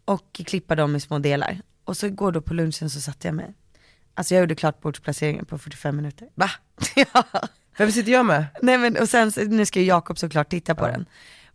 och 0.04 0.32
klippa 0.32 0.74
dem 0.74 0.96
i 0.96 1.00
små 1.00 1.18
delar. 1.18 1.60
Och 1.84 1.96
så 1.96 2.08
går 2.08 2.32
då 2.32 2.40
på 2.40 2.54
lunchen 2.54 2.90
så 2.90 3.00
satte 3.00 3.28
jag 3.28 3.34
mig. 3.34 3.54
Alltså 4.14 4.34
jag 4.34 4.40
gjorde 4.40 4.54
klart 4.54 4.80
bordsplaceringen 4.80 5.44
på 5.44 5.58
45 5.58 5.96
minuter. 5.96 6.28
Va? 6.34 6.50
ja. 6.96 7.24
Vem 7.78 7.92
sitter 7.92 8.12
jag 8.12 8.26
med? 8.26 8.46
Nej 8.62 8.78
men 8.78 8.96
och 8.96 9.08
sen, 9.08 9.32
nu 9.36 9.66
ska 9.66 9.80
ju 9.80 9.86
Jakob 9.86 10.18
såklart 10.18 10.48
titta 10.48 10.74
på 10.74 10.86
den. 10.86 11.06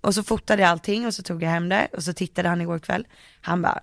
Och 0.01 0.15
så 0.15 0.23
fotade 0.23 0.61
jag 0.61 0.69
allting 0.71 1.07
och 1.07 1.13
så 1.13 1.23
tog 1.23 1.43
jag 1.43 1.49
hem 1.49 1.69
det 1.69 1.87
och 1.93 2.03
så 2.03 2.13
tittade 2.13 2.49
han 2.49 2.61
igår 2.61 2.79
kväll. 2.79 3.07
Han 3.41 3.61
bara, 3.61 3.79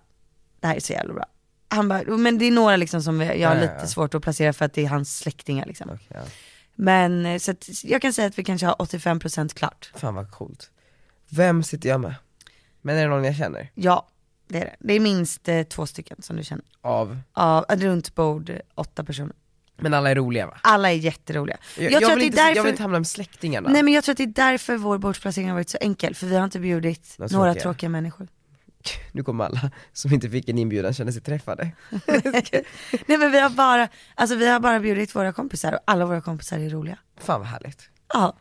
det 0.61 0.67
här 0.67 0.77
är 0.77 0.81
så 0.81 0.93
jävla 0.93 1.15
bra. 1.15 1.27
Han 1.69 1.89
bara, 1.89 2.17
men 2.17 2.39
det 2.39 2.45
är 2.45 2.51
några 2.51 2.77
liksom 2.77 3.03
som 3.03 3.21
jag 3.21 3.29
har 3.29 3.35
Ja, 3.35 3.55
ja, 3.55 3.61
lite 3.61 3.77
ja. 3.81 3.87
svårt 3.87 4.15
att 4.15 4.23
placera 4.23 4.53
för 4.53 4.65
att 4.65 4.73
det 4.73 4.85
är 4.85 4.89
hans 4.89 5.19
släktingar 5.19 5.67
liksom. 5.67 5.99
Ja. 6.09 6.21
Men 6.81 7.27
eh, 7.27 7.39
så 7.39 7.51
att 7.51 7.85
jag 7.85 8.03
kan 8.03 8.13
säga 8.13 8.29
att 8.29 8.39
vi 8.39 8.45
kanske 8.45 8.67
har 8.67 8.75
85% 8.75 9.55
klart. 9.55 9.93
Fan 9.95 10.15
vad 10.15 10.31
coolt. 10.31 10.71
Vem 11.29 11.63
sitter 11.63 11.89
jag 11.89 12.01
med? 12.01 12.15
Men 12.83 12.97
är 12.97 13.03
det 13.03 13.09
någon 13.09 13.25
jag 13.25 13.37
känner? 13.37 13.71
Ja, 13.75 14.07
det 14.49 14.59
är 14.59 14.65
det. 14.65 14.77
Det 14.81 14.95
är 14.95 15.01
minst 15.01 15.49
eh, 15.49 15.63
två 15.63 15.87
stycken 15.87 16.23
som 16.23 16.37
du 16.37 16.45
känner. 16.45 16.65
Av? 16.81 17.19
Av 17.33 17.65
ett 17.69 17.81
runt 17.81 18.15
bord, 18.15 18.51
eh, 18.51 18.57
åtta 18.75 19.05
personer. 19.05 19.33
Men 19.77 19.95
alla 19.95 20.11
är 20.11 20.15
roliga 20.15 20.47
va? 20.47 20.59
Alla 20.63 20.91
är 20.91 20.95
jätteroliga. 20.97 21.57
Jag, 21.79 21.93
Jag, 21.93 22.03
tror 22.03 22.11
vill 22.11 22.19
att 22.19 22.25
inte, 22.25 22.37
det 22.37 22.43
är 22.43 22.47
jag 22.47 22.55
därför, 22.55 22.63
vill 22.63 22.73
inte 22.73 22.83
hamna 22.83 22.99
med 22.99 23.07
släktingarna. 23.07 23.69
nej 23.69 23.83
men 23.83 23.95
jag 23.95 24.05
tror 24.05 24.13
att 24.13 24.17
det 24.17 24.25
är 24.25 24.27
därför 24.27 24.77
vår 24.77 24.99
bordsplacering 24.99 25.49
har 25.49 25.55
varit 25.55 25.71
så 25.71 25.79
enkel, 25.81 26.15
för 26.15 26.27
vi 26.27 26.37
har 26.37 26.45
inte 26.45 26.59
bjudit 26.59 27.17
Några 27.31 27.55
tråkiga 27.55 27.91
människor. 27.91 28.29
Nu 29.13 29.23
kommer 29.23 29.45
alla 29.45 29.71
som 29.93 30.13
inte 30.13 30.31
fick 30.31 30.49
en 30.49 30.59
inbjudan 30.59 30.93
känna 30.93 31.13
sig 31.13 31.23
träffade. 31.23 31.71
Nej 33.07 33.19
men 33.19 33.31
vi 33.33 33.41
har 33.41 33.51
bara, 33.51 33.89
alltså 34.15 34.37
vi 34.37 34.49
har 34.49 34.61
bara 34.61 34.81
bjudit 34.81 35.15
våra 35.15 35.33
kompisar 35.33 35.73
och 35.73 35.81
alla 35.85 36.07
våra 36.07 36.21
kompisar 36.21 36.59
är 36.59 36.71
roliga. 36.71 36.99
Fan 37.17 37.41
vad 37.41 37.49
härligt. 37.49 37.91
Ja. 38.15 38.37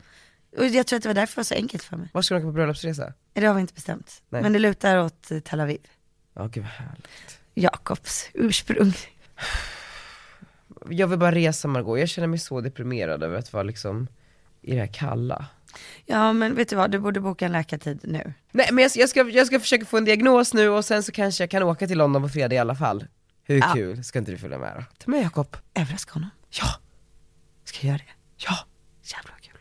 Och 0.57 0.65
jag 0.65 0.87
tror 0.87 0.97
att 0.97 1.03
det 1.03 1.09
var 1.09 1.13
därför 1.13 1.35
det 1.35 1.39
var 1.39 1.43
så 1.43 1.55
enkelt 1.55 1.83
för 1.83 1.97
mig. 1.97 2.09
Var 2.13 2.21
ska 2.21 2.33
du 2.35 2.39
åka 2.39 2.47
på 2.47 2.51
bröllopsresa? 2.51 3.13
Det 3.33 3.45
har 3.45 3.53
vi 3.53 3.61
inte 3.61 3.73
bestämt. 3.73 4.21
Nej. 4.29 4.41
Men 4.41 4.53
det 4.53 4.59
lutar 4.59 4.97
åt 4.97 5.31
eh, 5.31 5.39
Tel 5.39 5.59
Aviv. 5.59 5.87
Ja 6.33 6.47
gud 6.47 6.63
vad 6.63 6.71
härligt. 6.71 7.39
Jakobs 7.53 8.29
ursprung. 8.33 8.93
Jag 10.89 11.07
vill 11.07 11.19
bara 11.19 11.31
resa 11.31 11.67
Margot, 11.67 11.99
jag 11.99 12.09
känner 12.09 12.27
mig 12.27 12.39
så 12.39 12.61
deprimerad 12.61 13.23
över 13.23 13.37
att 13.37 13.53
vara 13.53 13.63
liksom 13.63 14.07
i 14.61 14.73
det 14.73 14.79
här 14.79 14.93
kalla. 14.93 15.45
Ja 16.05 16.34
men 16.34 16.55
vet 16.55 16.70
du 16.70 16.76
vad, 16.76 16.91
du 16.91 16.99
borde 16.99 17.20
boka 17.20 17.45
en 17.45 17.51
läkartid 17.51 17.99
nu. 18.03 18.34
Nej 18.51 18.70
men 18.72 18.82
jag 18.82 18.91
ska, 18.91 18.99
jag, 18.99 19.09
ska, 19.09 19.30
jag 19.30 19.47
ska 19.47 19.59
försöka 19.59 19.86
få 19.86 19.97
en 19.97 20.05
diagnos 20.05 20.53
nu 20.53 20.70
och 20.70 20.86
sen 20.86 21.03
så 21.03 21.11
kanske 21.11 21.43
jag 21.43 21.51
kan 21.51 21.63
åka 21.63 21.88
till 21.88 21.97
London 21.97 22.22
på 22.22 22.30
fredag 22.30 22.55
i 22.55 22.57
alla 22.57 22.76
fall. 22.76 23.05
Hur 23.43 23.57
Ja. 23.57 23.72
kul, 23.74 24.03
ska 24.03 24.20
inte 24.20 24.32
du 24.32 24.38
följa 24.38 24.57
med 24.57 24.74
då? 24.78 24.84
Ta 25.05 25.11
med 25.11 25.24
Jakob. 25.24 25.57
Överraska 25.74 26.13
honom. 26.13 26.30
Ja, 26.49 26.65
Ska 27.63 27.78
jag 27.82 27.88
göra 27.88 27.97
det? 27.97 28.11
ja, 28.38 28.57
Jävlar 29.03 29.32
vad 29.32 29.41
kul. 29.41 29.59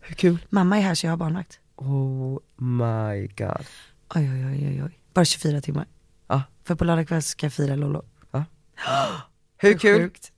hur 0.00 0.14
kul? 0.14 0.38
Mamma 0.48 0.78
är 0.78 0.82
här 0.82 0.94
så 0.94 1.06
jag 1.06 1.12
har 1.12 1.16
barnvakt. 1.16 1.60
Oh 1.76 2.38
my 2.56 3.26
god. 3.26 3.66
Oj 4.14 4.30
oj 4.30 4.46
oj 4.46 4.68
oj 4.68 4.82
oj. 4.84 4.98
Bara 5.14 5.24
24 5.24 5.60
timmar. 5.60 5.86
Ja, 6.28 6.42
För 6.64 6.74
på 6.74 6.84
lördag 6.84 7.08
kväll 7.08 7.22
ska 7.22 7.46
jag 7.46 7.52
fira 7.52 7.76
Lollo. 7.76 8.04
hur 9.56 9.78
kul? 9.78 10.00
Sjukt. 10.02 10.32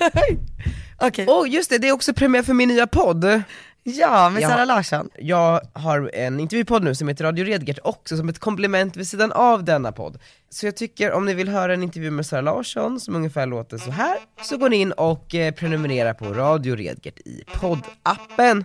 Okej. 1.00 1.26
Åh 1.28 1.50
just 1.50 1.70
det, 1.70 1.78
det 1.78 1.88
är 1.88 1.92
också 1.92 2.14
premiär 2.14 2.42
för 2.42 2.54
min 2.54 2.68
nya 2.68 2.86
podd. 2.86 3.42
Ja, 3.82 4.30
med. 4.30 4.42
Sara 4.42 4.64
Larsson. 4.64 5.08
Jag 5.18 5.60
har 5.72 6.10
en 6.14 6.40
intervjupodd 6.40 6.84
nu 6.84 6.94
som 6.94 7.08
heter 7.08 7.24
Radio 7.24 7.44
Redgert 7.44 7.78
också 7.84 8.16
som 8.16 8.28
ett 8.28 8.38
komplement 8.38 8.96
vid 8.96 9.08
sidan 9.08 9.32
av 9.32 9.64
denna 9.64 9.92
podd. 9.92 10.18
Så 10.50 10.66
jag 10.66 10.76
tycker 10.76 11.12
om 11.12 11.26
ni 11.26 11.34
vill 11.34 11.48
höra 11.48 11.74
en 11.74 11.82
intervju 11.82 12.10
med 12.10 12.26
Sara 12.26 12.40
Larsson 12.40 13.00
som 13.00 13.16
ungefär 13.16 13.46
låter 13.46 13.78
så 13.78 13.90
här 13.90 14.16
så 14.42 14.56
går 14.56 14.68
ni 14.68 14.76
in 14.76 14.92
och 14.92 15.34
eh, 15.34 15.54
prenumererar 15.54 16.14
på 16.14 16.24
Radio 16.24 16.76
Redgert 16.76 17.18
i 17.18 17.44
poddappen. 17.60 18.64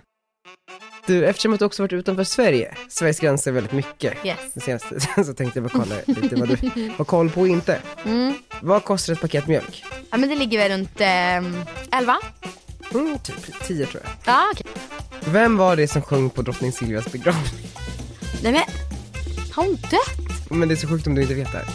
Du, 1.06 1.26
eftersom 1.26 1.52
att 1.52 1.58
du 1.58 1.64
också 1.64 1.82
varit 1.82 1.92
utanför 1.92 2.24
Sverige, 2.24 2.74
Sveriges 2.88 3.20
gränser 3.20 3.52
väldigt 3.52 3.72
mycket, 3.72 4.14
Yes. 4.26 4.36
den 4.54 4.60
senaste, 4.62 5.24
så 5.24 5.34
tänkte 5.34 5.58
jag 5.60 5.70
bara 5.70 5.84
kolla 5.84 6.20
lite 6.20 6.36
vad 6.36 6.48
du 6.48 6.90
har 6.98 7.04
koll 7.04 7.30
på 7.30 7.40
och 7.40 7.48
inte. 7.48 7.78
Mm. 8.04 8.34
Vad 8.62 8.84
kostar 8.84 9.12
ett 9.12 9.20
paket 9.20 9.46
mjölk? 9.46 9.84
Ja 10.10 10.16
men 10.16 10.28
det 10.28 10.34
ligger 10.36 10.58
väl 10.58 10.70
runt 10.72 11.00
eh, 11.00 11.98
11? 11.98 12.16
Mm, 12.94 13.18
typ 13.18 13.66
10 13.66 13.86
tror 13.86 14.02
jag. 14.04 14.12
Ja 14.34 14.42
okej. 14.52 14.66
Vem 15.24 15.56
var 15.56 15.76
det 15.76 15.88
som 15.88 16.02
sjöng 16.02 16.30
på 16.30 16.42
drottning 16.42 16.72
Silvias 16.72 17.12
begravning? 17.12 17.66
Nej 18.42 18.52
men, 18.52 18.62
har 19.52 19.62
hon 19.64 19.74
dött? 19.76 20.50
Men 20.50 20.68
det 20.68 20.74
är 20.74 20.76
så 20.76 20.88
sjukt 20.88 21.06
om 21.06 21.14
du 21.14 21.22
inte 21.22 21.34
vet 21.34 21.52
det 21.52 21.58
här. 21.58 21.68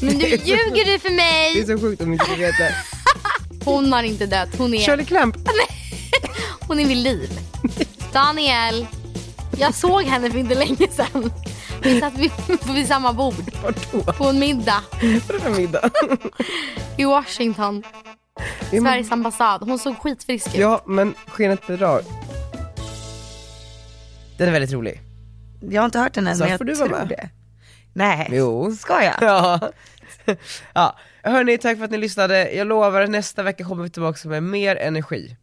Men 0.00 0.14
nu 0.18 0.24
ljuger 0.44 0.84
du 0.92 0.98
för 0.98 1.08
Det 1.08 1.14
är 1.14 1.54
mig! 1.54 1.66
så 1.66 1.78
sjukt 1.80 2.02
om 2.02 2.06
du 2.08 2.12
inte 2.12 2.34
vet 2.38 2.58
det. 2.58 2.74
Hon 3.64 3.92
har 3.92 4.02
inte 4.02 4.26
dött, 4.26 4.48
hon 4.58 4.74
är, 4.74 4.78
Shirley 4.78 5.06
Clamp! 5.06 5.36
hon 6.60 6.80
är 6.80 6.84
vid 6.86 6.96
liv. 6.96 7.30
Daniel, 8.12 8.86
jag 9.58 9.74
såg 9.74 10.02
henne 10.02 10.30
för 10.30 10.38
inte 10.38 10.54
länge 10.54 10.88
sedan. 10.90 11.32
Vi 11.82 12.00
satt 12.00 12.18
vid, 12.18 12.30
vid 12.74 12.86
samma 12.88 13.12
bord 13.12 13.34
Vart 13.62 13.92
då? 13.92 14.12
på 14.12 14.24
en 14.24 14.38
middag 14.38 14.80
Vadå 15.28 15.50
middag? 15.56 15.90
i 16.96 17.04
Washington. 17.04 17.82
Ja, 18.36 18.42
men- 18.72 18.82
Sveriges 18.82 19.12
ambassad. 19.12 19.62
Hon 19.62 19.78
såg 19.78 19.96
skitfrisk 19.98 20.46
ut. 20.46 20.54
Ja, 20.54 20.82
men 20.86 21.14
skenet 21.26 21.66
bedrar. 21.66 22.02
Den 24.38 24.48
är 24.48 24.52
väldigt 24.52 24.72
rolig. 24.72 25.00
Jag 25.70 25.82
har 25.82 25.86
inte 25.86 25.98
hört 25.98 26.14
den 26.14 26.26
än, 26.26 26.36
Så 26.36 26.42
men 26.42 26.50
jag 26.50 26.58
får 26.58 26.64
du 26.64 26.74
tror 26.74 26.88
vara 26.88 26.98
med. 27.00 27.08
det. 27.08 27.28
Nej, 27.92 28.28
Jo. 28.32 28.72
ska 28.76 29.02
jag? 29.04 29.14
Ja. 29.20 29.70
ja. 30.74 30.98
Hörni, 31.22 31.58
tack 31.58 31.78
för 31.78 31.84
att 31.84 31.90
ni 31.90 31.98
lyssnade. 31.98 32.52
Jag 32.52 32.66
lovar, 32.66 33.06
nästa 33.06 33.42
vecka 33.42 33.64
kommer 33.64 33.82
vi 33.82 33.90
tillbaka 33.90 34.28
med 34.28 34.42
mer 34.42 34.76
energi. 34.76 35.36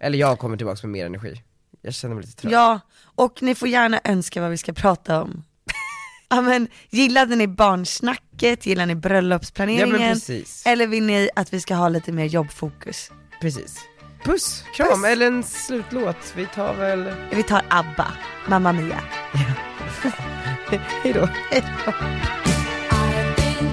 Eller 0.00 0.18
jag 0.18 0.38
kommer 0.38 0.56
tillbaka 0.56 0.86
med 0.86 0.90
mer 0.92 1.06
energi. 1.06 1.42
Jag 1.82 1.94
känner 1.94 2.14
mig 2.14 2.24
lite 2.24 2.36
trött. 2.36 2.52
Ja, 2.52 2.80
och 3.14 3.42
ni 3.42 3.54
får 3.54 3.68
gärna 3.68 4.00
önska 4.04 4.40
vad 4.40 4.50
vi 4.50 4.56
ska 4.56 4.72
prata 4.72 5.22
om. 5.22 5.42
Ja, 6.28 6.40
men, 6.40 6.68
gillade 6.90 7.36
ni 7.36 7.46
barnsnacket? 7.48 8.66
Gillar 8.66 8.86
ni 8.86 8.92
Ja, 8.92 8.98
bröllopsplaneringen? 8.98 9.98
precis. 10.14 10.66
Eller 10.66 10.86
vill 10.86 11.04
ni 11.04 11.30
att 11.36 11.52
vi 11.52 11.60
ska 11.60 11.74
ha 11.74 11.88
lite 11.88 12.12
mer 12.12 12.24
jobbfokus? 12.24 13.10
Precis. 13.40 13.76
Puss, 14.24 14.64
kram, 14.76 14.88
Puss. 14.88 15.04
eller 15.04 15.26
en 15.26 15.42
slutlåt. 15.42 16.32
Vi 16.36 16.46
tar 16.46 16.74
väl, 16.74 17.12
Vi 17.30 17.42
tar 17.42 17.62
ABBA, 17.70 18.06
Mamma 18.48 18.72
Mia. 18.72 19.00
hejdå. 21.02 21.28
I've 22.90 23.36
been 23.36 23.72